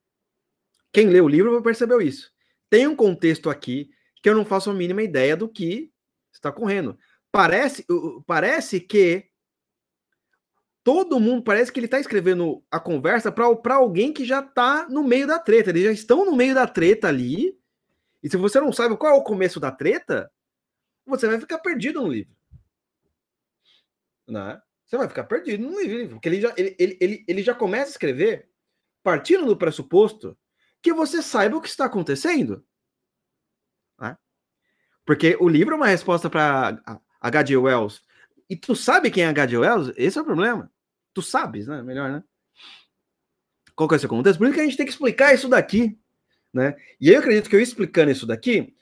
Quem 0.94 1.10
lê 1.10 1.20
o 1.20 1.28
livro 1.28 1.62
percebeu 1.62 2.02
isso. 2.02 2.32
Tem 2.70 2.88
um 2.88 2.96
contexto 2.96 3.50
aqui 3.50 3.92
que 4.24 4.30
eu 4.30 4.36
não 4.36 4.46
faço 4.46 4.70
a 4.70 4.74
mínima 4.74 5.04
ideia 5.04 5.36
do 5.36 5.50
que 5.50 5.92
está 6.32 6.54
correndo. 6.54 6.98
Parece, 7.32 7.86
parece 8.26 8.80
que 8.80 9.30
todo 10.84 11.20
mundo 11.20 11.44
parece 11.44 11.72
que 11.72 11.80
ele 11.80 11.86
está 11.86 12.00
escrevendo 12.00 12.64
a 12.70 12.80
conversa 12.80 13.32
para 13.32 13.76
alguém 13.76 14.12
que 14.12 14.26
já 14.26 14.42
está 14.42 14.88
no 14.90 15.04
meio 15.04 15.28
da 15.28 15.40
treta. 15.40 15.70
Eles 15.70 15.84
já 15.84 15.92
estão 15.92 16.26
no 16.26 16.36
meio 16.36 16.54
da 16.54 16.68
treta 16.68 17.08
ali. 17.08 17.58
E 18.22 18.30
se 18.30 18.38
você 18.38 18.60
não 18.60 18.74
sabe 18.74 18.98
qual 18.98 19.16
é 19.16 19.18
o 19.18 19.24
começo 19.24 19.60
da 19.60 19.72
treta, 19.72 20.32
você 21.06 21.28
vai 21.28 21.40
ficar 21.40 21.60
perdido 21.60 22.02
no 22.02 22.08
livro. 22.08 22.36
Né? 24.28 24.62
você 24.92 24.98
vai 24.98 25.08
ficar 25.08 25.24
perdido 25.24 25.64
no 25.64 25.80
livro, 25.80 26.16
porque 26.16 26.28
ele 26.28 26.42
já, 26.42 26.54
ele, 26.58 26.76
ele, 26.78 26.98
ele, 27.00 27.26
ele 27.26 27.42
já 27.42 27.56
começa 27.56 27.86
a 27.86 27.92
escrever 27.92 28.50
partindo 29.02 29.46
do 29.46 29.56
pressuposto 29.56 30.38
que 30.82 30.92
você 30.92 31.22
saiba 31.22 31.56
o 31.56 31.62
que 31.62 31.70
está 31.70 31.86
acontecendo. 31.86 32.66
Né? 33.98 34.18
Porque 35.06 35.38
o 35.40 35.48
livro 35.48 35.76
é 35.76 35.78
uma 35.78 35.88
resposta 35.88 36.30
para 36.30 36.82
H.G. 37.22 37.56
Wells. 37.56 38.02
E 38.50 38.56
tu 38.56 38.76
sabe 38.76 39.12
quem 39.12 39.24
é 39.24 39.28
H.G. 39.28 39.58
Wells? 39.58 39.94
Esse 39.96 40.18
é 40.18 40.22
o 40.22 40.26
problema. 40.26 40.72
Tu 41.14 41.22
sabes, 41.22 41.68
né? 41.68 41.82
Melhor, 41.82 42.12
né? 42.12 42.24
Qual 43.76 43.88
que 43.88 43.96
é 43.96 43.98
esse 43.98 44.08
contexto? 44.08 44.38
Por 44.38 44.46
isso 44.46 44.54
que 44.56 44.60
a 44.60 44.66
gente 44.66 44.78
tem 44.78 44.86
que 44.86 44.92
explicar 44.92 45.34
isso 45.34 45.48
daqui. 45.48 45.98
Né? 46.54 46.76
E 47.00 47.10
eu 47.10 47.20
acredito 47.20 47.50
que 47.50 47.56
eu 47.56 47.62
explicando 47.62 48.12
isso 48.12 48.26
daqui, 48.26 48.76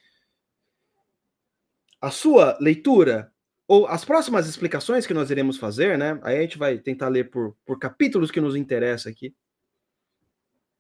a 2.02 2.10
sua 2.10 2.58
leitura 2.60 3.32
ou 3.68 3.86
as 3.86 4.04
próximas 4.04 4.48
explicações 4.48 5.06
que 5.06 5.14
nós 5.14 5.30
iremos 5.30 5.58
fazer, 5.58 5.96
né? 5.96 6.20
Aí 6.24 6.40
a 6.40 6.42
gente 6.42 6.58
vai 6.58 6.80
tentar 6.80 7.08
ler 7.08 7.30
por, 7.30 7.56
por 7.64 7.78
capítulos 7.78 8.32
que 8.32 8.42
nos 8.42 8.56
interessa 8.56 9.10
aqui. 9.10 9.36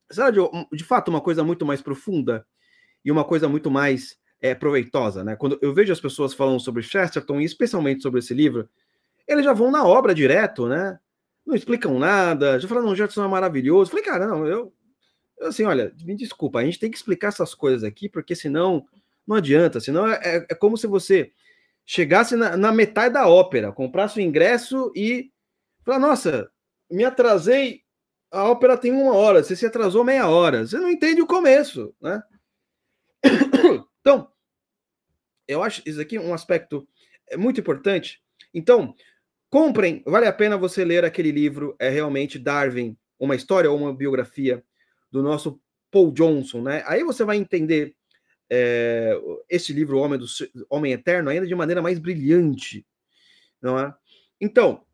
Será 0.09 0.31
de, 0.31 0.39
de 0.73 0.83
fato 0.83 1.09
uma 1.09 1.21
coisa 1.21 1.43
muito 1.43 1.65
mais 1.65 1.83
profunda 1.83 2.47
e 3.05 3.11
uma 3.11 3.23
coisa 3.23 3.47
muito 3.47 3.69
mais 3.69 4.18
é, 4.41 4.55
proveitosa, 4.55 5.23
né? 5.23 5.35
Quando 5.35 5.59
eu 5.61 5.73
vejo 5.73 5.91
as 5.91 5.99
pessoas 5.99 6.33
falando 6.33 6.59
sobre 6.59 6.81
Chesterton, 6.83 7.41
e 7.41 7.45
especialmente 7.45 8.01
sobre 8.01 8.19
esse 8.19 8.33
livro, 8.33 8.69
eles 9.27 9.45
já 9.45 9.53
vão 9.53 9.71
na 9.71 9.85
obra 9.85 10.13
direto, 10.13 10.67
né? 10.67 10.99
Não 11.45 11.55
explicam 11.55 11.99
nada, 11.99 12.59
já 12.59 12.67
falam, 12.67 12.83
não, 12.85 12.95
Chesterton 12.95 13.25
é 13.25 13.31
maravilhoso. 13.31 13.91
Falei, 13.91 14.05
cara, 14.05 14.27
não, 14.27 14.45
eu, 14.45 14.73
eu, 15.37 15.47
assim, 15.47 15.63
olha, 15.63 15.93
me 16.03 16.15
desculpa, 16.15 16.59
a 16.59 16.63
gente 16.63 16.79
tem 16.79 16.89
que 16.89 16.97
explicar 16.97 17.29
essas 17.29 17.53
coisas 17.53 17.83
aqui, 17.83 18.07
porque 18.07 18.35
senão 18.35 18.85
não 19.25 19.35
adianta, 19.35 19.79
senão 19.79 20.07
é, 20.07 20.19
é, 20.23 20.47
é 20.49 20.55
como 20.55 20.75
se 20.77 20.87
você 20.87 21.31
chegasse 21.85 22.35
na, 22.35 22.57
na, 22.57 22.71
metade 22.71 23.13
da 23.13 23.27
ópera, 23.27 23.71
comprasse 23.71 24.19
o 24.19 24.21
ingresso 24.21 24.91
e 24.95 25.31
falar, 25.83 25.99
nossa, 25.99 26.49
me 26.89 27.03
atrasei, 27.03 27.81
a 28.31 28.49
ópera 28.49 28.77
tem 28.77 28.91
uma 28.91 29.13
hora, 29.13 29.43
você 29.43 29.55
se 29.55 29.65
atrasou 29.65 30.03
meia 30.03 30.27
hora, 30.27 30.65
você 30.65 30.77
não 30.77 30.89
entende 30.89 31.21
o 31.21 31.27
começo, 31.27 31.93
né? 32.01 32.21
Então, 34.01 34.31
eu 35.47 35.63
acho 35.63 35.81
isso 35.85 35.99
aqui 35.99 36.19
um 36.19 36.33
aspecto 36.33 36.87
é, 37.27 37.37
muito 37.37 37.59
importante. 37.59 38.21
Então, 38.53 38.95
comprem, 39.49 40.03
vale 40.05 40.27
a 40.27 40.33
pena 40.33 40.57
você 40.57 40.85
ler 40.85 41.03
aquele 41.03 41.31
livro, 41.31 41.75
é 41.79 41.89
realmente 41.89 42.39
Darwin, 42.39 42.97
uma 43.19 43.35
história 43.35 43.69
ou 43.69 43.77
uma 43.77 43.93
biografia 43.93 44.63
do 45.11 45.23
nosso 45.23 45.59
Paul 45.91 46.11
Johnson, 46.11 46.61
né? 46.61 46.83
Aí 46.85 47.03
você 47.03 47.23
vai 47.23 47.37
entender 47.37 47.95
é, 48.49 49.19
esse 49.49 49.73
livro, 49.73 49.97
o 49.97 50.01
Homem, 50.01 50.19
do, 50.19 50.25
Homem 50.69 50.93
Eterno, 50.93 51.29
ainda 51.29 51.47
de 51.47 51.55
maneira 51.55 51.81
mais 51.81 51.99
brilhante, 51.99 52.85
não 53.61 53.77
é? 53.77 53.93
Então, 54.39 54.85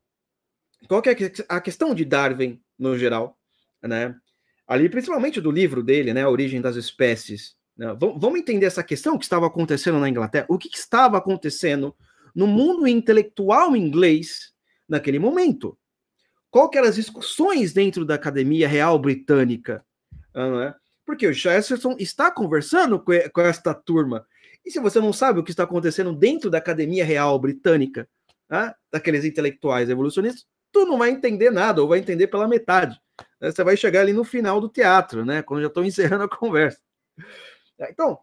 qual 0.87 1.01
que 1.01 1.09
é 1.09 1.17
a 1.49 1.61
questão 1.61 1.93
de 1.93 2.05
Darwin, 2.05 2.61
no 2.77 2.97
geral, 2.97 3.37
né? 3.81 4.15
Ali, 4.67 4.89
principalmente 4.89 5.39
do 5.39 5.51
livro 5.51 5.83
dele, 5.83 6.13
né, 6.13 6.23
A 6.23 6.29
Origem 6.29 6.59
das 6.59 6.75
Espécies? 6.75 7.55
Vamos 7.97 8.39
entender 8.39 8.65
essa 8.65 8.83
questão 8.83 9.17
que 9.17 9.25
estava 9.25 9.47
acontecendo 9.47 9.99
na 9.99 10.09
Inglaterra, 10.09 10.45
o 10.49 10.57
que, 10.57 10.69
que 10.69 10.77
estava 10.77 11.17
acontecendo 11.17 11.95
no 12.33 12.47
mundo 12.47 12.87
intelectual 12.87 13.75
inglês 13.75 14.53
naquele 14.87 15.19
momento. 15.19 15.77
Qual 16.49 16.69
que 16.69 16.77
eram 16.77 16.87
as 16.87 16.95
discussões 16.95 17.73
dentro 17.73 18.05
da 18.05 18.15
Academia 18.15 18.67
Real 18.67 18.97
Britânica, 18.97 19.85
não 20.33 20.61
é? 20.61 20.75
Porque 21.05 21.27
o 21.27 21.33
Chesterton 21.33 21.95
está 21.99 22.31
conversando 22.31 22.99
com, 22.99 23.11
com 23.33 23.41
esta 23.41 23.73
turma. 23.73 24.25
E 24.65 24.71
se 24.71 24.79
você 24.79 24.99
não 24.99 25.13
sabe 25.13 25.39
o 25.39 25.43
que 25.43 25.51
está 25.51 25.63
acontecendo 25.63 26.13
dentro 26.13 26.49
da 26.49 26.57
Academia 26.57 27.05
Real 27.05 27.37
Britânica, 27.37 28.07
né, 28.49 28.73
daqueles 28.91 29.23
intelectuais 29.23 29.89
evolucionistas, 29.89 30.45
tu 30.71 30.85
não 30.85 30.97
vai 30.97 31.09
entender 31.09 31.51
nada, 31.51 31.81
ou 31.81 31.87
vai 31.87 31.99
entender 31.99 32.27
pela 32.27 32.47
metade. 32.47 32.99
Né? 33.39 33.51
Você 33.51 33.63
vai 33.63 33.77
chegar 33.77 34.01
ali 34.01 34.13
no 34.13 34.23
final 34.23 34.59
do 34.59 34.67
teatro, 34.67 35.23
né? 35.23 35.41
Quando 35.41 35.61
já 35.61 35.67
estou 35.67 35.83
encerrando 35.85 36.23
a 36.23 36.29
conversa. 36.29 36.79
Então, 37.79 38.19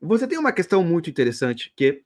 você 0.00 0.26
tem 0.26 0.38
uma 0.38 0.52
questão 0.52 0.82
muito 0.82 1.08
interessante 1.08 1.72
que 1.76 2.02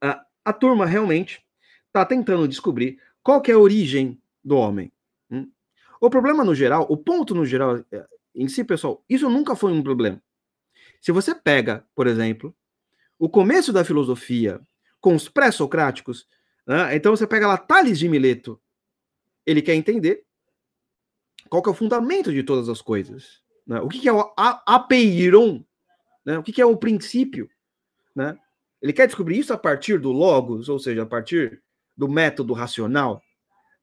a, 0.00 0.24
a 0.44 0.52
turma 0.52 0.86
realmente 0.86 1.44
está 1.86 2.04
tentando 2.04 2.46
descobrir 2.46 3.00
qual 3.22 3.42
é 3.46 3.52
a 3.52 3.58
origem 3.58 4.20
do 4.42 4.56
homem. 4.56 4.92
Hum? 5.30 5.50
O 6.00 6.08
problema 6.08 6.44
no 6.44 6.54
geral, 6.54 6.86
o 6.88 6.96
ponto 6.96 7.34
no 7.34 7.44
geral 7.44 7.84
é, 7.92 8.06
em 8.34 8.48
si, 8.48 8.64
pessoal, 8.64 9.04
isso 9.08 9.28
nunca 9.28 9.56
foi 9.56 9.72
um 9.72 9.82
problema. 9.82 10.22
Se 11.00 11.12
você 11.12 11.34
pega, 11.34 11.84
por 11.94 12.06
exemplo, 12.06 12.54
o 13.18 13.28
começo 13.28 13.72
da 13.72 13.84
filosofia 13.84 14.60
com 15.00 15.14
os 15.14 15.28
pré-socráticos, 15.28 16.26
né, 16.66 16.94
então 16.94 17.14
você 17.14 17.26
pega 17.26 17.46
lá 17.46 17.56
Tales 17.56 17.98
de 17.98 18.08
Mileto, 18.08 18.60
ele 19.44 19.62
quer 19.62 19.74
entender 19.74 20.24
qual 21.48 21.62
que 21.62 21.68
é 21.68 21.72
o 21.72 21.74
fundamento 21.74 22.32
de 22.32 22.42
todas 22.42 22.68
as 22.68 22.80
coisas. 22.80 23.42
Né? 23.66 23.80
O 23.80 23.88
que, 23.88 23.98
que 23.98 24.08
é 24.08 24.12
o 24.12 24.32
apeiron, 24.36 25.64
né? 26.24 26.38
o 26.38 26.42
que, 26.42 26.52
que 26.52 26.62
é 26.62 26.66
o 26.66 26.76
princípio. 26.76 27.50
Né? 28.14 28.38
Ele 28.80 28.92
quer 28.92 29.06
descobrir 29.06 29.38
isso 29.38 29.52
a 29.52 29.58
partir 29.58 29.98
do 29.98 30.12
logos, 30.12 30.68
ou 30.68 30.78
seja, 30.78 31.02
a 31.02 31.06
partir 31.06 31.62
do 31.96 32.08
método 32.08 32.52
racional, 32.52 33.22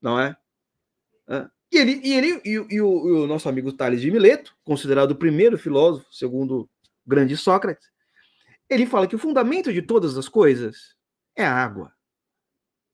não 0.02 0.20
é? 0.20 0.36
E 1.72 1.78
ele, 1.78 2.02
e, 2.04 2.14
ele 2.14 2.42
e, 2.46 2.52
e, 2.52 2.82
o, 2.82 3.08
e 3.08 3.12
o 3.12 3.28
nosso 3.28 3.50
amigo 3.50 3.74
Tales 3.74 4.02
de 4.02 4.10
Mileto, 4.10 4.56
considerado 4.64 5.12
o 5.12 5.16
primeiro 5.16 5.58
filósofo, 5.58 6.08
segundo 6.14 6.62
o 6.62 6.70
grande 7.06 7.36
Sócrates, 7.36 7.92
ele 8.70 8.86
fala 8.86 9.08
que 9.08 9.16
o 9.16 9.20
fundamento 9.20 9.72
de 9.74 9.82
todas 9.82 10.18
as 10.18 10.30
coisas 10.30 10.96
é 11.36 11.46
a 11.46 11.54
água. 11.54 11.94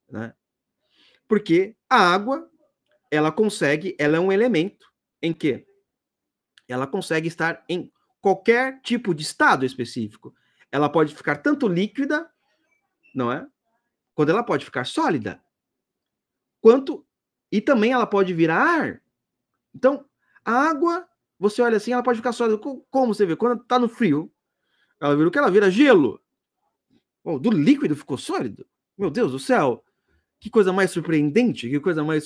Né? 0.10 0.34
Porque 1.28 1.76
a 1.88 1.98
água, 1.98 2.50
ela 3.12 3.32
consegue, 3.32 3.96
ela 4.00 4.18
é 4.18 4.20
um 4.20 4.32
elemento 4.32 4.92
em 5.22 5.34
que 5.34 5.66
ela 6.68 6.88
consegue 6.88 7.28
estar 7.28 7.64
em 7.70 7.92
qualquer 8.24 8.80
tipo 8.82 9.14
de 9.14 9.22
estado 9.22 9.66
específico. 9.66 10.34
Ela 10.72 10.88
pode 10.88 11.14
ficar 11.14 11.36
tanto 11.36 11.68
líquida, 11.68 12.32
não 13.14 13.30
é? 13.30 13.46
Quando 14.16 14.30
ela 14.30 14.42
pode 14.42 14.64
ficar 14.64 14.86
sólida, 14.86 15.44
quanto 16.62 17.06
e 17.52 17.60
também 17.60 17.92
ela 17.92 18.08
pode 18.08 18.34
virar 18.34 18.64
ar. 18.64 19.04
Então, 19.76 20.06
a 20.46 20.54
água, 20.70 21.06
você 21.38 21.62
olha 21.62 21.76
assim, 21.76 21.92
ela 21.92 22.02
pode 22.02 22.18
ficar 22.18 22.32
sólida. 22.32 22.58
Como 22.58 23.14
você 23.14 23.26
vê? 23.26 23.36
Quando 23.36 23.62
está 23.62 23.78
no 23.78 23.90
frio, 23.90 24.32
ela 25.02 25.16
vira 25.18 25.28
o 25.28 25.32
que? 25.32 25.38
Ela 25.38 25.52
vira 25.52 25.70
gelo. 25.70 26.22
Oh, 27.26 27.38
do 27.38 27.52
líquido 27.52 27.94
ficou 27.94 28.18
sólido? 28.18 28.66
Meu 28.98 29.12
Deus 29.12 29.34
do 29.34 29.40
céu! 29.40 29.84
Que 30.40 30.50
coisa 30.50 30.72
mais 30.72 30.92
surpreendente, 30.92 31.70
que 31.70 31.80
coisa 31.80 32.04
mais 32.06 32.26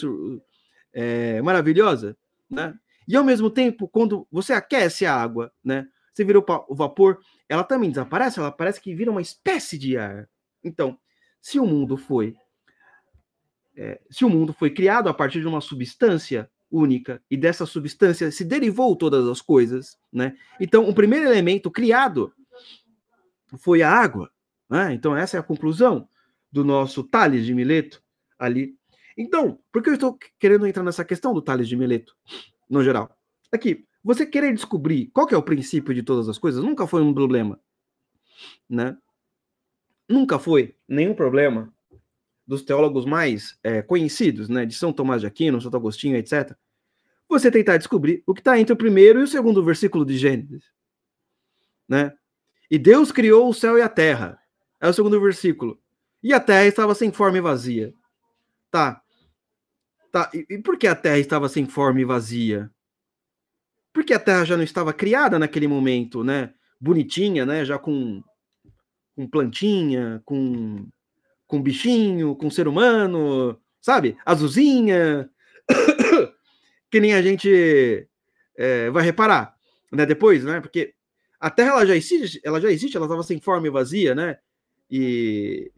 é, 0.93 1.41
maravilhosa, 1.41 2.15
né? 2.47 2.77
E 3.07 3.15
ao 3.15 3.23
mesmo 3.23 3.49
tempo, 3.49 3.87
quando 3.87 4.27
você 4.31 4.53
aquece 4.53 5.05
a 5.05 5.15
água, 5.15 5.51
né? 5.63 5.87
Você 6.13 6.25
vira 6.25 6.39
o 6.39 6.75
vapor, 6.75 7.19
ela 7.47 7.63
também 7.63 7.91
desaparece, 7.91 8.39
ela 8.39 8.51
parece 8.51 8.81
que 8.81 8.95
vira 8.95 9.11
uma 9.11 9.21
espécie 9.21 9.77
de 9.77 9.97
ar. 9.97 10.27
Então, 10.63 10.97
se 11.39 11.59
o 11.59 11.65
mundo 11.65 11.95
foi 11.95 12.35
é, 13.77 14.01
se 14.09 14.25
o 14.25 14.29
mundo 14.29 14.51
foi 14.51 14.71
criado 14.71 15.07
a 15.07 15.13
partir 15.13 15.39
de 15.39 15.47
uma 15.47 15.61
substância 15.61 16.49
única 16.69 17.21
e 17.29 17.37
dessa 17.37 17.65
substância 17.65 18.31
se 18.31 18.43
derivou 18.43 18.95
todas 18.95 19.27
as 19.27 19.39
coisas, 19.39 19.97
né? 20.11 20.35
Então, 20.59 20.89
o 20.89 20.93
primeiro 20.93 21.27
elemento 21.27 21.69
criado 21.69 22.33
foi 23.59 23.83
a 23.83 23.91
água, 23.91 24.31
né? 24.67 24.93
Então, 24.93 25.15
essa 25.15 25.37
é 25.37 25.39
a 25.39 25.43
conclusão 25.43 26.09
do 26.51 26.65
nosso 26.65 27.03
Tales 27.03 27.45
de 27.45 27.53
Mileto 27.53 28.01
ali. 28.39 28.75
Então, 29.15 29.59
por 29.71 29.83
que 29.83 29.89
eu 29.89 29.93
estou 29.93 30.17
querendo 30.39 30.65
entrar 30.65 30.83
nessa 30.83 31.05
questão 31.05 31.33
do 31.33 31.41
Tales 31.41 31.69
de 31.69 31.77
Mileto, 31.77 32.15
no 32.69 32.83
geral? 32.83 33.15
Aqui, 33.51 33.85
você 34.03 34.25
querer 34.25 34.53
descobrir 34.53 35.07
qual 35.07 35.27
é 35.29 35.37
o 35.37 35.43
princípio 35.43 35.93
de 35.93 36.03
todas 36.03 36.29
as 36.29 36.37
coisas 36.37 36.63
nunca 36.63 36.87
foi 36.87 37.01
um 37.01 37.13
problema, 37.13 37.59
né? 38.69 38.97
Nunca 40.07 40.39
foi 40.39 40.75
nenhum 40.87 41.13
problema 41.13 41.73
dos 42.45 42.61
teólogos 42.61 43.05
mais 43.05 43.59
é, 43.61 43.81
conhecidos, 43.81 44.47
né, 44.47 44.65
de 44.65 44.73
São 44.73 44.93
Tomás 44.93 45.19
de 45.19 45.27
Aquino, 45.27 45.59
Santo 45.59 45.75
Agostinho, 45.75 46.15
etc., 46.15 46.55
você 47.27 47.51
tentar 47.51 47.75
descobrir 47.75 48.23
o 48.25 48.33
que 48.33 48.39
está 48.39 48.57
entre 48.57 48.71
o 48.71 48.77
primeiro 48.77 49.19
e 49.19 49.23
o 49.23 49.27
segundo 49.27 49.61
versículo 49.61 50.05
de 50.05 50.17
Gênesis. 50.17 50.63
Né? 51.85 52.13
E 52.71 52.77
Deus 52.77 53.11
criou 53.11 53.49
o 53.49 53.53
céu 53.53 53.77
e 53.77 53.81
a 53.81 53.89
terra. 53.89 54.39
É 54.79 54.87
o 54.87 54.93
segundo 54.93 55.19
versículo. 55.19 55.77
E 56.23 56.33
a 56.33 56.39
terra 56.39 56.65
estava 56.65 56.95
sem 56.95 57.11
forma 57.11 57.37
e 57.37 57.41
vazia. 57.41 57.93
Tá. 58.71 59.01
Tá. 60.17 60.31
E, 60.33 60.45
e 60.49 60.57
por 60.57 60.77
que 60.77 60.87
a 60.87 60.95
terra 60.95 61.19
estava 61.19 61.47
sem 61.47 61.67
forma 61.67 62.01
e 62.01 62.05
vazia? 62.05 62.71
Porque 63.93 64.13
a 64.13 64.19
terra 64.19 64.45
já 64.45 64.57
não 64.57 64.63
estava 64.63 64.91
criada 64.93 65.37
naquele 65.37 65.67
momento, 65.67 66.23
né? 66.23 66.53
Bonitinha, 66.79 67.45
né? 67.45 67.63
Já 67.63 67.77
com, 67.77 68.23
com 69.15 69.27
plantinha, 69.27 70.21
com 70.25 70.87
com 71.47 71.61
bichinho, 71.61 72.35
com 72.35 72.49
ser 72.51 72.67
humano, 72.67 73.57
sabe? 73.79 74.17
Azulzinha, 74.25 75.29
que 76.91 76.99
nem 76.99 77.13
a 77.13 77.21
gente 77.21 78.07
é, 78.57 78.89
vai 78.89 79.03
reparar, 79.03 79.55
né? 79.91 80.05
Depois, 80.05 80.43
né? 80.43 80.59
Porque 80.59 80.93
a 81.39 81.49
Terra 81.49 81.71
ela 81.71 81.85
já 81.85 81.95
existe, 81.95 82.41
ela 82.43 82.59
já 82.59 82.69
existe, 82.71 82.97
ela 82.97 83.05
estava 83.05 83.23
sem 83.23 83.39
forma 83.39 83.67
e 83.67 83.71
vazia, 83.71 84.13
né? 84.13 84.37
E, 84.91 85.71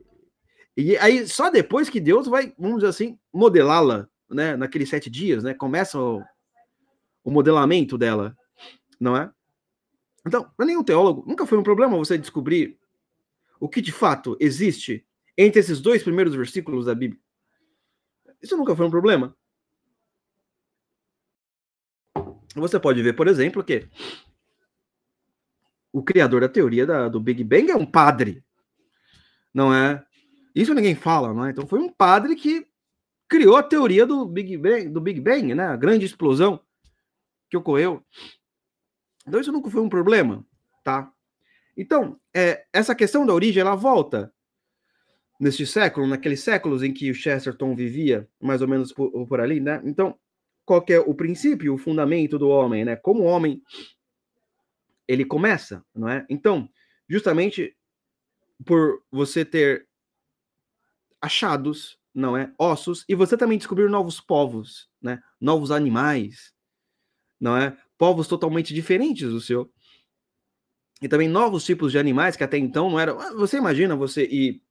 E 0.77 0.97
aí, 0.97 1.27
só 1.27 1.51
depois 1.51 1.89
que 1.89 1.99
Deus 1.99 2.27
vai, 2.27 2.53
vamos 2.57 2.77
dizer 2.77 2.89
assim, 2.89 3.19
modelá-la, 3.33 4.08
né? 4.29 4.55
Naqueles 4.55 4.89
sete 4.89 5.09
dias, 5.09 5.43
né? 5.43 5.53
Começa 5.53 5.99
o, 5.99 6.23
o 7.23 7.31
modelamento 7.31 7.97
dela, 7.97 8.37
não 8.99 9.15
é? 9.15 9.31
Então, 10.25 10.49
para 10.55 10.65
nenhum 10.65 10.83
teólogo, 10.83 11.23
nunca 11.27 11.45
foi 11.45 11.57
um 11.57 11.63
problema 11.63 11.97
você 11.97 12.17
descobrir 12.17 12.77
o 13.59 13.67
que 13.67 13.81
de 13.81 13.91
fato 13.91 14.37
existe 14.39 15.05
entre 15.37 15.59
esses 15.59 15.79
dois 15.81 16.03
primeiros 16.03 16.35
versículos 16.35 16.85
da 16.85 16.93
Bíblia. 16.93 17.19
Isso 18.41 18.55
nunca 18.55 18.75
foi 18.75 18.85
um 18.85 18.91
problema. 18.91 19.35
Você 22.55 22.79
pode 22.79 23.01
ver, 23.01 23.13
por 23.13 23.27
exemplo, 23.27 23.63
que 23.63 23.87
o 25.91 26.03
criador 26.03 26.41
da 26.41 26.49
teoria 26.49 26.85
da, 26.85 27.07
do 27.07 27.19
Big 27.19 27.43
Bang 27.43 27.71
é 27.71 27.75
um 27.75 27.85
padre, 27.85 28.43
não 29.53 29.73
é? 29.73 30.05
Isso 30.53 30.73
ninguém 30.73 30.95
fala, 30.95 31.33
não 31.33 31.45
é? 31.45 31.51
Então 31.51 31.67
foi 31.67 31.79
um 31.79 31.91
padre 31.91 32.35
que 32.35 32.67
criou 33.29 33.55
a 33.55 33.63
teoria 33.63 34.05
do 34.05 34.25
Big 34.25 34.57
Bang, 34.57 34.89
do 34.89 34.99
Big 34.99 35.21
Bang, 35.21 35.53
né? 35.53 35.67
A 35.67 35.77
grande 35.77 36.05
explosão 36.05 36.59
que 37.49 37.55
ocorreu. 37.55 38.03
Então 39.25 39.39
isso 39.39 39.51
nunca 39.51 39.69
foi 39.69 39.81
um 39.81 39.89
problema, 39.89 40.45
tá? 40.83 41.13
Então, 41.77 42.19
é, 42.33 42.65
essa 42.73 42.95
questão 42.95 43.25
da 43.25 43.33
origem, 43.33 43.61
ela 43.61 43.75
volta 43.75 44.33
neste 45.39 45.65
século, 45.65 46.07
naqueles 46.07 46.41
séculos 46.41 46.83
em 46.83 46.91
que 46.91 47.09
o 47.09 47.15
Chesterton 47.15 47.75
vivia, 47.75 48.27
mais 48.41 48.61
ou 48.61 48.67
menos 48.67 48.91
por, 48.91 49.25
por 49.27 49.39
ali, 49.39 49.59
né? 49.59 49.81
Então, 49.85 50.19
qual 50.65 50.83
é 50.89 50.99
o 50.99 51.13
princípio, 51.13 51.73
o 51.73 51.77
fundamento 51.77 52.37
do 52.37 52.49
homem, 52.49 52.83
né? 52.83 52.95
Como 52.95 53.23
o 53.23 53.27
homem 53.27 53.61
ele 55.07 55.23
começa, 55.23 55.85
não 55.95 56.09
é? 56.09 56.25
Então, 56.29 56.69
justamente 57.07 57.75
por 58.65 59.01
você 59.11 59.45
ter 59.45 59.87
achados, 61.21 61.98
não 62.13 62.35
é? 62.35 62.51
Ossos, 62.57 63.05
e 63.07 63.15
você 63.15 63.37
também 63.37 63.57
descobrir 63.57 63.89
novos 63.89 64.19
povos, 64.19 64.89
né? 65.01 65.21
Novos 65.39 65.71
animais, 65.71 66.53
não 67.39 67.55
é? 67.55 67.77
Povos 67.97 68.27
totalmente 68.27 68.73
diferentes 68.73 69.29
do 69.29 69.41
seu. 69.41 69.71
E 71.01 71.07
também 71.07 71.29
novos 71.29 71.63
tipos 71.63 71.91
de 71.91 71.99
animais 71.99 72.35
que 72.35 72.43
até 72.43 72.57
então 72.57 72.89
não 72.89 72.99
eram. 72.99 73.19
Ah, 73.19 73.33
você 73.33 73.57
imagina 73.57 73.95
você 73.95 74.25
ir. 74.25 74.61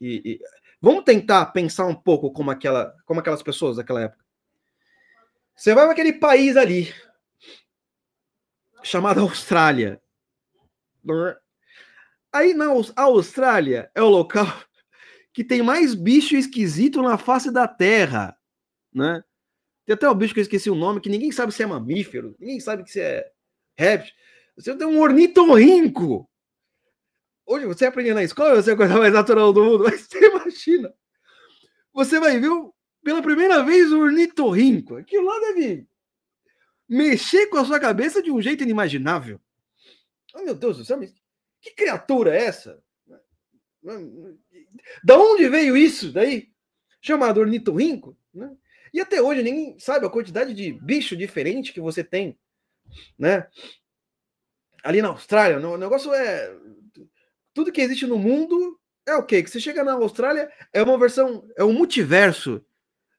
E, 0.00 0.22
e, 0.24 0.40
vamos 0.80 1.04
tentar 1.04 1.46
pensar 1.46 1.86
um 1.86 1.94
pouco 1.94 2.32
como, 2.32 2.50
aquela, 2.50 2.94
como 3.04 3.20
aquelas 3.20 3.42
pessoas 3.42 3.76
daquela 3.76 4.02
época. 4.02 4.24
Você 5.54 5.74
vai 5.74 5.84
para 5.84 5.92
aquele 5.92 6.14
país 6.14 6.56
ali, 6.56 6.92
chamado 8.82 9.20
Austrália. 9.20 10.00
Aí 12.32 12.54
na 12.54 12.66
Austrália 12.96 13.90
é 13.94 14.02
o 14.02 14.08
local 14.08 14.46
que 15.32 15.42
tem 15.42 15.62
mais 15.62 15.94
bicho 15.94 16.36
esquisito 16.36 17.02
na 17.02 17.16
face 17.16 17.50
da 17.50 17.66
Terra, 17.66 18.36
né? 18.92 19.24
Tem 19.84 19.94
até 19.94 20.08
o 20.08 20.14
bicho 20.14 20.34
que 20.34 20.40
eu 20.40 20.42
esqueci 20.42 20.70
o 20.70 20.74
nome, 20.74 21.00
que 21.00 21.08
ninguém 21.08 21.32
sabe 21.32 21.52
se 21.52 21.62
é 21.62 21.66
mamífero, 21.66 22.36
ninguém 22.38 22.60
sabe 22.60 22.88
se 22.88 23.00
é 23.00 23.30
réptil. 23.76 24.14
Você 24.56 24.76
tem 24.76 24.86
um 24.86 25.00
ornitorrinco. 25.00 26.28
Hoje 27.44 27.66
você 27.66 27.86
aprende 27.86 28.14
na 28.14 28.22
escola, 28.22 28.62
você 28.62 28.70
é 28.70 28.74
a 28.74 28.76
coisa 28.76 28.96
mais 28.98 29.12
natural 29.12 29.52
do 29.52 29.64
mundo, 29.64 29.84
mas 29.84 30.02
você 30.02 30.26
imagina. 30.26 30.94
Você 31.92 32.20
vai 32.20 32.38
ver 32.38 32.50
pela 33.02 33.22
primeira 33.22 33.62
vez 33.64 33.90
o 33.92 33.98
ornitorrinco. 33.98 34.96
Aquilo 34.96 35.24
lá 35.24 35.38
deve 35.40 35.86
mexer 36.88 37.46
com 37.48 37.56
a 37.56 37.64
sua 37.64 37.80
cabeça 37.80 38.22
de 38.22 38.30
um 38.30 38.40
jeito 38.40 38.62
inimaginável. 38.62 39.40
Oh, 40.34 40.42
meu 40.42 40.54
Deus 40.54 40.78
do 40.78 40.84
céu, 40.84 41.00
que 41.60 41.74
criatura 41.74 42.34
é 42.34 42.44
essa? 42.44 42.82
Da 45.02 45.18
onde 45.18 45.48
veio 45.48 45.76
isso 45.76 46.12
daí? 46.12 46.50
Chamado 47.00 47.40
ornitorrinco? 47.40 48.16
Né? 48.32 48.50
E 48.92 49.00
até 49.00 49.20
hoje 49.20 49.42
ninguém 49.42 49.78
sabe 49.78 50.06
a 50.06 50.10
quantidade 50.10 50.54
de 50.54 50.72
bicho 50.72 51.16
diferente 51.16 51.72
que 51.72 51.80
você 51.80 52.04
tem, 52.04 52.38
né? 53.18 53.46
Ali 54.82 55.00
na 55.00 55.08
Austrália, 55.08 55.58
o 55.58 55.76
negócio 55.76 56.12
é 56.12 56.54
tudo 57.54 57.72
que 57.72 57.80
existe 57.80 58.06
no 58.06 58.18
mundo 58.18 58.78
é 59.06 59.14
o 59.16 59.24
quê? 59.24 59.42
Que 59.42 59.50
você 59.50 59.60
chega 59.60 59.84
na 59.84 59.92
Austrália 59.92 60.50
é 60.72 60.82
uma 60.82 60.98
versão, 60.98 61.48
é 61.56 61.64
um 61.64 61.72
multiverso 61.72 62.64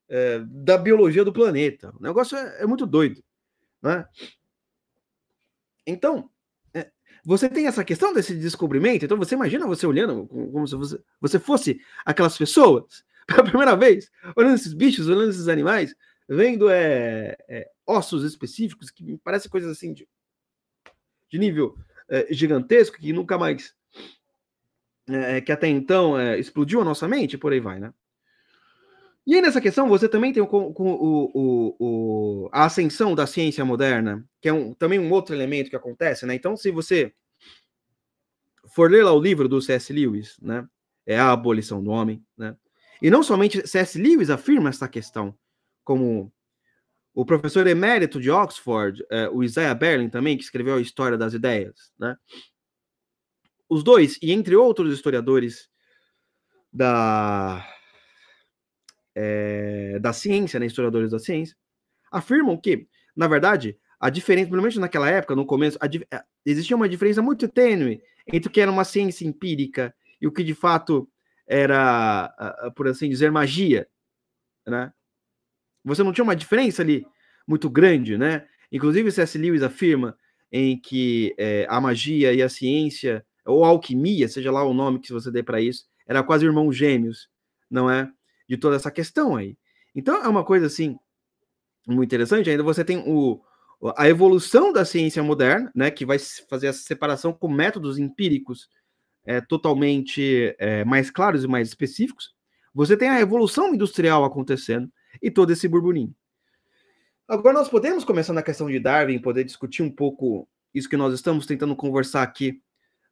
é, 0.07 0.39
da 0.39 0.77
biologia 0.77 1.23
do 1.23 1.33
planeta. 1.33 1.93
O 1.99 2.01
negócio 2.01 2.37
é, 2.37 2.61
é 2.61 2.65
muito 2.65 2.85
doido, 2.85 3.23
né? 3.81 4.07
Então, 5.85 6.29
você 7.25 7.49
tem 7.49 7.67
essa 7.67 7.83
questão 7.83 8.13
desse 8.13 8.35
descobrimento, 8.35 9.05
então 9.05 9.17
você 9.17 9.35
imagina 9.35 9.65
você 9.65 9.87
olhando 9.87 10.27
como 10.27 10.67
se 10.67 10.75
você, 10.75 10.99
você 11.21 11.39
fosse 11.39 11.79
aquelas 12.05 12.37
pessoas, 12.37 13.03
pela 13.25 13.43
primeira 13.43 13.75
vez, 13.75 14.11
olhando 14.35 14.55
esses 14.55 14.73
bichos, 14.73 15.07
olhando 15.07 15.29
esses 15.29 15.47
animais, 15.47 15.95
vendo 16.27 16.69
é, 16.69 17.37
é, 17.47 17.69
ossos 17.85 18.23
específicos 18.23 18.89
que 18.89 19.03
me 19.03 19.17
parecem 19.17 19.49
coisas 19.49 19.71
assim 19.71 19.93
de, 19.93 20.07
de 21.29 21.39
nível 21.39 21.77
é, 22.09 22.27
gigantesco, 22.33 22.97
que 22.97 23.13
nunca 23.13 23.37
mais, 23.37 23.73
é, 25.07 25.39
que 25.39 25.51
até 25.51 25.67
então 25.67 26.19
é, 26.19 26.37
explodiu 26.37 26.81
a 26.81 26.85
nossa 26.85 27.07
mente, 27.07 27.37
por 27.37 27.53
aí 27.53 27.59
vai, 27.59 27.79
né? 27.79 27.93
E 29.25 29.35
aí, 29.35 29.41
nessa 29.41 29.61
questão, 29.61 29.87
você 29.87 30.09
também 30.09 30.33
tem 30.33 30.43
o, 30.43 30.47
o, 30.51 31.75
o, 31.79 32.49
a 32.51 32.65
ascensão 32.65 33.15
da 33.15 33.25
ciência 33.25 33.63
moderna, 33.63 34.25
que 34.41 34.49
é 34.49 34.53
um, 34.53 34.73
também 34.73 34.99
um 34.99 35.11
outro 35.11 35.33
elemento 35.33 35.69
que 35.69 35.75
acontece, 35.75 36.25
né? 36.25 36.35
Então, 36.35 36.57
se 36.57 36.69
você 36.71 37.13
for 38.73 38.91
ler 38.91 39.03
lá 39.03 39.13
o 39.13 39.21
livro 39.21 39.47
do 39.47 39.61
C.S. 39.61 39.93
Lewis, 39.93 40.37
né? 40.41 40.67
É 41.05 41.17
a 41.17 41.31
abolição 41.31 41.83
do 41.83 41.91
homem, 41.91 42.23
né? 42.37 42.55
E 43.01 43.09
não 43.09 43.23
somente 43.23 43.65
C.S. 43.67 43.97
Lewis 43.97 44.29
afirma 44.29 44.69
essa 44.69 44.87
questão, 44.87 45.37
como 45.83 46.31
o 47.13 47.25
professor 47.25 47.67
emérito 47.67 48.19
de 48.19 48.31
Oxford, 48.31 49.05
é, 49.09 49.29
o 49.29 49.43
Isaiah 49.43 49.75
Berlin 49.75 50.09
também, 50.09 50.37
que 50.37 50.43
escreveu 50.43 50.75
a 50.75 50.81
História 50.81 51.17
das 51.17 51.33
Ideias, 51.33 51.93
né? 51.97 52.17
Os 53.69 53.83
dois, 53.83 54.17
e 54.21 54.31
entre 54.31 54.55
outros 54.55 54.93
historiadores 54.93 55.69
da 56.71 57.65
é, 59.15 59.99
da 59.99 60.13
ciência, 60.13 60.59
né, 60.59 60.65
historiadores 60.65 61.11
da 61.11 61.19
ciência, 61.19 61.55
afirmam 62.11 62.57
que, 62.57 62.87
na 63.15 63.27
verdade, 63.27 63.77
a 63.99 64.09
diferença, 64.09 64.51
menos 64.51 64.77
naquela 64.77 65.09
época, 65.09 65.35
no 65.35 65.45
começo, 65.45 65.77
a, 65.79 65.85
a, 66.15 66.25
existia 66.45 66.75
uma 66.75 66.89
diferença 66.89 67.21
muito 67.21 67.47
tênue 67.47 68.01
entre 68.27 68.49
o 68.49 68.51
que 68.51 68.61
era 68.61 68.71
uma 68.71 68.83
ciência 68.83 69.25
empírica 69.25 69.93
e 70.21 70.27
o 70.27 70.31
que 70.31 70.43
de 70.43 70.53
fato 70.53 71.09
era, 71.47 72.33
por 72.75 72.87
assim 72.87 73.09
dizer, 73.09 73.31
magia, 73.31 73.87
né? 74.65 74.91
Você 75.83 76.01
não 76.03 76.13
tinha 76.13 76.23
uma 76.23 76.35
diferença 76.35 76.81
ali 76.81 77.05
muito 77.47 77.69
grande, 77.69 78.17
né? 78.17 78.47
Inclusive, 78.71 79.11
C.S. 79.11 79.37
Lewis 79.37 79.61
afirma 79.61 80.17
em 80.51 80.79
que 80.79 81.35
é, 81.37 81.65
a 81.69 81.81
magia 81.81 82.33
e 82.33 82.41
a 82.41 82.47
ciência, 82.47 83.25
ou 83.45 83.65
a 83.65 83.69
alquimia, 83.69 84.27
seja 84.27 84.51
lá 84.51 84.63
o 84.63 84.73
nome 84.73 84.99
que 84.99 85.11
você 85.11 85.31
dê 85.31 85.43
para 85.43 85.59
isso, 85.59 85.85
era 86.07 86.23
quase 86.23 86.45
irmãos 86.45 86.73
gêmeos, 86.73 87.29
não 87.69 87.89
é? 87.89 88.09
De 88.53 88.57
toda 88.57 88.75
essa 88.75 88.91
questão 88.91 89.35
aí. 89.35 89.57
Então 89.95 90.23
é 90.23 90.27
uma 90.27 90.43
coisa 90.43 90.67
assim 90.67 90.95
muito 91.87 92.09
interessante. 92.09 92.49
Ainda 92.49 92.61
você 92.61 92.85
tem 92.85 93.03
o, 93.07 93.41
a 93.97 94.07
evolução 94.07 94.71
da 94.71 94.85
ciência 94.85 95.23
moderna, 95.23 95.71
né, 95.75 95.89
que 95.89 96.05
vai 96.05 96.19
fazer 96.19 96.67
essa 96.67 96.83
separação 96.83 97.33
com 97.33 97.47
métodos 97.47 97.97
empíricos 97.97 98.69
é, 99.25 99.41
totalmente 99.41 100.55
é, 100.59 100.85
mais 100.85 101.09
claros 101.09 101.43
e 101.43 101.47
mais 101.47 101.67
específicos. 101.67 102.33
Você 102.75 102.95
tem 102.95 103.09
a 103.09 103.19
evolução 103.19 103.73
industrial 103.73 104.23
acontecendo 104.23 104.91
e 105.21 105.31
todo 105.31 105.51
esse 105.51 105.67
burburinho. 105.67 106.13
Agora 107.27 107.57
nós 107.57 107.69
podemos 107.69 108.03
começar 108.03 108.33
na 108.33 108.43
questão 108.43 108.69
de 108.69 108.79
Darwin, 108.79 109.19
poder 109.19 109.43
discutir 109.43 109.81
um 109.81 109.91
pouco 109.91 110.47
isso 110.73 110.89
que 110.89 110.97
nós 110.97 111.13
estamos 111.13 111.45
tentando 111.45 111.75
conversar 111.75 112.21
aqui 112.21 112.61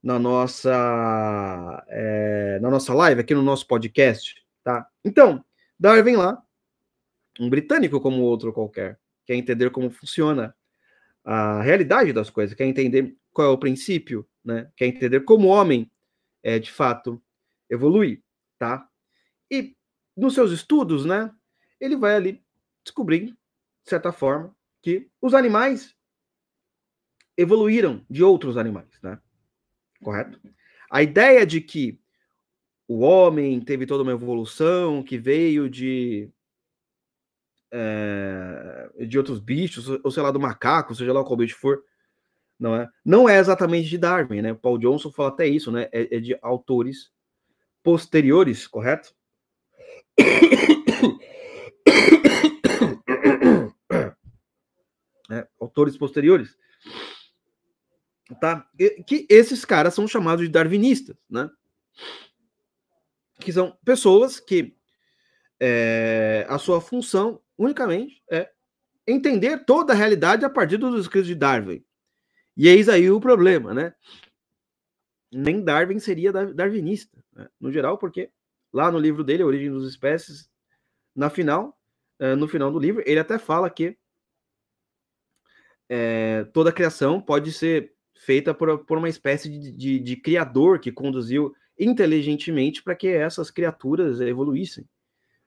na 0.03 0.19
nossa 0.19 1.85
é, 1.87 2.59
na 2.61 2.69
nossa 2.69 2.93
live, 2.93 3.21
aqui 3.21 3.33
no 3.33 3.41
nosso 3.41 3.65
podcast. 3.67 4.40
Tá? 4.63 4.87
Então, 5.03 5.43
Darwin 5.79 6.15
lá, 6.15 6.41
um 7.39 7.49
britânico 7.49 7.99
como 7.99 8.21
outro 8.21 8.53
qualquer, 8.53 8.99
quer 9.25 9.35
entender 9.35 9.69
como 9.71 9.89
funciona 9.89 10.55
a 11.23 11.61
realidade 11.61 12.13
das 12.13 12.29
coisas, 12.29 12.55
quer 12.55 12.65
entender 12.65 13.15
qual 13.31 13.47
é 13.47 13.51
o 13.51 13.57
princípio, 13.57 14.27
né? 14.43 14.69
Quer 14.75 14.87
entender 14.87 15.21
como 15.21 15.47
o 15.47 15.51
homem 15.51 15.89
é 16.43 16.59
de 16.59 16.71
fato 16.71 17.21
evolui, 17.69 18.23
tá? 18.57 18.87
E 19.49 19.75
nos 20.15 20.33
seus 20.33 20.51
estudos, 20.51 21.05
né, 21.05 21.31
ele 21.79 21.95
vai 21.95 22.15
ali 22.15 22.43
descobrir, 22.83 23.27
de 23.27 23.89
certa 23.89 24.11
forma, 24.11 24.55
que 24.81 25.09
os 25.21 25.33
animais 25.33 25.95
evoluíram 27.37 28.05
de 28.09 28.23
outros 28.23 28.57
animais, 28.57 28.89
né? 29.01 29.19
Correto? 30.03 30.39
A 30.89 31.01
ideia 31.01 31.45
de 31.45 31.61
que 31.61 32.00
o 32.91 32.99
homem 32.99 33.61
teve 33.61 33.85
toda 33.85 34.03
uma 34.03 34.11
evolução 34.11 35.01
que 35.01 35.17
veio 35.17 35.69
de 35.69 36.29
é, 37.71 38.89
de 39.07 39.17
outros 39.17 39.39
bichos, 39.39 39.87
ou 39.87 40.11
sei 40.11 40.21
lá, 40.21 40.29
do 40.29 40.41
macaco, 40.41 40.93
seja 40.93 41.13
lá 41.13 41.23
qual 41.23 41.37
bicho 41.37 41.57
for, 41.57 41.81
não 42.59 42.75
é? 42.75 42.89
Não 43.05 43.29
é 43.29 43.39
exatamente 43.39 43.87
de 43.87 43.97
Darwin, 43.97 44.41
né? 44.41 44.53
Paul 44.53 44.77
Johnson 44.77 45.09
fala 45.09 45.29
até 45.29 45.47
isso, 45.47 45.71
né? 45.71 45.87
É, 45.93 46.17
é 46.17 46.19
de 46.19 46.37
autores 46.41 47.09
posteriores, 47.81 48.67
correto? 48.67 49.15
É, 55.33 55.47
autores 55.61 55.95
posteriores, 55.95 56.57
tá? 58.41 58.69
Que 59.07 59.25
esses 59.29 59.63
caras 59.63 59.93
são 59.93 60.05
chamados 60.05 60.43
de 60.43 60.51
darwinistas, 60.51 61.15
né? 61.29 61.49
Que 63.41 63.51
são 63.51 63.77
pessoas 63.83 64.39
que 64.39 64.75
é, 65.59 66.45
a 66.47 66.57
sua 66.57 66.79
função 66.79 67.41
unicamente 67.57 68.23
é 68.29 68.49
entender 69.05 69.65
toda 69.65 69.93
a 69.93 69.95
realidade 69.95 70.45
a 70.45 70.49
partir 70.49 70.77
dos 70.77 70.99
escritos 70.99 71.27
de 71.27 71.35
Darwin. 71.35 71.83
E 72.55 72.67
eis 72.67 72.87
aí 72.89 73.09
o 73.09 73.19
problema, 73.19 73.73
né? 73.73 73.93
Nem 75.31 75.63
Darwin 75.63 75.99
seria 75.99 76.31
darwinista, 76.31 77.23
né? 77.33 77.47
no 77.59 77.71
geral, 77.71 77.97
porque 77.97 78.29
lá 78.73 78.91
no 78.91 78.99
livro 78.99 79.23
dele, 79.23 79.43
Origem 79.43 79.71
dos 79.71 79.87
Espécies, 79.87 80.49
na 81.15 81.29
final, 81.29 81.77
eh, 82.19 82.35
no 82.35 82.47
final 82.47 82.71
do 82.71 82.79
livro, 82.79 83.01
ele 83.05 83.19
até 83.19 83.37
fala 83.37 83.69
que 83.69 83.97
é, 85.89 86.45
toda 86.53 86.69
a 86.69 86.73
criação 86.73 87.21
pode 87.21 87.51
ser 87.51 87.93
feita 88.15 88.53
por, 88.53 88.85
por 88.85 88.97
uma 88.97 89.09
espécie 89.09 89.49
de, 89.49 89.71
de, 89.71 89.99
de 89.99 90.15
criador 90.15 90.79
que 90.79 90.91
conduziu 90.91 91.53
inteligentemente 91.81 92.83
para 92.83 92.95
que 92.95 93.07
essas 93.07 93.49
criaturas 93.49 94.21
evoluíssem, 94.21 94.87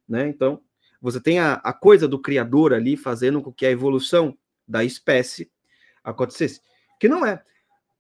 né? 0.09 0.29
Então, 0.29 0.61
você 1.01 1.21
tem 1.21 1.39
a, 1.39 1.55
a 1.55 1.73
coisa 1.73 2.09
do 2.09 2.19
criador 2.19 2.73
ali 2.75 2.97
fazendo 2.97 3.41
com 3.41 3.53
que 3.53 3.65
a 3.65 3.71
evolução 3.71 4.37
da 4.67 4.83
espécie 4.83 5.51
acontecesse, 6.03 6.61
que 6.99 7.09
não 7.09 7.25
é 7.25 7.43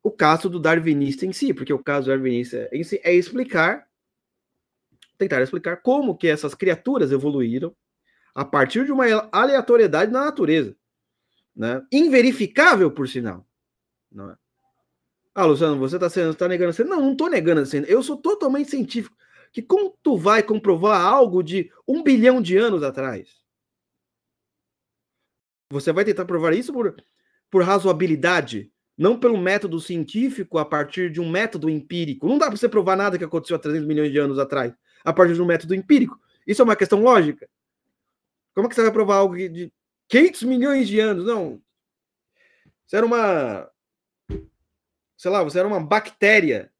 o 0.02 0.10
caso 0.10 0.50
do 0.50 0.58
darwinista 0.58 1.24
em 1.24 1.32
si, 1.32 1.54
porque 1.54 1.72
o 1.72 1.78
caso 1.78 2.08
darwinista 2.08 2.68
em 2.72 2.82
si 2.82 3.00
é 3.04 3.14
explicar, 3.14 3.86
tentar 5.16 5.40
explicar 5.40 5.76
como 5.76 6.16
que 6.16 6.26
essas 6.26 6.54
criaturas 6.54 7.12
evoluíram 7.12 7.74
a 8.34 8.44
partir 8.44 8.84
de 8.84 8.90
uma 8.90 9.06
aleatoriedade 9.30 10.10
na 10.10 10.24
natureza, 10.24 10.76
né? 11.54 11.86
Inverificável, 11.92 12.90
por 12.90 13.08
sinal, 13.08 13.46
não 14.10 14.32
é? 14.32 14.36
Ah, 15.34 15.44
Luciano, 15.46 15.78
você 15.78 15.96
está 15.96 16.34
tá 16.34 16.48
negando 16.48 16.70
a 16.70 16.72
ciência? 16.72 16.94
Não, 16.94 17.02
não 17.02 17.12
estou 17.12 17.28
negando 17.28 17.62
a 17.62 17.66
ciência. 17.66 17.90
Eu 17.90 18.02
sou 18.02 18.16
totalmente 18.16 18.70
científico 18.70 19.16
que 19.54 19.62
como 19.62 19.96
tu 20.02 20.16
vai 20.16 20.42
comprovar 20.42 21.00
algo 21.00 21.40
de 21.42 21.70
um 21.86 22.02
bilhão 22.02 22.42
de 22.42 22.56
anos 22.56 22.82
atrás? 22.82 23.40
Você 25.70 25.92
vai 25.92 26.04
tentar 26.04 26.24
provar 26.24 26.52
isso 26.52 26.72
por, 26.72 26.96
por 27.48 27.62
razoabilidade, 27.62 28.72
não 28.98 29.18
pelo 29.18 29.38
método 29.38 29.80
científico 29.80 30.58
a 30.58 30.64
partir 30.64 31.10
de 31.10 31.20
um 31.20 31.30
método 31.30 31.70
empírico. 31.70 32.28
Não 32.28 32.36
dá 32.36 32.46
para 32.46 32.56
você 32.56 32.68
provar 32.68 32.96
nada 32.96 33.16
que 33.16 33.24
aconteceu 33.24 33.54
há 33.54 33.58
300 33.60 33.86
milhões 33.86 34.10
de 34.10 34.18
anos 34.18 34.40
atrás 34.40 34.74
a 35.04 35.12
partir 35.12 35.34
de 35.34 35.42
um 35.42 35.46
método 35.46 35.74
empírico. 35.74 36.18
Isso 36.44 36.60
é 36.60 36.64
uma 36.64 36.76
questão 36.76 37.00
lógica. 37.00 37.48
Como 38.54 38.66
é 38.66 38.68
que 38.68 38.74
você 38.74 38.82
vai 38.82 38.92
provar 38.92 39.16
algo 39.16 39.36
de 39.36 39.72
500 40.08 40.42
milhões 40.44 40.88
de 40.88 40.98
anos? 40.98 41.24
Não. 41.24 41.60
Você 42.86 42.96
era 42.96 43.06
uma. 43.06 43.70
Sei 45.16 45.30
lá, 45.30 45.42
você 45.42 45.58
era 45.58 45.68
uma 45.68 45.84
bactéria 45.84 46.72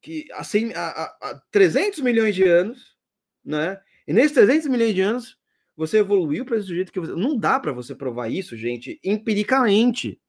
que 0.00 0.26
assim, 0.32 0.72
há, 0.74 1.40
300 1.50 2.00
milhões 2.00 2.34
de 2.34 2.44
anos, 2.44 2.96
né? 3.44 3.80
E 4.06 4.12
nesses 4.12 4.32
300 4.32 4.68
milhões 4.68 4.94
de 4.94 5.02
anos, 5.02 5.38
você 5.76 5.98
evoluiu 5.98 6.44
para 6.44 6.56
esse 6.56 6.68
jeito 6.68 6.92
que 6.92 7.00
você... 7.00 7.12
não 7.12 7.36
dá 7.36 7.60
para 7.60 7.72
você 7.72 7.94
provar 7.94 8.30
isso, 8.30 8.56
gente, 8.56 8.98
empiricamente. 9.04 10.20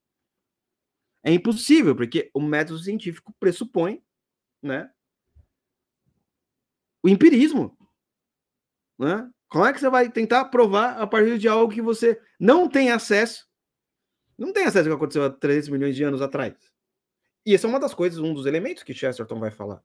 É 1.23 1.31
impossível, 1.31 1.95
porque 1.95 2.29
o 2.33 2.41
método 2.41 2.79
científico 2.79 3.33
pressupõe, 3.39 4.03
né? 4.61 4.89
O 7.03 7.09
empirismo, 7.09 7.77
né? 8.99 9.29
Como 9.49 9.65
é 9.65 9.71
que 9.71 9.79
você 9.79 9.89
vai 9.89 10.11
tentar 10.11 10.45
provar 10.45 10.97
a 10.97 11.07
partir 11.07 11.37
de 11.37 11.47
algo 11.47 11.73
que 11.73 11.81
você 11.81 12.21
não 12.37 12.67
tem 12.67 12.91
acesso? 12.91 13.46
Não 14.37 14.53
tem 14.53 14.65
acesso 14.65 14.89
ao 14.89 14.95
que 14.95 14.97
aconteceu 14.97 15.23
há 15.23 15.29
300 15.29 15.69
milhões 15.69 15.95
de 15.95 16.03
anos 16.03 16.21
atrás. 16.21 16.53
E 17.45 17.55
essa 17.55 17.65
é 17.65 17.69
uma 17.69 17.79
das 17.79 17.93
coisas, 17.93 18.19
um 18.19 18.33
dos 18.33 18.45
elementos 18.45 18.83
que 18.83 18.93
Chesterton 18.93 19.39
vai 19.39 19.49
falar. 19.49 19.81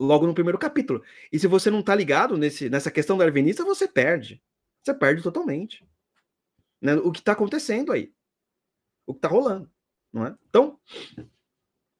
Logo 0.00 0.26
no 0.26 0.34
primeiro 0.34 0.58
capítulo. 0.58 1.02
E 1.30 1.38
se 1.38 1.46
você 1.46 1.70
não 1.70 1.82
tá 1.82 1.94
ligado 1.94 2.36
nesse, 2.36 2.68
nessa 2.68 2.90
questão 2.90 3.16
darwinista, 3.16 3.64
você 3.64 3.86
perde. 3.86 4.42
Você 4.82 4.92
perde 4.94 5.22
totalmente. 5.22 5.86
Né? 6.80 6.94
O 6.96 7.12
que 7.12 7.20
está 7.20 7.32
acontecendo 7.32 7.92
aí. 7.92 8.12
O 9.06 9.12
que 9.12 9.18
está 9.18 9.28
rolando. 9.28 9.70
Não 10.12 10.26
é? 10.26 10.34
Então, 10.48 10.78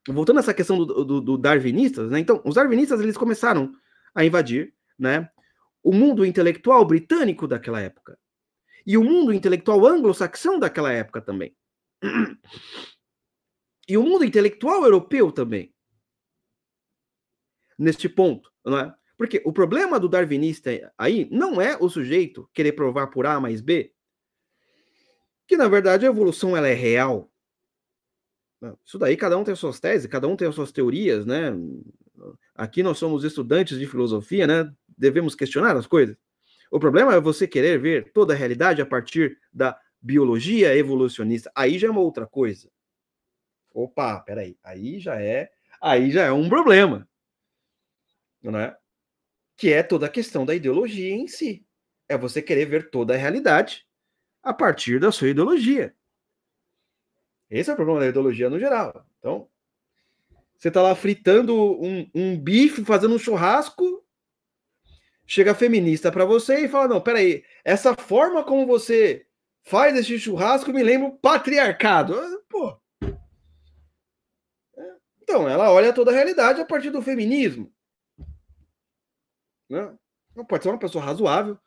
voltando 0.09 0.39
a 0.39 0.41
essa 0.41 0.53
questão 0.53 0.79
do, 0.79 1.05
do, 1.05 1.21
do 1.21 1.39
darwinistas, 1.39 2.11
né? 2.11 2.19
Então, 2.19 2.43
os 2.45 2.57
darwinistas 2.57 3.01
eles 3.01 3.17
começaram 3.17 3.73
a 4.15 4.25
invadir, 4.25 4.75
né? 4.99 5.31
O 5.83 5.93
mundo 5.93 6.25
intelectual 6.25 6.85
britânico 6.85 7.47
daquela 7.47 7.81
época. 7.81 8.19
E 8.87 8.97
o 8.97 9.05
mundo 9.05 9.33
intelectual 9.33 9.87
anglo-saxão 9.87 10.59
daquela 10.59 10.93
época 10.93 11.21
também. 11.21 11.55
E 13.89 13.99
o 13.99 14.03
mundo 14.05 14.25
intelectual 14.25 14.85
europeu 14.85 15.33
também. 15.33 15.75
Neste 17.77 18.09
ponto, 18.09 18.51
não 18.65 18.79
é? 18.79 18.95
Porque 19.19 19.43
o 19.45 19.53
problema 19.53 19.99
do 19.99 20.09
darwinista 20.09 20.71
aí 20.97 21.29
não 21.33 21.61
é 21.61 21.77
o 21.77 21.89
sujeito 21.89 22.49
querer 22.55 22.73
provar 22.73 23.09
por 23.09 23.27
A 23.27 23.41
mais 23.41 23.61
B 23.61 23.93
que 25.53 25.57
na 25.57 25.69
verdade 25.69 26.07
a 26.07 26.09
evolução 26.09 26.57
ela 26.57 26.67
é 26.67 26.73
real. 26.73 27.31
Isso 28.87 28.99
daí 28.99 29.19
cada 29.19 29.37
um 29.37 29.45
tem 29.45 29.53
as 29.53 29.59
suas 29.59 29.79
teses, 29.79 30.07
cada 30.07 30.27
um 30.27 30.35
tem 30.35 30.49
as 30.49 30.55
suas 30.55 30.73
teorias, 30.73 31.27
né? 31.27 31.53
Aqui 32.55 32.83
nós 32.83 32.97
somos 32.97 33.23
estudantes 33.23 33.79
de 33.79 33.87
filosofia, 33.87 34.47
né? 34.47 34.73
Devemos 34.97 35.35
questionar 35.35 35.77
as 35.77 35.87
coisas. 35.87 36.17
O 36.73 36.81
problema 36.81 37.15
é 37.15 37.21
você 37.21 37.47
querer 37.47 37.79
ver 37.79 38.13
toda 38.13 38.33
a 38.33 38.37
realidade 38.37 38.81
a 38.81 38.87
partir 38.87 39.39
da 39.53 39.79
biologia 40.01 40.75
evolucionista. 40.75 41.53
Aí 41.55 41.79
já 41.79 41.87
é 41.87 41.91
uma 41.91 42.01
outra 42.01 42.27
coisa. 42.27 42.71
Opa, 43.75 44.19
peraí, 44.21 44.57
aí 44.65 44.99
já 44.99 45.21
é, 45.21 45.53
aí 45.83 46.11
já 46.11 46.25
é 46.25 46.33
um 46.33 46.49
problema, 46.49 47.07
não 48.43 48.59
é? 48.59 48.75
Que 49.55 49.71
é 49.71 49.83
toda 49.83 50.07
a 50.07 50.09
questão 50.09 50.47
da 50.47 50.55
ideologia 50.55 51.15
em 51.15 51.29
si. 51.29 51.63
É 52.09 52.17
você 52.17 52.41
querer 52.41 52.65
ver 52.65 52.91
toda 52.91 53.13
a 53.13 53.19
realidade 53.19 53.87
a 54.43 54.55
partir 54.55 54.99
da 54.99 55.13
sua 55.13 55.29
ideologia. 55.29 55.95
Esse 57.51 57.69
é 57.69 57.75
o 57.75 57.77
problema 57.77 58.01
da 58.01 58.09
ideologia 58.09 58.49
no 58.49 58.59
geral. 58.59 59.07
Então, 59.19 59.47
você 60.57 60.71
tá 60.71 60.81
lá 60.81 60.95
fritando 60.95 61.55
um, 61.55 62.11
um 62.15 62.41
bife, 62.41 62.83
fazendo 62.83 63.15
um 63.15 63.19
churrasco, 63.19 64.02
chega 65.33 65.55
feminista 65.55 66.13
para 66.13 66.27
você 66.27 66.59
e 66.59 66.69
fala: 66.69 66.89
não, 66.89 67.01
peraí, 67.01 67.43
essa 67.65 67.95
forma 67.95 68.45
como 68.45 68.67
você 68.67 69.27
faz 69.63 69.97
esse 69.97 70.19
churrasco 70.19 70.71
me 70.73 70.83
lembra 70.83 71.09
o 71.09 71.17
patriarcado. 71.17 72.15
Pô, 72.51 72.79
então, 75.23 75.49
ela 75.49 75.73
olha 75.73 75.95
toda 75.95 76.11
a 76.11 76.15
realidade 76.15 76.61
a 76.61 76.67
partir 76.67 76.91
do 76.91 77.01
feminismo. 77.01 77.73
Né? 79.71 79.97
Não 80.37 80.45
pode 80.45 80.65
ser 80.65 80.69
uma 80.69 80.79
pessoa 80.79 81.03
razoável 81.03 81.59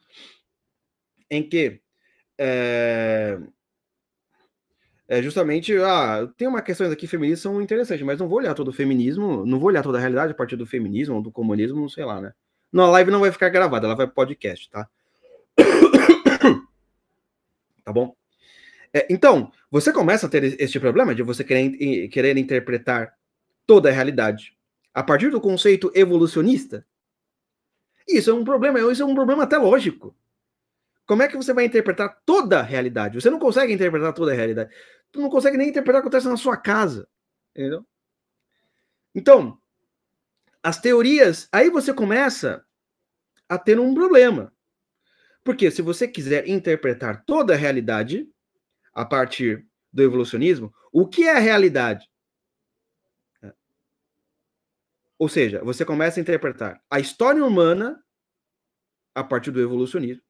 em 1.32 1.42
que 1.50 1.82
é, 2.38 3.40
é 5.08 5.24
justamente 5.24 5.76
ah, 5.78 6.32
tem 6.38 6.48
uma 6.48 6.62
questões 6.62 6.92
aqui 6.92 7.08
feministas 7.08 7.42
são 7.42 7.60
interessantes, 7.60 8.06
mas 8.06 8.20
não 8.20 8.28
vou 8.28 8.38
olhar 8.38 8.54
todo 8.54 8.68
o 8.68 8.74
feminismo, 8.74 9.44
não 9.44 9.58
vou 9.58 9.70
olhar 9.70 9.82
toda 9.82 9.98
a 9.98 10.02
realidade 10.02 10.34
a 10.34 10.36
partir 10.36 10.56
do 10.56 10.68
feminismo 10.68 11.16
ou 11.16 11.22
do 11.24 11.32
comunismo, 11.32 11.90
sei 11.90 12.06
lá, 12.06 12.22
né? 12.22 12.32
Não, 12.76 12.84
a 12.84 12.90
live 12.90 13.10
não 13.10 13.22
vai 13.22 13.32
ficar 13.32 13.48
gravada, 13.48 13.88
ela 13.88 13.96
vai 13.96 14.06
podcast, 14.06 14.70
tá? 14.70 14.90
tá 17.86 17.94
bom? 17.94 18.14
É, 18.94 19.08
então, 19.10 19.50
você 19.72 19.94
começa 19.94 20.28
a 20.28 20.30
ter 20.30 20.62
este 20.62 20.78
problema 20.78 21.16
de 21.16 21.24
você 21.24 21.42
querer, 21.42 22.10
querer 22.10 22.36
interpretar 22.36 23.16
toda 23.66 23.88
a 23.88 23.94
realidade. 23.94 24.58
A 24.94 25.02
partir 25.02 25.30
do 25.32 25.40
conceito 25.40 25.90
evolucionista, 25.96 26.86
isso 28.06 28.30
é 28.30 28.34
um 28.34 28.44
problema, 28.44 28.78
isso 28.92 29.04
é 29.04 29.06
um 29.06 29.16
problema 29.16 29.44
até 29.44 29.58
lógico. 29.58 30.14
Como 31.08 31.24
é 31.24 31.30
que 31.30 31.38
você 31.38 31.54
vai 31.54 31.64
interpretar 31.64 32.22
toda 32.26 32.60
a 32.60 32.64
realidade? 32.64 33.22
Você 33.22 33.30
não 33.30 33.40
consegue 33.40 33.72
interpretar 33.72 34.12
toda 34.12 34.34
a 34.34 34.36
realidade. 34.36 34.70
Tu 35.14 35.22
não 35.22 35.30
consegue 35.30 35.56
nem 35.56 35.70
interpretar 35.70 36.02
o 36.02 36.04
que 36.04 36.10
acontece 36.10 36.28
na 36.28 36.36
sua 36.36 36.58
casa. 36.58 37.08
Entendeu? 37.56 37.86
Então, 39.16 39.58
as 40.62 40.78
teorias, 40.78 41.48
aí 41.54 41.70
você 41.70 41.94
começa 41.94 42.65
a 43.48 43.58
ter 43.58 43.80
um 43.80 43.94
problema. 43.94 44.52
Porque 45.44 45.70
se 45.70 45.82
você 45.82 46.08
quiser 46.08 46.48
interpretar 46.48 47.24
toda 47.26 47.54
a 47.54 47.58
realidade 47.58 48.28
a 48.94 49.06
partir 49.06 49.68
do 49.94 50.02
evolucionismo, 50.02 50.74
o 50.92 51.08
que 51.08 51.24
é 51.24 51.36
a 51.36 51.40
realidade? 51.40 52.10
Ou 55.18 55.30
seja, 55.30 55.64
você 55.64 55.86
começa 55.86 56.20
a 56.20 56.22
interpretar 56.22 56.82
a 56.90 57.00
história 57.00 57.44
humana 57.44 58.04
a 59.14 59.24
partir 59.24 59.52
do 59.52 59.62
evolucionismo. 59.62 60.24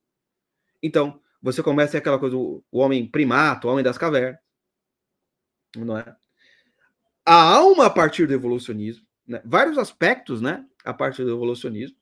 Então, 0.82 1.20
você 1.42 1.64
começa 1.64 1.98
aquela 1.98 2.20
coisa, 2.20 2.36
o 2.38 2.64
homem 2.72 3.10
primato, 3.10 3.68
o 3.68 3.72
homem 3.72 3.84
das 3.84 3.98
cavernas, 3.98 4.40
não 5.76 5.98
é? 5.98 6.16
A 7.26 7.34
alma 7.34 7.88
a 7.88 7.90
partir 7.90 8.28
do 8.28 8.34
evolucionismo. 8.34 9.06
né, 9.28 9.42
vários 9.44 9.78
aspectos, 9.78 10.42
né, 10.42 10.64
a 10.84 10.94
parte 10.94 11.24
do 11.24 11.32
evolucionismo? 11.32 11.98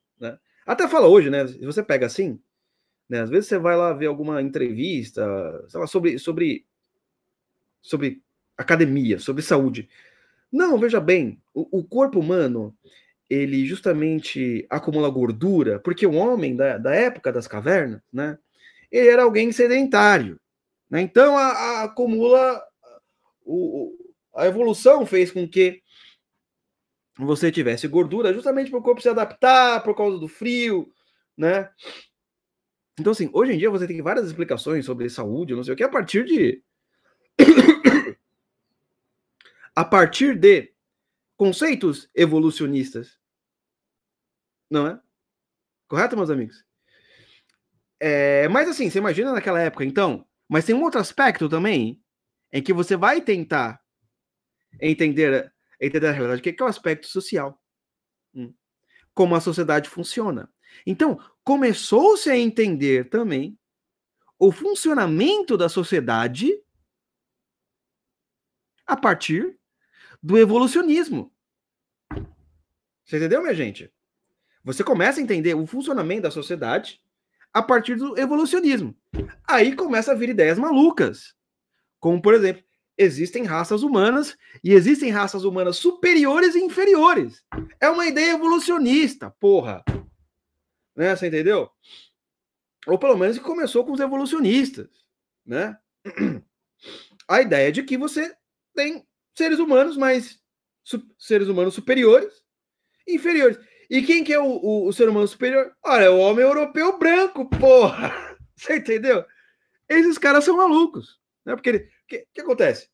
Até 0.65 0.87
fala 0.87 1.07
hoje, 1.07 1.29
né? 1.29 1.47
Se 1.47 1.65
você 1.65 1.83
pega 1.83 2.05
assim, 2.05 2.39
né, 3.09 3.21
às 3.21 3.29
vezes 3.29 3.47
você 3.47 3.57
vai 3.57 3.75
lá 3.75 3.93
ver 3.93 4.07
alguma 4.07 4.41
entrevista, 4.41 5.23
sei 5.67 5.79
lá, 5.79 5.87
sobre, 5.87 6.17
sobre, 6.17 6.65
sobre 7.81 8.21
academia, 8.57 9.19
sobre 9.19 9.41
saúde. 9.41 9.89
Não, 10.51 10.77
veja 10.77 10.99
bem, 10.99 11.41
o, 11.53 11.79
o 11.79 11.83
corpo 11.83 12.19
humano, 12.19 12.75
ele 13.29 13.65
justamente 13.65 14.65
acumula 14.69 15.09
gordura, 15.09 15.79
porque 15.79 16.05
o 16.05 16.13
homem 16.13 16.55
da, 16.55 16.77
da 16.77 16.93
época 16.93 17.31
das 17.31 17.47
cavernas, 17.47 18.01
né, 18.11 18.37
ele 18.91 19.09
era 19.09 19.23
alguém 19.23 19.51
sedentário. 19.51 20.39
Né? 20.89 21.01
Então, 21.01 21.35
a, 21.35 21.47
a 21.47 21.83
acumula. 21.85 22.63
O, 23.43 23.97
a 24.35 24.45
evolução 24.45 25.05
fez 25.05 25.31
com 25.31 25.47
que 25.47 25.81
você 27.17 27.51
tivesse 27.51 27.87
gordura 27.87 28.33
justamente 28.33 28.69
para 28.69 28.79
o 28.79 28.83
corpo 28.83 29.01
se 29.01 29.09
adaptar 29.09 29.83
por 29.83 29.95
causa 29.95 30.17
do 30.17 30.27
frio, 30.27 30.91
né? 31.37 31.69
Então, 32.99 33.11
assim, 33.11 33.29
hoje 33.33 33.53
em 33.53 33.57
dia 33.57 33.69
você 33.69 33.87
tem 33.87 34.01
várias 34.01 34.27
explicações 34.27 34.85
sobre 34.85 35.09
saúde, 35.09 35.55
não 35.55 35.63
sei 35.63 35.73
o 35.73 35.77
que, 35.77 35.83
a 35.83 35.89
partir 35.89 36.25
de. 36.25 36.63
a 39.75 39.85
partir 39.85 40.37
de 40.37 40.73
conceitos 41.37 42.09
evolucionistas. 42.13 43.19
Não 44.69 44.87
é? 44.87 44.99
Correto, 45.87 46.15
meus 46.15 46.29
amigos? 46.29 46.63
É, 47.99 48.47
mas 48.49 48.67
assim, 48.67 48.89
você 48.89 48.97
imagina 48.97 49.31
naquela 49.31 49.61
época, 49.61 49.85
então. 49.85 50.27
Mas 50.49 50.65
tem 50.65 50.75
um 50.75 50.83
outro 50.83 50.99
aspecto 50.99 51.47
também 51.47 52.01
em 52.51 52.61
que 52.61 52.73
você 52.73 52.95
vai 52.95 53.21
tentar 53.21 53.79
entender, 54.81 55.52
entender 55.79 56.07
a 56.07 56.11
realidade, 56.11 56.41
que 56.41 56.61
é 56.61 56.65
o 56.65 56.67
aspecto 56.67 57.07
social. 57.07 57.61
Hum. 58.33 58.53
Como 59.13 59.35
a 59.35 59.41
sociedade 59.41 59.89
funciona. 59.89 60.49
Então, 60.85 61.19
começou-se 61.43 62.29
a 62.29 62.37
entender 62.37 63.09
também 63.09 63.57
o 64.39 64.51
funcionamento 64.51 65.57
da 65.57 65.69
sociedade 65.69 66.51
a 68.85 68.97
partir 68.97 69.57
do 70.21 70.37
evolucionismo. 70.37 71.31
Você 73.05 73.17
entendeu, 73.17 73.41
minha 73.41 73.53
gente? 73.53 73.91
Você 74.63 74.83
começa 74.83 75.19
a 75.19 75.23
entender 75.23 75.53
o 75.53 75.67
funcionamento 75.67 76.23
da 76.23 76.31
sociedade 76.31 77.01
a 77.53 77.61
partir 77.61 77.95
do 77.95 78.17
evolucionismo. 78.17 78.95
Aí 79.47 79.75
começa 79.75 80.11
a 80.11 80.15
vir 80.15 80.29
ideias 80.29 80.57
malucas. 80.57 81.35
Como, 81.99 82.21
por 82.21 82.33
exemplo, 82.33 82.63
existem 82.97 83.43
raças 83.43 83.83
humanas 83.83 84.37
e 84.63 84.73
existem 84.73 85.09
raças 85.09 85.43
humanas 85.43 85.77
superiores 85.77 86.55
e 86.55 86.59
inferiores. 86.59 87.43
É 87.79 87.89
uma 87.89 88.05
ideia 88.05 88.33
evolucionista, 88.33 89.31
porra. 89.39 89.83
Né? 90.95 91.15
Você 91.15 91.27
entendeu? 91.27 91.69
Ou 92.85 92.97
pelo 92.99 93.17
menos 93.17 93.37
que 93.37 93.43
começou 93.43 93.85
com 93.85 93.93
os 93.93 93.99
evolucionistas, 93.99 94.89
né? 95.45 95.77
A 97.27 97.41
ideia 97.41 97.71
de 97.71 97.83
que 97.83 97.97
você 97.97 98.35
tem 98.75 99.07
seres 99.35 99.59
humanos 99.59 99.95
mais 99.97 100.41
seres 101.17 101.47
humanos 101.47 101.73
superiores 101.73 102.43
e 103.07 103.15
inferiores. 103.15 103.57
E 103.89 104.01
quem 104.01 104.23
que 104.23 104.33
é 104.33 104.39
o, 104.39 104.45
o, 104.45 104.87
o, 104.87 104.93
ser 104.93 105.07
humano 105.07 105.27
superior? 105.27 105.73
Olha, 105.81 106.05
é 106.05 106.09
o 106.09 106.17
homem 106.17 106.43
europeu 106.43 106.97
branco, 106.97 107.49
porra! 107.49 108.11
Você 108.55 108.77
entendeu? 108.77 109.25
Esses 109.87 110.17
caras 110.17 110.43
são 110.43 110.57
malucos. 110.57 111.19
Né? 111.45 111.55
Porque 111.55 111.89
que, 112.13 112.27
que, 112.33 112.41
acontece? 112.41 112.89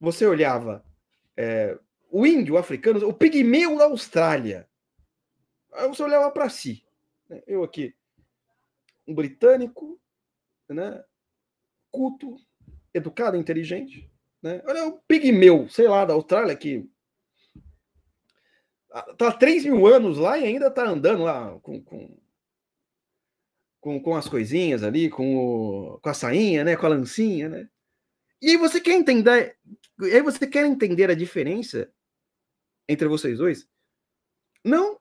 Você 0.00 0.26
olhava 0.26 0.84
é, 1.36 1.78
o 2.10 2.26
índio 2.26 2.56
africano, 2.56 3.06
o 3.06 3.14
pigmeu 3.14 3.76
da 3.76 3.84
Austrália. 3.84 4.68
Aí 5.72 5.88
você 5.88 6.02
olhava 6.02 6.30
para 6.30 6.48
si. 6.48 6.84
Né? 7.28 7.42
Eu 7.46 7.62
aqui, 7.62 7.94
um 9.06 9.14
britânico, 9.14 10.00
né? 10.68 11.04
culto, 11.90 12.36
educado, 12.94 13.36
inteligente. 13.36 14.10
Né? 14.42 14.62
Olha 14.66 14.86
o 14.86 14.98
pigmeu, 15.00 15.68
sei 15.68 15.86
lá, 15.86 16.04
da 16.04 16.14
Austrália, 16.14 16.56
que 16.56 16.88
tá 19.16 19.28
há 19.28 19.32
3 19.32 19.64
mil 19.64 19.86
anos 19.86 20.18
lá 20.18 20.38
e 20.38 20.44
ainda 20.44 20.70
tá 20.70 20.84
andando 20.84 21.22
lá 21.22 21.58
com, 21.60 21.82
com, 21.82 22.18
com, 23.80 24.00
com 24.00 24.14
as 24.14 24.28
coisinhas 24.28 24.82
ali, 24.82 25.08
com, 25.08 25.36
o, 25.36 25.98
com 26.00 26.08
a 26.08 26.14
sainha, 26.14 26.64
né? 26.64 26.76
Com 26.76 26.86
a 26.86 26.90
lancinha, 26.90 27.48
né? 27.48 27.68
E 28.42 28.50
aí 28.50 28.56
você 28.56 28.80
quer 28.80 28.94
entender. 28.94 29.56
E 30.00 30.06
aí 30.06 30.20
você 30.20 30.46
quer 30.46 30.66
entender 30.66 31.08
a 31.08 31.14
diferença 31.14 31.88
entre 32.88 33.06
vocês 33.06 33.38
dois? 33.38 33.68
Não 34.64 35.00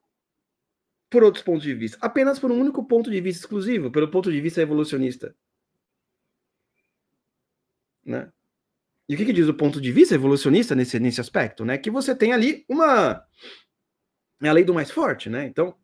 por 1.09 1.23
outros 1.23 1.43
pontos 1.43 1.63
de 1.63 1.73
vista, 1.73 1.97
apenas 1.99 2.39
por 2.39 2.49
um 2.49 2.57
único 2.57 2.85
ponto 2.85 3.11
de 3.11 3.19
vista 3.19 3.41
exclusivo, 3.41 3.91
pelo 3.91 4.09
ponto 4.09 4.31
de 4.31 4.39
vista 4.39 4.61
evolucionista. 4.61 5.35
Né? 8.05 8.31
E 9.09 9.15
o 9.15 9.17
que, 9.17 9.25
que 9.25 9.33
diz 9.33 9.49
o 9.49 9.53
ponto 9.53 9.81
de 9.81 9.91
vista 9.91 10.15
evolucionista 10.15 10.73
nesse, 10.73 10.97
nesse 11.01 11.19
aspecto? 11.19 11.65
Né? 11.65 11.77
Que 11.77 11.91
você 11.91 12.15
tem 12.15 12.31
ali 12.31 12.63
uma 12.69 13.27
é 14.41 14.47
a 14.47 14.53
lei 14.53 14.63
do 14.63 14.73
mais 14.73 14.89
forte, 14.89 15.29
né? 15.29 15.45
Então, 15.45 15.77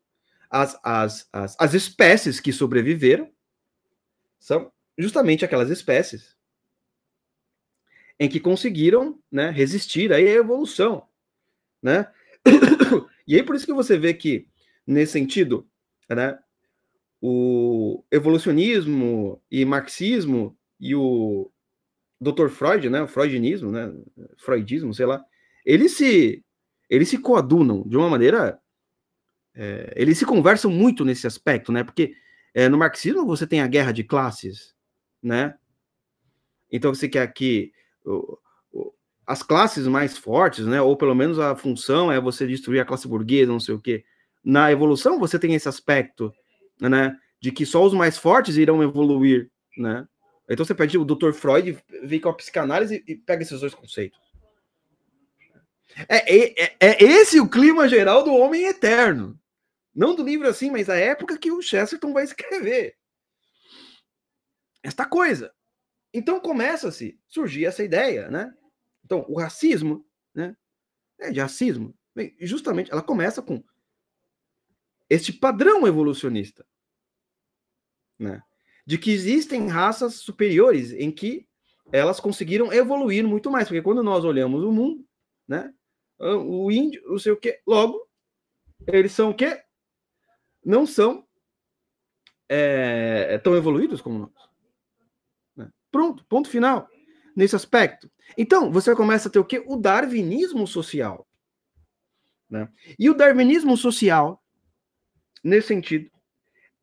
as, 0.49 0.80
as, 0.82 1.30
as, 1.32 1.55
as 1.60 1.74
espécies 1.74 2.39
que 2.39 2.53
sobreviveram 2.53 3.32
são 4.39 4.72
justamente 4.97 5.43
aquelas 5.43 5.70
espécies 5.70 6.37
em 8.20 8.28
que 8.28 8.39
conseguiram 8.39 9.20
né, 9.32 9.49
resistir 9.49 10.11
à 10.11 10.20
evolução, 10.20 11.07
né? 11.82 12.07
e 13.28 13.36
aí 13.36 13.43
por 13.43 13.55
isso 13.55 13.65
que 13.65 13.74
você 13.74 13.97
vê 13.97 14.13
que, 14.13 14.47
nesse 14.86 15.13
sentido, 15.13 15.68
né, 16.09 16.38
o 17.22 18.03
evolucionismo 18.11 19.41
e 19.51 19.65
marxismo 19.65 20.57
e 20.80 20.95
o 20.95 21.51
Dr. 22.20 22.49
Freud, 22.49 22.89
né, 22.89 23.01
o 23.01 23.07
freudianismo, 23.07 23.72
né, 23.72 23.93
freudismo, 24.38 24.93
sei 24.93 25.05
lá, 25.05 25.24
eles 25.65 25.93
se 25.93 26.43
eles 26.89 27.09
se 27.09 27.18
coadunam 27.18 27.84
de 27.88 27.97
uma 27.97 28.09
maneira. 28.09 28.59
É, 29.53 29.93
eles 29.95 30.18
se 30.18 30.26
conversam 30.26 30.70
muito 30.70 31.03
nesse 31.03 31.26
aspecto, 31.26 31.72
né? 31.72 31.84
Porque 31.84 32.13
é, 32.53 32.70
no 32.70 32.78
marxismo 32.78 33.26
você 33.26 33.47
tem 33.47 33.59
a 33.59 33.68
guerra 33.68 33.91
de 33.91 34.03
classes, 34.03 34.76
né? 35.22 35.55
Então 36.72 36.93
você 36.93 37.09
quer 37.09 37.26
que 37.34 37.72
as 39.26 39.43
classes 39.43 39.86
mais 39.88 40.18
fortes, 40.18 40.66
né? 40.66 40.82
Ou 40.82 40.95
pelo 40.95 41.14
menos 41.14 41.38
a 41.38 41.55
função 41.55 42.10
é 42.12 42.20
você 42.20 42.47
destruir 42.47 42.80
a 42.80 42.86
classe 42.86 43.08
burguesa, 43.08 43.51
não 43.51 43.60
sei 43.60 43.76
o 43.76 43.80
quê. 43.80 44.05
Na 44.43 44.72
evolução 44.72 45.20
você 45.20 45.38
tem 45.38 45.53
esse 45.53 45.68
aspecto, 45.68 46.34
né? 46.80 47.18
De 47.41 47.51
que 47.51 47.66
só 47.66 47.84
os 47.84 47.93
mais 47.93 48.18
fortes 48.18 48.55
irão 48.55 48.82
evoluir, 48.82 49.51
né? 49.78 50.08
Então 50.49 50.66
você 50.66 50.74
pede 50.74 50.97
o 50.97 51.03
Dr. 51.03 51.34
Freud 51.34 51.78
vem 52.03 52.22
com 52.22 52.30
a 52.30 52.34
psicanálise 52.34 53.03
e 53.05 53.16
pega 53.16 53.43
esses 53.43 53.60
dois 53.60 53.76
conceitos. 53.76 54.18
É, 56.08 56.36
é, 56.36 56.64
é, 56.64 56.76
é, 56.80 57.03
esse 57.03 57.39
o 57.39 57.49
clima 57.49 57.89
geral 57.89 58.24
do 58.24 58.34
Homem 58.34 58.66
Eterno. 58.66 59.38
Não 59.93 60.16
do 60.16 60.24
livro 60.24 60.47
assim, 60.47 60.70
mas 60.70 60.89
a 60.89 60.95
época 60.95 61.38
que 61.38 61.51
o 61.51 61.62
Chesterton 61.62 62.14
vai 62.14 62.24
escrever. 62.24 62.95
Esta 64.84 65.05
coisa. 65.05 65.51
Então 66.14 66.39
começa-se 66.39 67.20
surgir 67.28 67.66
essa 67.66 67.84
ideia, 67.84 68.30
né? 68.30 68.53
Então, 69.03 69.26
o 69.28 69.39
racismo, 69.39 70.05
né? 70.34 70.55
É 71.20 71.32
de 71.32 71.39
racismo. 71.39 71.95
Bem, 72.16 72.36
justamente, 72.39 72.91
ela 72.91 73.01
começa 73.01 73.41
com 73.41 73.64
este 75.10 75.32
padrão 75.32 75.88
evolucionista, 75.88 76.66
né? 78.20 78.41
De 78.86 78.97
que 78.97 79.12
existem 79.12 79.68
raças 79.68 80.16
superiores 80.16 80.91
em 80.93 81.12
que 81.12 81.47
elas 81.91 82.20
conseguiram 82.20 82.72
evoluir 82.74 83.26
muito 83.26 83.49
mais, 83.49 83.68
porque 83.68 83.82
quando 83.82 84.03
nós 84.03 84.26
olhamos 84.26 84.64
o 84.64 84.72
mundo, 84.72 85.05
né? 85.47 85.74
o 86.20 86.72
índio, 86.72 87.01
não 87.05 87.20
sei 87.20 87.32
o 87.32 87.38
que. 87.38 87.62
Logo, 87.66 88.08
eles 88.88 89.12
são 89.12 89.30
o 89.30 89.36
quê? 89.36 89.64
Não 90.64 90.86
são 90.86 91.26
é, 92.49 93.38
tão 93.39 93.55
evoluídos 93.55 94.01
como 94.01 94.20
nós. 94.20 94.47
Pronto, 95.98 96.24
ponto 96.26 96.48
final. 96.48 96.88
Nesse 97.36 97.56
aspecto. 97.56 98.08
Então, 98.38 98.72
você 98.72 98.95
começa 98.95 99.28
a 99.28 99.32
ter 99.32 99.39
o 99.39 99.43
quê? 99.43 99.64
O 99.66 99.76
darwinismo 99.76 100.68
social. 100.68 101.28
Né? 102.48 102.70
E 103.00 103.10
o 103.10 103.16
darwinismo 103.16 103.76
social, 103.76 104.43
nesse 105.43 105.70
sentido, 105.70 106.12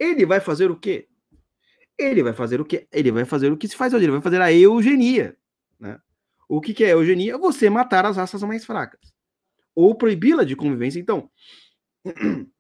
ele 0.00 0.26
vai 0.26 0.40
fazer 0.40 0.68
o 0.68 0.76
quê? 0.76 1.06
Ele 1.96 2.24
vai 2.24 2.32
fazer 2.32 2.60
o 2.60 2.64
quê? 2.64 2.88
Ele 2.90 3.12
vai 3.12 3.24
fazer 3.24 3.52
o 3.52 3.56
que 3.56 3.68
se 3.68 3.76
faz 3.76 3.94
hoje, 3.94 4.04
ele 4.04 4.10
vai 4.10 4.20
fazer 4.20 4.40
a 4.40 4.52
eugenia. 4.52 5.36
Né? 5.78 5.96
O 6.48 6.60
que, 6.60 6.74
que 6.74 6.82
é 6.82 6.90
eugenia? 6.90 7.38
Você 7.38 7.70
matar 7.70 8.04
as 8.04 8.16
raças 8.16 8.42
mais 8.42 8.64
fracas 8.64 9.14
ou 9.76 9.94
proibi-la 9.94 10.42
de 10.42 10.56
convivência. 10.56 10.98
Então, 10.98 11.30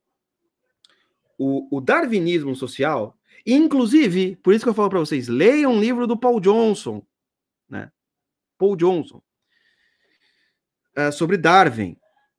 o, 1.36 1.78
o, 1.78 1.80
darwinismo 1.80 2.54
social, 2.54 3.18
inclusive, 3.46 4.36
por 4.36 4.54
isso 4.54 4.64
que 4.64 4.68
eu 4.68 4.74
falo 4.74 4.90
para 4.90 5.00
vocês, 5.00 5.28
leiam 5.28 5.72
um 5.72 5.80
livro 5.80 6.06
do 6.06 6.16
Paul 6.16 6.40
Johnson, 6.40 7.04
né? 7.68 7.90
Paul 8.58 8.76
Johnson, 8.76 9.22
é, 10.94 11.10
sobre 11.10 11.36
Darwin. 11.36 11.96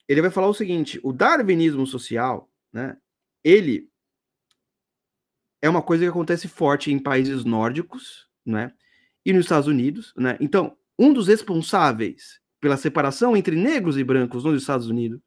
ele 0.07 0.21
vai 0.21 0.31
falar 0.31 0.47
o 0.47 0.53
seguinte: 0.53 0.99
o 1.03 1.11
darwinismo 1.11 1.85
social, 1.85 2.49
né? 2.71 2.97
Ele 3.43 3.89
é 5.61 5.69
uma 5.69 5.81
coisa 5.81 6.03
que 6.03 6.09
acontece 6.09 6.47
forte 6.47 6.91
em 6.91 6.99
países 6.99 7.43
nórdicos, 7.43 8.27
né? 8.45 8.73
E 9.25 9.33
nos 9.33 9.45
Estados 9.45 9.67
Unidos, 9.67 10.13
né? 10.15 10.37
Então, 10.39 10.77
um 10.97 11.11
dos 11.11 11.27
responsáveis 11.27 12.39
pela 12.59 12.77
separação 12.77 13.35
entre 13.35 13.55
negros 13.55 13.97
e 13.97 14.03
brancos 14.03 14.43
nos 14.43 14.61
Estados 14.61 14.87
Unidos 14.87 15.19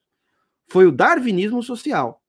foi 0.70 0.86
o 0.86 0.92
darwinismo 0.92 1.62
social, 1.62 2.22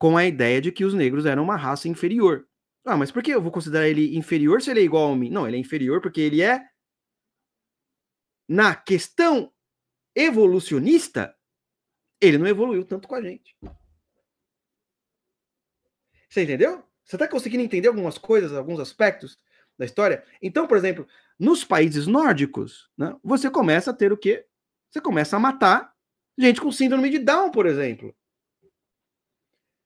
com 0.00 0.16
a 0.16 0.24
ideia 0.24 0.62
de 0.62 0.72
que 0.72 0.82
os 0.82 0.94
negros 0.94 1.26
eram 1.26 1.44
uma 1.44 1.56
raça 1.56 1.86
inferior. 1.86 2.48
Ah, 2.86 2.96
mas 2.96 3.12
por 3.12 3.22
que 3.22 3.30
eu 3.32 3.42
vou 3.42 3.52
considerar 3.52 3.86
ele 3.86 4.16
inferior 4.16 4.62
se 4.62 4.70
ele 4.70 4.80
é 4.80 4.82
igual 4.82 5.12
a 5.12 5.14
mim? 5.14 5.28
Não, 5.28 5.46
ele 5.46 5.58
é 5.58 5.60
inferior 5.60 6.00
porque 6.00 6.22
ele 6.22 6.40
é 6.40 6.66
na 8.48 8.74
questão 8.74 9.52
evolucionista, 10.16 11.36
ele 12.18 12.38
não 12.38 12.46
evoluiu 12.46 12.82
tanto 12.82 13.06
com 13.06 13.14
a 13.14 13.20
gente. 13.20 13.54
Você 16.30 16.44
entendeu? 16.44 16.82
Você 17.04 17.16
está 17.16 17.28
conseguindo 17.28 17.62
entender 17.62 17.88
algumas 17.88 18.16
coisas, 18.16 18.54
alguns 18.54 18.80
aspectos 18.80 19.38
da 19.78 19.84
história? 19.84 20.24
Então, 20.40 20.66
por 20.66 20.78
exemplo, 20.78 21.06
nos 21.38 21.62
países 21.62 22.06
nórdicos, 22.06 22.90
né, 22.96 23.14
você 23.22 23.50
começa 23.50 23.90
a 23.90 23.94
ter 23.94 24.14
o 24.14 24.16
quê? 24.16 24.46
Você 24.90 25.00
começa 25.00 25.36
a 25.36 25.40
matar 25.40 25.92
gente 26.38 26.58
com 26.58 26.72
síndrome 26.72 27.10
de 27.10 27.18
Down, 27.18 27.50
por 27.50 27.66
exemplo. 27.66 28.16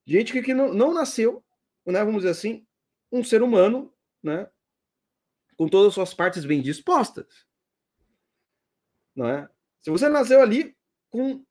Gente 0.07 0.33
que, 0.33 0.43
que 0.43 0.55
não, 0.55 0.73
não 0.73 0.93
nasceu, 0.93 1.45
né, 1.87 2.05
vamos 2.05 2.23
dizer 2.23 2.31
assim, 2.31 2.67
um 3.11 3.25
ser 3.25 3.43
humano, 3.43 3.93
né, 4.23 4.49
com 5.57 5.69
todas 5.69 5.89
as 5.89 5.95
suas 5.95 6.15
partes 6.15 6.45
bem 6.45 6.61
dispostas. 6.61 7.47
Não 9.15 9.29
é? 9.29 9.49
Se 9.81 9.91
você 9.91 10.09
nasceu 10.09 10.41
ali 10.41 10.77
com 11.11 11.45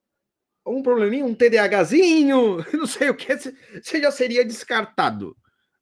um 0.66 0.82
probleminha, 0.84 1.26
um 1.26 1.36
TDAHzinho, 1.36 2.58
não 2.74 2.88
sei 2.88 3.10
o 3.10 3.16
que, 3.16 3.36
você 3.36 4.01
já 4.01 4.12
seria 4.12 4.45
descartado. 4.45 5.38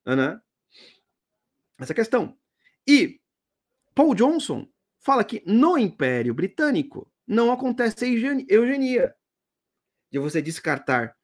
Né? 0.06 0.40
Essa 1.80 1.94
questão. 1.94 2.38
E 2.88 3.20
Paul 3.94 4.16
Johnson 4.16 4.68
fala 5.00 5.24
que 5.24 5.44
no 5.46 5.78
Império 5.78 6.34
Britânico 6.34 7.12
não 7.28 7.52
acontece 7.52 8.06
eugenia. 8.50 9.16
De 10.12 10.20
você 10.20 10.42
descartar 10.42 11.16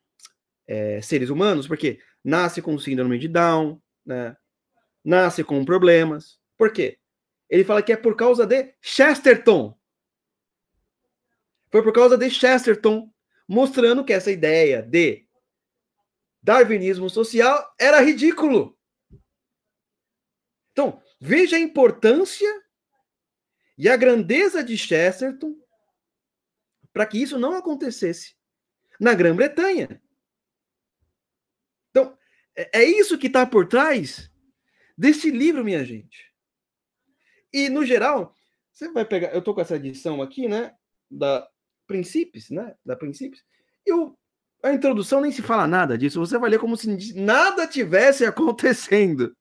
é, 0.68 1.02
seres 1.02 1.30
humanos, 1.30 1.68
porque 1.68 2.00
nasce 2.24 2.62
com 2.62 2.78
síndrome 2.78 3.18
de 3.18 3.28
Down, 3.28 3.82
né? 4.06 4.36
nasce 5.04 5.44
com 5.44 5.64
problemas. 5.64 6.40
Por 6.58 6.72
quê? 6.72 7.00
Ele 7.50 7.64
fala 7.64 7.82
que 7.82 7.94
é 7.94 7.98
por 7.98 8.16
causa 8.16 8.46
de 8.46 8.74
Chesterton. 8.82 9.78
Foi 11.72 11.82
por 11.82 11.94
causa 11.94 12.18
de 12.18 12.30
Chesterton 12.30 13.12
mostrando 13.48 14.04
que 14.04 14.12
essa 14.12 14.32
ideia 14.32 14.82
de 14.82 15.26
darwinismo 16.44 17.10
social 17.10 17.74
era 17.80 18.02
ridículo. 18.02 18.78
Então, 20.72 21.02
veja 21.20 21.56
a 21.56 21.60
importância 21.60 22.50
e 23.78 23.88
a 23.88 23.96
grandeza 23.96 24.64
de 24.64 24.78
Chesterton 24.78 25.56
para 26.92 27.06
que 27.06 27.22
isso 27.22 27.38
não 27.38 27.54
acontecesse 27.54 28.36
na 29.00 29.14
Grã-Bretanha. 29.14 30.02
É, 32.58 32.82
é 32.82 32.84
isso 32.84 33.18
que 33.18 33.28
está 33.28 33.46
por 33.46 33.68
trás 33.68 34.32
desse 34.98 35.30
livro, 35.30 35.64
minha 35.64 35.86
gente. 35.86 36.34
E, 37.54 37.70
no 37.70 37.86
geral, 37.86 38.36
você 38.74 38.92
vai 38.92 39.06
pegar. 39.06 39.30
Eu 39.30 39.40
estou 39.40 39.54
com 39.54 39.62
essa 39.62 39.76
edição 39.76 40.22
aqui, 40.22 40.48
né? 40.48 40.76
Da 41.10 41.48
princípios, 41.86 42.50
né? 42.50 42.76
Da 42.84 42.96
princípios. 42.96 43.44
E 43.86 43.94
o, 43.94 44.18
a 44.64 44.74
introdução 44.74 45.22
nem 45.22 45.32
se 45.32 45.42
fala 45.42 45.68
nada 45.68 45.98
disso. 45.98 46.20
Você 46.20 46.38
vai 46.38 46.50
ler 46.50 46.60
como 46.60 46.76
se 46.76 47.14
nada 47.16 47.68
tivesse 47.68 48.26
acontecendo, 48.26 49.36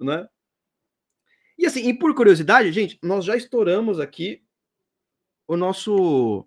né? 0.00 0.28
E 1.58 1.66
assim, 1.66 1.88
e 1.88 1.98
por 1.98 2.14
curiosidade, 2.14 2.70
gente, 2.70 2.98
nós 3.02 3.24
já 3.24 3.36
estouramos 3.36 3.98
aqui 3.98 4.42
o 5.48 5.56
nosso 5.56 6.46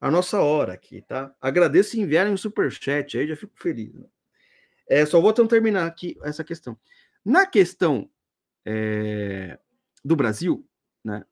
a 0.00 0.10
nossa 0.10 0.40
hora 0.40 0.72
aqui, 0.72 1.02
tá? 1.02 1.34
Agradeço 1.40 1.90
se 1.90 2.00
enviarem 2.00 2.32
um 2.32 2.36
super 2.36 2.72
chat, 2.72 3.18
aí 3.18 3.26
já 3.26 3.36
fico 3.36 3.52
feliz. 3.56 3.92
Né? 3.92 4.06
É, 4.90 5.06
só 5.06 5.20
vou 5.20 5.32
terminar 5.32 5.86
aqui 5.86 6.18
essa 6.24 6.42
questão. 6.42 6.76
Na 7.24 7.46
questão 7.46 8.10
é, 8.66 9.56
do 10.04 10.16
Brasil, 10.16 10.68
né? 11.04 11.24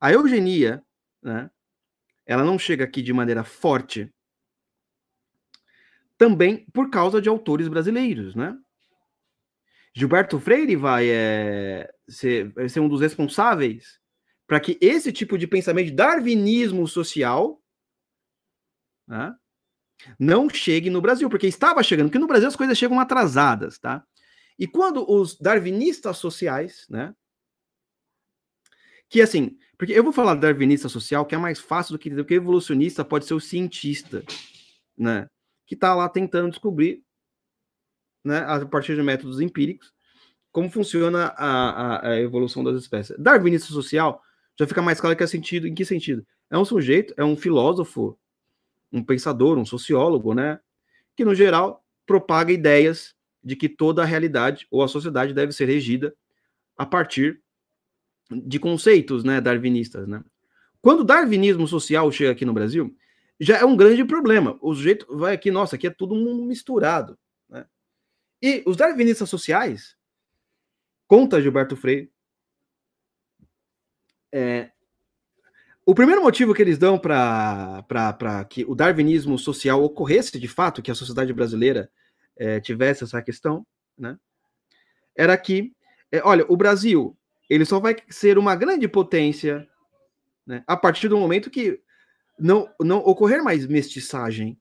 A 0.00 0.12
eugenia, 0.12 0.82
né? 1.22 1.48
ela 2.26 2.44
não 2.44 2.58
chega 2.58 2.84
aqui 2.84 3.00
de 3.00 3.12
maneira 3.12 3.44
forte 3.44 4.12
também 6.16 6.66
por 6.72 6.90
causa 6.90 7.22
de 7.22 7.28
autores 7.28 7.68
brasileiros, 7.68 8.34
né? 8.34 8.58
Gilberto 9.94 10.38
Freire 10.40 10.74
vai, 10.74 11.08
é, 11.08 11.88
ser, 12.08 12.52
ser 12.68 12.80
um 12.80 12.88
dos 12.88 13.00
responsáveis 13.00 14.00
para 14.44 14.58
que 14.58 14.76
esse 14.80 15.12
tipo 15.12 15.38
de 15.38 15.46
pensamento 15.46 15.86
de 15.86 15.92
darwinismo 15.92 16.86
social 16.88 17.62
né, 19.06 19.34
não 20.18 20.48
chegue 20.48 20.90
no 20.90 21.00
Brasil, 21.00 21.28
porque 21.28 21.46
estava 21.46 21.82
chegando, 21.82 22.06
porque 22.08 22.18
no 22.18 22.26
Brasil 22.26 22.48
as 22.48 22.56
coisas 22.56 22.78
chegam 22.78 23.00
atrasadas, 23.00 23.78
tá? 23.78 24.04
E 24.58 24.66
quando 24.66 25.08
os 25.10 25.38
darwinistas 25.38 26.16
sociais, 26.18 26.84
né, 26.88 27.14
que 29.08 29.22
assim, 29.22 29.56
porque 29.78 29.92
eu 29.92 30.02
vou 30.02 30.12
falar 30.12 30.34
darwinista 30.34 30.88
social, 30.88 31.24
que 31.24 31.34
é 31.34 31.38
mais 31.38 31.60
fácil 31.60 31.92
do 31.92 31.98
que, 31.98 32.10
do 32.10 32.24
que 32.24 32.34
evolucionista, 32.34 33.04
pode 33.04 33.26
ser 33.26 33.34
o 33.34 33.40
cientista, 33.40 34.24
né? 34.96 35.28
Que 35.66 35.74
está 35.74 35.94
lá 35.94 36.08
tentando 36.08 36.50
descobrir, 36.50 37.02
né, 38.24 38.38
a 38.38 38.66
partir 38.66 38.96
de 38.96 39.02
métodos 39.02 39.40
empíricos, 39.40 39.92
como 40.50 40.68
funciona 40.68 41.26
a, 41.36 41.70
a, 41.70 42.08
a 42.10 42.20
evolução 42.20 42.64
das 42.64 42.82
espécies. 42.82 43.16
Darwinista 43.18 43.68
social 43.68 44.20
já 44.58 44.66
fica 44.66 44.82
mais 44.82 45.00
claro 45.00 45.16
que 45.16 45.22
é 45.22 45.26
sentido, 45.26 45.68
em 45.68 45.74
que 45.74 45.84
sentido? 45.84 46.26
É 46.50 46.58
um 46.58 46.64
sujeito, 46.64 47.14
é 47.16 47.24
um 47.24 47.36
filósofo, 47.36 48.18
um 48.92 49.02
pensador, 49.02 49.58
um 49.58 49.64
sociólogo, 49.64 50.34
né? 50.34 50.60
Que, 51.16 51.24
no 51.24 51.34
geral, 51.34 51.84
propaga 52.06 52.52
ideias 52.52 53.14
de 53.42 53.54
que 53.56 53.68
toda 53.68 54.02
a 54.02 54.06
realidade 54.06 54.66
ou 54.70 54.82
a 54.82 54.88
sociedade 54.88 55.32
deve 55.32 55.52
ser 55.52 55.66
regida 55.66 56.14
a 56.76 56.86
partir 56.86 57.42
de 58.30 58.58
conceitos, 58.58 59.24
né, 59.24 59.40
darwinistas, 59.40 60.06
né? 60.06 60.22
Quando 60.80 61.00
o 61.00 61.04
darwinismo 61.04 61.66
social 61.66 62.10
chega 62.12 62.32
aqui 62.32 62.44
no 62.44 62.52
Brasil, 62.52 62.94
já 63.40 63.58
é 63.58 63.64
um 63.64 63.76
grande 63.76 64.04
problema. 64.04 64.58
O 64.60 64.74
sujeito 64.74 65.06
vai 65.16 65.34
aqui, 65.34 65.50
nossa, 65.50 65.76
aqui 65.76 65.86
é 65.86 65.90
todo 65.90 66.14
mundo 66.14 66.44
misturado, 66.44 67.18
né? 67.48 67.66
E 68.40 68.62
os 68.66 68.76
darwinistas 68.76 69.28
sociais, 69.28 69.96
conta 71.06 71.40
Gilberto 71.40 71.76
Freire, 71.76 72.12
é, 74.32 74.70
o 75.88 75.94
primeiro 75.94 76.20
motivo 76.20 76.52
que 76.52 76.60
eles 76.60 76.76
dão 76.76 76.98
para 76.98 78.44
que 78.50 78.62
o 78.66 78.74
darwinismo 78.74 79.38
social 79.38 79.82
ocorresse 79.82 80.38
de 80.38 80.46
fato, 80.46 80.82
que 80.82 80.90
a 80.90 80.94
sociedade 80.94 81.32
brasileira 81.32 81.90
é, 82.36 82.60
tivesse 82.60 83.04
essa 83.04 83.22
questão, 83.22 83.66
né, 83.96 84.18
era 85.16 85.34
que, 85.38 85.74
é, 86.12 86.20
olha, 86.22 86.44
o 86.46 86.58
Brasil 86.58 87.16
ele 87.48 87.64
só 87.64 87.80
vai 87.80 87.96
ser 88.10 88.36
uma 88.36 88.54
grande 88.54 88.86
potência 88.86 89.66
né, 90.46 90.62
a 90.66 90.76
partir 90.76 91.08
do 91.08 91.16
momento 91.16 91.48
que 91.48 91.80
não, 92.38 92.70
não 92.78 92.98
ocorrer 92.98 93.42
mais 93.42 93.66
mestiçagem. 93.66 94.60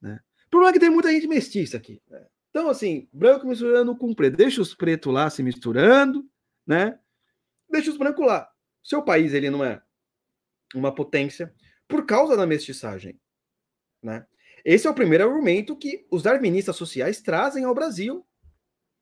Né? 0.00 0.18
O 0.48 0.50
problema 0.50 0.70
é 0.70 0.72
que 0.72 0.80
tem 0.80 0.90
muita 0.90 1.12
gente 1.12 1.28
mestiça 1.28 1.76
aqui. 1.76 2.02
Né? 2.10 2.26
Então, 2.50 2.68
assim, 2.68 3.08
branco 3.12 3.46
misturando 3.46 3.96
com 3.96 4.12
preto. 4.12 4.36
Deixa 4.36 4.60
os 4.60 4.74
pretos 4.74 5.14
lá 5.14 5.30
se 5.30 5.44
misturando, 5.44 6.28
né? 6.66 6.98
Deixa 7.70 7.88
os 7.88 7.96
brancos 7.96 8.26
lá. 8.26 8.50
Seu 8.82 9.00
país, 9.00 9.32
ele 9.32 9.48
não 9.48 9.64
é 9.64 9.80
uma 10.74 10.94
potência 10.94 11.52
por 11.88 12.06
causa 12.06 12.36
da 12.36 12.46
mestiçagem, 12.46 13.18
né? 14.02 14.26
Esse 14.64 14.86
é 14.86 14.90
o 14.90 14.94
primeiro 14.94 15.24
argumento 15.24 15.76
que 15.76 16.06
os 16.10 16.22
darwinistas 16.22 16.76
sociais 16.76 17.20
trazem 17.20 17.64
ao 17.64 17.74
Brasil, 17.74 18.24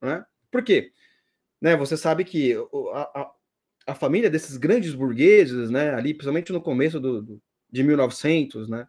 né? 0.00 0.24
Por 0.50 0.64
quê? 0.64 0.92
né, 1.60 1.76
você 1.76 1.96
sabe 1.96 2.24
que 2.24 2.54
a, 2.92 3.20
a, 3.20 3.30
a, 3.88 3.94
família 3.94 4.30
desses 4.30 4.56
grandes 4.56 4.94
burgueses, 4.94 5.70
né, 5.70 5.94
ali, 5.94 6.14
principalmente 6.14 6.52
no 6.52 6.62
começo 6.62 6.98
do, 6.98 7.20
do, 7.20 7.42
de 7.70 7.82
1900, 7.82 8.68
né, 8.68 8.88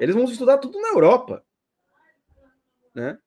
eles 0.00 0.14
vão 0.14 0.24
estudar 0.24 0.58
tudo 0.58 0.80
na 0.80 0.88
Europa, 0.88 1.44
né? 2.94 3.18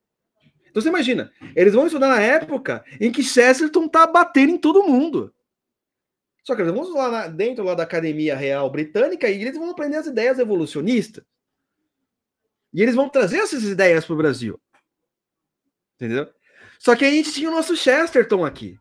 Então 0.69 0.82
você 0.82 0.89
imagina, 0.89 1.32
eles 1.55 1.73
vão 1.73 1.88
estudar 1.88 2.09
na 2.09 2.21
época 2.21 2.84
em 2.99 3.11
que 3.11 3.23
Chesterton 3.23 3.88
tá 3.88 4.05
batendo 4.05 4.51
em 4.51 4.57
todo 4.57 4.84
mundo. 4.84 5.34
Só 6.48 6.56
que 6.56 6.62
eles 6.62 6.74
vão 6.74 6.93
lá 6.93 7.12
na, 7.12 7.28
dentro 7.28 7.62
lá 7.66 7.76
da 7.76 7.84
Academia 7.84 8.34
Real 8.34 8.70
Britânica 8.70 9.30
e 9.30 9.41
eles 9.41 9.58
vão 9.58 9.70
aprender 9.70 9.98
as 9.98 10.08
ideias 10.08 10.39
evolucionistas. 10.39 11.22
E 12.74 12.82
eles 12.82 12.95
vão 12.95 13.10
trazer 13.10 13.39
essas 13.39 13.66
ideias 13.66 14.06
para 14.06 14.14
o 14.14 14.18
Brasil. 14.18 14.58
Entendeu? 15.95 16.34
Só 16.80 16.95
que 16.95 17.04
a 17.04 17.12
gente 17.12 17.34
tinha 17.34 17.50
o 17.50 17.54
nosso 17.54 17.76
Chesterton 17.76 18.45
aqui. 18.45 18.80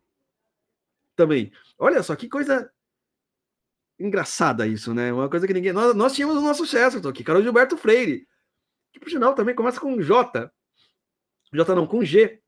Também. 1.16 1.50
Olha 1.76 2.04
só 2.04 2.14
que 2.14 2.28
coisa 2.28 2.72
engraçada 3.98 4.64
isso, 4.64 4.94
né? 4.94 5.12
Uma 5.12 5.28
coisa 5.28 5.44
que 5.44 5.52
ninguém. 5.52 5.72
Nós, 5.72 5.92
nós 5.92 6.14
tínhamos 6.14 6.36
o 6.36 6.42
nosso 6.42 6.64
Chesterton 6.64 7.08
aqui, 7.08 7.24
Carol 7.24 7.42
Gilberto 7.42 7.76
Freire, 7.76 8.28
que 8.92 9.00
por 9.00 9.10
sinal 9.10 9.34
também 9.34 9.56
começa 9.56 9.80
com 9.80 10.00
J. 10.00 10.52
J 11.52 11.74
não, 11.74 11.84
com 11.84 12.04
G. 12.04 12.40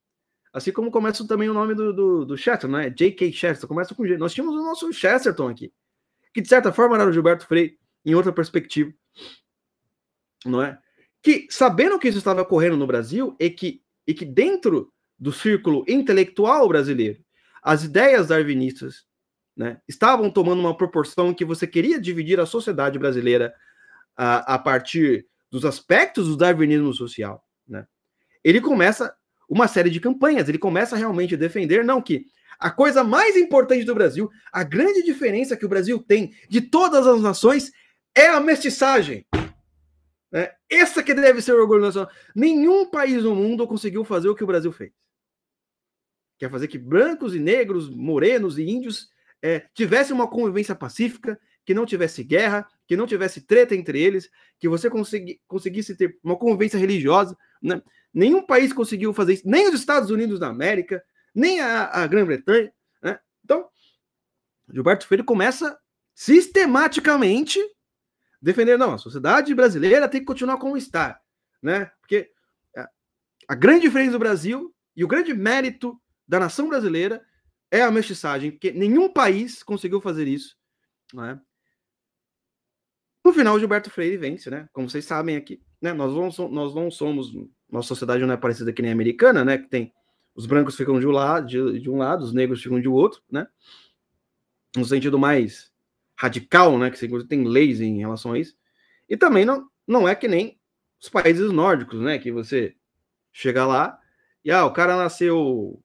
Assim 0.52 0.72
como 0.72 0.90
começa 0.90 1.26
também 1.26 1.48
o 1.48 1.54
nome 1.54 1.74
do, 1.74 1.92
do, 1.92 2.24
do 2.24 2.36
Chesterton, 2.36 2.76
né? 2.76 2.90
J.K. 2.90 3.32
Chesterton, 3.32 3.66
começa 3.66 3.94
com 3.94 4.06
G. 4.06 4.16
Nós 4.16 4.32
tínhamos 4.32 4.54
o 4.54 4.64
nosso 4.64 4.92
Chesterton 4.92 5.48
aqui, 5.48 5.72
que 6.32 6.40
de 6.40 6.48
certa 6.48 6.72
forma 6.72 6.96
era 6.96 7.08
o 7.08 7.12
Gilberto 7.12 7.46
Freire, 7.46 7.78
em 8.04 8.14
outra 8.14 8.32
perspectiva, 8.32 8.92
não 10.44 10.62
é? 10.62 10.78
Que 11.22 11.46
sabendo 11.50 11.98
que 11.98 12.08
isso 12.08 12.18
estava 12.18 12.42
ocorrendo 12.42 12.76
no 12.76 12.86
Brasil 12.86 13.36
e 13.38 13.50
que, 13.50 13.82
e 14.06 14.14
que 14.14 14.24
dentro 14.24 14.92
do 15.18 15.32
círculo 15.32 15.84
intelectual 15.88 16.68
brasileiro, 16.68 17.22
as 17.62 17.84
ideias 17.84 18.28
darwinistas 18.28 19.04
né, 19.56 19.80
estavam 19.88 20.30
tomando 20.30 20.60
uma 20.60 20.76
proporção 20.76 21.34
que 21.34 21.44
você 21.44 21.66
queria 21.66 22.00
dividir 22.00 22.38
a 22.38 22.46
sociedade 22.46 22.98
brasileira 22.98 23.52
a, 24.16 24.54
a 24.54 24.58
partir 24.58 25.26
dos 25.50 25.64
aspectos 25.64 26.28
do 26.28 26.36
darwinismo 26.36 26.94
social. 26.94 27.44
Né? 27.66 27.84
Ele 28.44 28.60
começa 28.60 29.14
uma 29.48 29.66
série 29.66 29.90
de 29.90 30.00
campanhas, 30.00 30.48
ele 30.48 30.58
começa 30.58 30.96
realmente 30.96 31.34
a 31.34 31.38
defender, 31.38 31.84
não 31.84 32.02
que 32.02 32.26
a 32.58 32.70
coisa 32.70 33.04
mais 33.04 33.36
importante 33.36 33.84
do 33.84 33.94
Brasil, 33.94 34.30
a 34.52 34.64
grande 34.64 35.02
diferença 35.02 35.56
que 35.56 35.64
o 35.64 35.68
Brasil 35.68 36.02
tem 36.02 36.34
de 36.48 36.60
todas 36.60 37.06
as 37.06 37.22
nações 37.22 37.70
é 38.14 38.26
a 38.26 38.40
mestiçagem. 38.40 39.24
Né? 40.30 40.50
Essa 40.68 41.02
que 41.02 41.14
deve 41.14 41.40
ser 41.40 41.52
o 41.54 41.60
orgulho 41.60 41.82
nacional. 41.82 42.10
Nenhum 42.34 42.90
país 42.90 43.22
no 43.22 43.34
mundo 43.34 43.66
conseguiu 43.66 44.04
fazer 44.04 44.28
o 44.28 44.34
que 44.34 44.44
o 44.44 44.46
Brasil 44.46 44.72
fez. 44.72 44.92
Quer 46.38 46.50
fazer 46.50 46.68
que 46.68 46.78
brancos 46.78 47.34
e 47.34 47.38
negros, 47.38 47.88
morenos 47.88 48.58
e 48.58 48.62
índios 48.68 49.08
é, 49.42 49.64
tivessem 49.74 50.14
uma 50.14 50.28
convivência 50.28 50.74
pacífica, 50.74 51.38
que 51.64 51.74
não 51.74 51.84
tivesse 51.84 52.24
guerra, 52.24 52.66
que 52.86 52.96
não 52.96 53.06
tivesse 53.06 53.42
treta 53.42 53.74
entre 53.74 54.00
eles, 54.00 54.30
que 54.58 54.68
você 54.68 54.88
consegui, 54.88 55.40
conseguisse 55.46 55.96
ter 55.96 56.18
uma 56.24 56.36
convivência 56.36 56.78
religiosa. 56.78 57.36
Né? 57.62 57.80
Nenhum 58.12 58.42
país 58.42 58.72
conseguiu 58.72 59.12
fazer 59.12 59.34
isso, 59.34 59.48
nem 59.48 59.68
os 59.68 59.74
Estados 59.74 60.10
Unidos 60.10 60.40
da 60.40 60.48
América, 60.48 61.02
nem 61.34 61.60
a, 61.60 61.84
a 62.02 62.06
Grã-Bretanha. 62.06 62.72
Né? 63.02 63.18
Então, 63.44 63.68
Gilberto 64.68 65.06
Freire 65.06 65.24
começa 65.24 65.78
sistematicamente 66.14 67.60
defender, 68.40 68.76
não, 68.76 68.94
a 68.94 68.98
sociedade 68.98 69.54
brasileira 69.54 70.08
tem 70.08 70.20
que 70.20 70.26
continuar 70.26 70.58
como 70.58 70.76
está, 70.76 71.20
né? 71.62 71.86
Porque 72.00 72.30
a, 73.48 73.54
grande 73.54 73.82
diferença 73.82 74.12
do 74.12 74.18
Brasil 74.18 74.74
e 74.96 75.04
o 75.04 75.08
grande 75.08 75.34
mérito 75.34 76.00
da 76.26 76.38
nação 76.38 76.68
brasileira 76.68 77.24
é 77.70 77.82
a 77.82 77.90
mestiçagem, 77.90 78.50
porque 78.50 78.72
nenhum 78.72 79.12
país 79.12 79.62
conseguiu 79.62 80.00
fazer 80.00 80.26
isso, 80.26 80.56
né? 81.12 81.40
No 83.24 83.32
final, 83.32 83.58
Gilberto 83.58 83.90
Freire 83.90 84.16
vence, 84.16 84.48
né? 84.48 84.68
Como 84.72 84.88
vocês 84.88 85.04
sabem 85.04 85.36
aqui, 85.36 85.60
né? 85.82 85.92
Nós 85.92 86.14
não, 86.14 86.48
nós 86.48 86.74
não 86.74 86.90
somos, 86.90 87.32
nossa 87.70 87.88
sociedade 87.88 88.24
não 88.24 88.34
é 88.34 88.36
parecida 88.36 88.72
que 88.72 88.82
nem 88.82 88.90
a 88.90 88.94
americana, 88.94 89.44
né? 89.44 89.58
Que 89.58 89.68
tem 89.68 89.92
os 90.34 90.46
brancos 90.46 90.76
ficam 90.76 91.00
de 91.00 91.06
um 91.06 91.10
lado, 91.10 91.46
de, 91.46 91.80
de 91.80 91.90
um 91.90 91.98
lado, 91.98 92.22
os 92.22 92.32
negros 92.32 92.62
ficam 92.62 92.80
de 92.80 92.88
outro, 92.88 93.20
né? 93.30 93.46
No 94.76 94.84
sentido 94.84 95.18
mais 95.18 95.72
radical, 96.16 96.78
né? 96.78 96.90
Que 96.90 97.24
tem 97.24 97.44
leis 97.44 97.80
em 97.80 97.98
relação 97.98 98.32
a 98.32 98.38
isso. 98.38 98.56
E 99.08 99.16
também 99.16 99.44
não, 99.44 99.68
não 99.86 100.08
é 100.08 100.14
que 100.14 100.28
nem 100.28 100.58
os 101.00 101.08
países 101.08 101.50
nórdicos, 101.50 102.00
né? 102.00 102.18
Que 102.18 102.30
você 102.30 102.74
chega 103.32 103.66
lá 103.66 103.98
e 104.44 104.50
ah, 104.50 104.64
o 104.64 104.72
cara 104.72 104.96
nasceu 104.96 105.82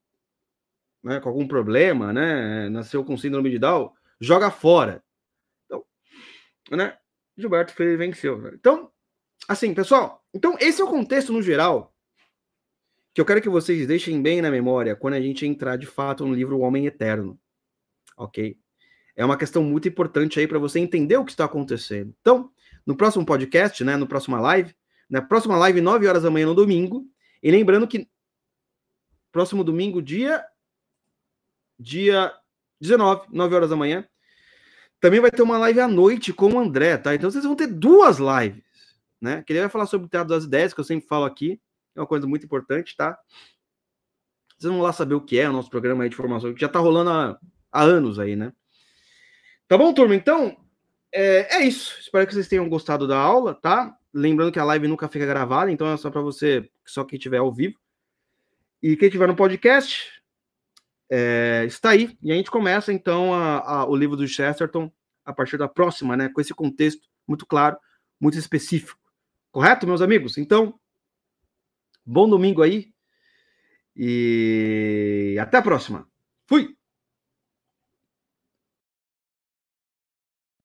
né, 1.04 1.20
com 1.20 1.30
algum 1.30 1.48
problema, 1.48 2.14
né? 2.14 2.70
Nasceu 2.70 3.04
com 3.04 3.18
síndrome 3.18 3.50
de 3.50 3.60
Down, 3.60 3.92
joga 4.20 4.50
fora. 4.50 5.04
Então, 5.66 5.84
né? 6.72 6.98
Gilberto 7.38 7.74
Freire 7.74 7.98
venceu. 7.98 8.40
Né? 8.40 8.52
Então, 8.54 8.92
assim, 9.48 9.74
pessoal, 9.74 10.24
então 10.34 10.56
esse 10.60 10.82
é 10.82 10.84
o 10.84 10.90
contexto 10.90 11.34
no 11.34 11.42
geral 11.42 11.94
que 13.14 13.22
eu 13.22 13.26
quero 13.26 13.42
que 13.42 13.50
vocês 13.50 13.86
deixem 13.86 14.22
bem 14.22 14.42
na 14.42 14.50
memória 14.50 14.96
quando 14.96 15.14
a 15.14 15.22
gente 15.22 15.46
entrar 15.46 15.78
de 15.78 15.86
fato 15.86 16.26
no 16.26 16.34
livro 16.34 16.58
O 16.58 16.62
Homem 16.62 16.88
Eterno. 16.88 17.40
Ok? 18.18 18.58
É 19.16 19.24
uma 19.24 19.38
questão 19.38 19.64
muito 19.64 19.88
importante 19.88 20.40
aí 20.40 20.48
para 20.48 20.58
você 20.58 20.80
entender 20.80 21.18
o 21.18 21.26
que 21.26 21.32
está 21.32 21.46
acontecendo. 21.46 22.14
Então, 22.20 22.50
no 22.86 22.96
próximo 22.96 23.24
podcast, 23.26 23.84
né, 23.84 23.96
no 23.96 24.08
próxima 24.08 24.42
live, 24.42 24.76
na 25.08 25.22
próxima 25.22 25.56
live, 25.58 25.80
9 25.80 26.08
horas 26.08 26.24
da 26.24 26.32
manhã 26.32 26.48
no 26.48 26.56
domingo, 26.56 27.06
e 27.42 27.52
lembrando 27.52 27.88
que 27.88 28.10
próximo 29.32 29.64
domingo, 29.64 30.02
dia 30.02 30.44
dia 31.80 32.34
19, 32.80 33.28
9 33.32 33.56
horas 33.56 33.70
da 33.70 33.76
manhã, 33.76 34.08
também 35.00 35.20
vai 35.20 35.30
ter 35.30 35.42
uma 35.42 35.58
live 35.58 35.80
à 35.82 35.88
noite 35.88 36.34
com 36.34 36.54
o 36.54 36.60
André, 36.60 36.98
tá? 36.98 37.14
Então 37.14 37.30
vocês 37.30 37.44
vão 37.44 37.56
ter 37.56 37.68
duas 37.68 38.18
lives, 38.18 38.64
né? 39.24 39.42
Que 39.42 39.54
ele 39.54 39.62
vai 39.62 39.70
falar 39.70 39.86
sobre 39.86 40.06
o 40.06 40.10
Teatro 40.10 40.28
das 40.28 40.44
Ideias, 40.44 40.74
que 40.74 40.82
eu 40.82 40.84
sempre 40.84 41.08
falo 41.08 41.24
aqui, 41.24 41.60
é 41.96 42.02
uma 42.02 42.06
coisa 42.06 42.28
muito 42.28 42.46
importante, 42.46 42.96
tá? 42.96 43.18
Vocês 44.58 44.72
vão 44.72 44.82
lá 44.82 44.92
saber 44.92 45.16
o 45.16 45.22
que 45.22 45.40
é 45.40 45.50
o 45.50 45.54
nosso 45.54 45.70
programa 45.70 46.08
de 46.08 46.16
formação, 46.16 46.54
que 46.54 46.60
já 46.60 46.68
tá 46.68 46.80
rolando 46.80 47.10
há, 47.10 47.40
há 47.72 47.84
anos 47.84 48.20
aí, 48.20 48.36
né? 48.36 48.52
Tá 49.66 49.78
bom, 49.78 49.94
turma? 49.94 50.14
Então, 50.14 50.58
é, 51.10 51.58
é, 51.58 51.66
isso. 51.66 51.98
Espero 52.02 52.28
que 52.28 52.34
vocês 52.34 52.50
tenham 52.50 52.68
gostado 52.68 53.08
da 53.08 53.18
aula, 53.18 53.54
tá? 53.56 53.98
Lembrando 54.14 54.52
que 54.52 54.60
a 54.60 54.66
live 54.66 54.90
nunca 54.90 55.08
fica 55.08 55.26
gravada, 55.26 55.72
então 55.72 55.88
é 55.88 55.96
só 55.96 56.12
para 56.12 56.22
você, 56.22 56.70
só 56.86 57.06
quem 57.06 57.18
estiver 57.18 57.38
ao 57.38 57.52
vivo. 57.52 57.80
E 58.82 58.98
quem 58.98 59.08
estiver 59.08 59.28
no 59.28 59.36
podcast, 59.38 60.22
é, 61.10 61.64
está 61.66 61.92
aí. 61.92 62.18
E 62.22 62.30
a 62.30 62.36
gente 62.36 62.52
começa, 62.52 62.92
então, 62.92 63.34
a, 63.34 63.60
a, 63.60 63.86
o 63.90 63.96
livro 63.96 64.18
do 64.18 64.28
Chesterton 64.28 64.92
a 65.24 65.32
partir 65.32 65.58
da 65.58 65.70
próxima, 65.70 66.18
né? 66.18 66.28
Com 66.28 66.42
esse 66.42 66.54
contexto 66.54 67.08
muito 67.26 67.46
claro, 67.46 67.78
muito 68.20 68.38
específico. 68.38 69.03
Correto, 69.54 69.86
meus 69.86 70.02
amigos? 70.02 70.40
Então, 70.40 70.80
bom 72.04 72.28
domingo 72.28 72.64
aí. 72.64 72.92
E 73.96 75.38
até 75.40 75.58
a 75.58 75.62
próxima. 75.62 76.10
Fui! 76.48 76.76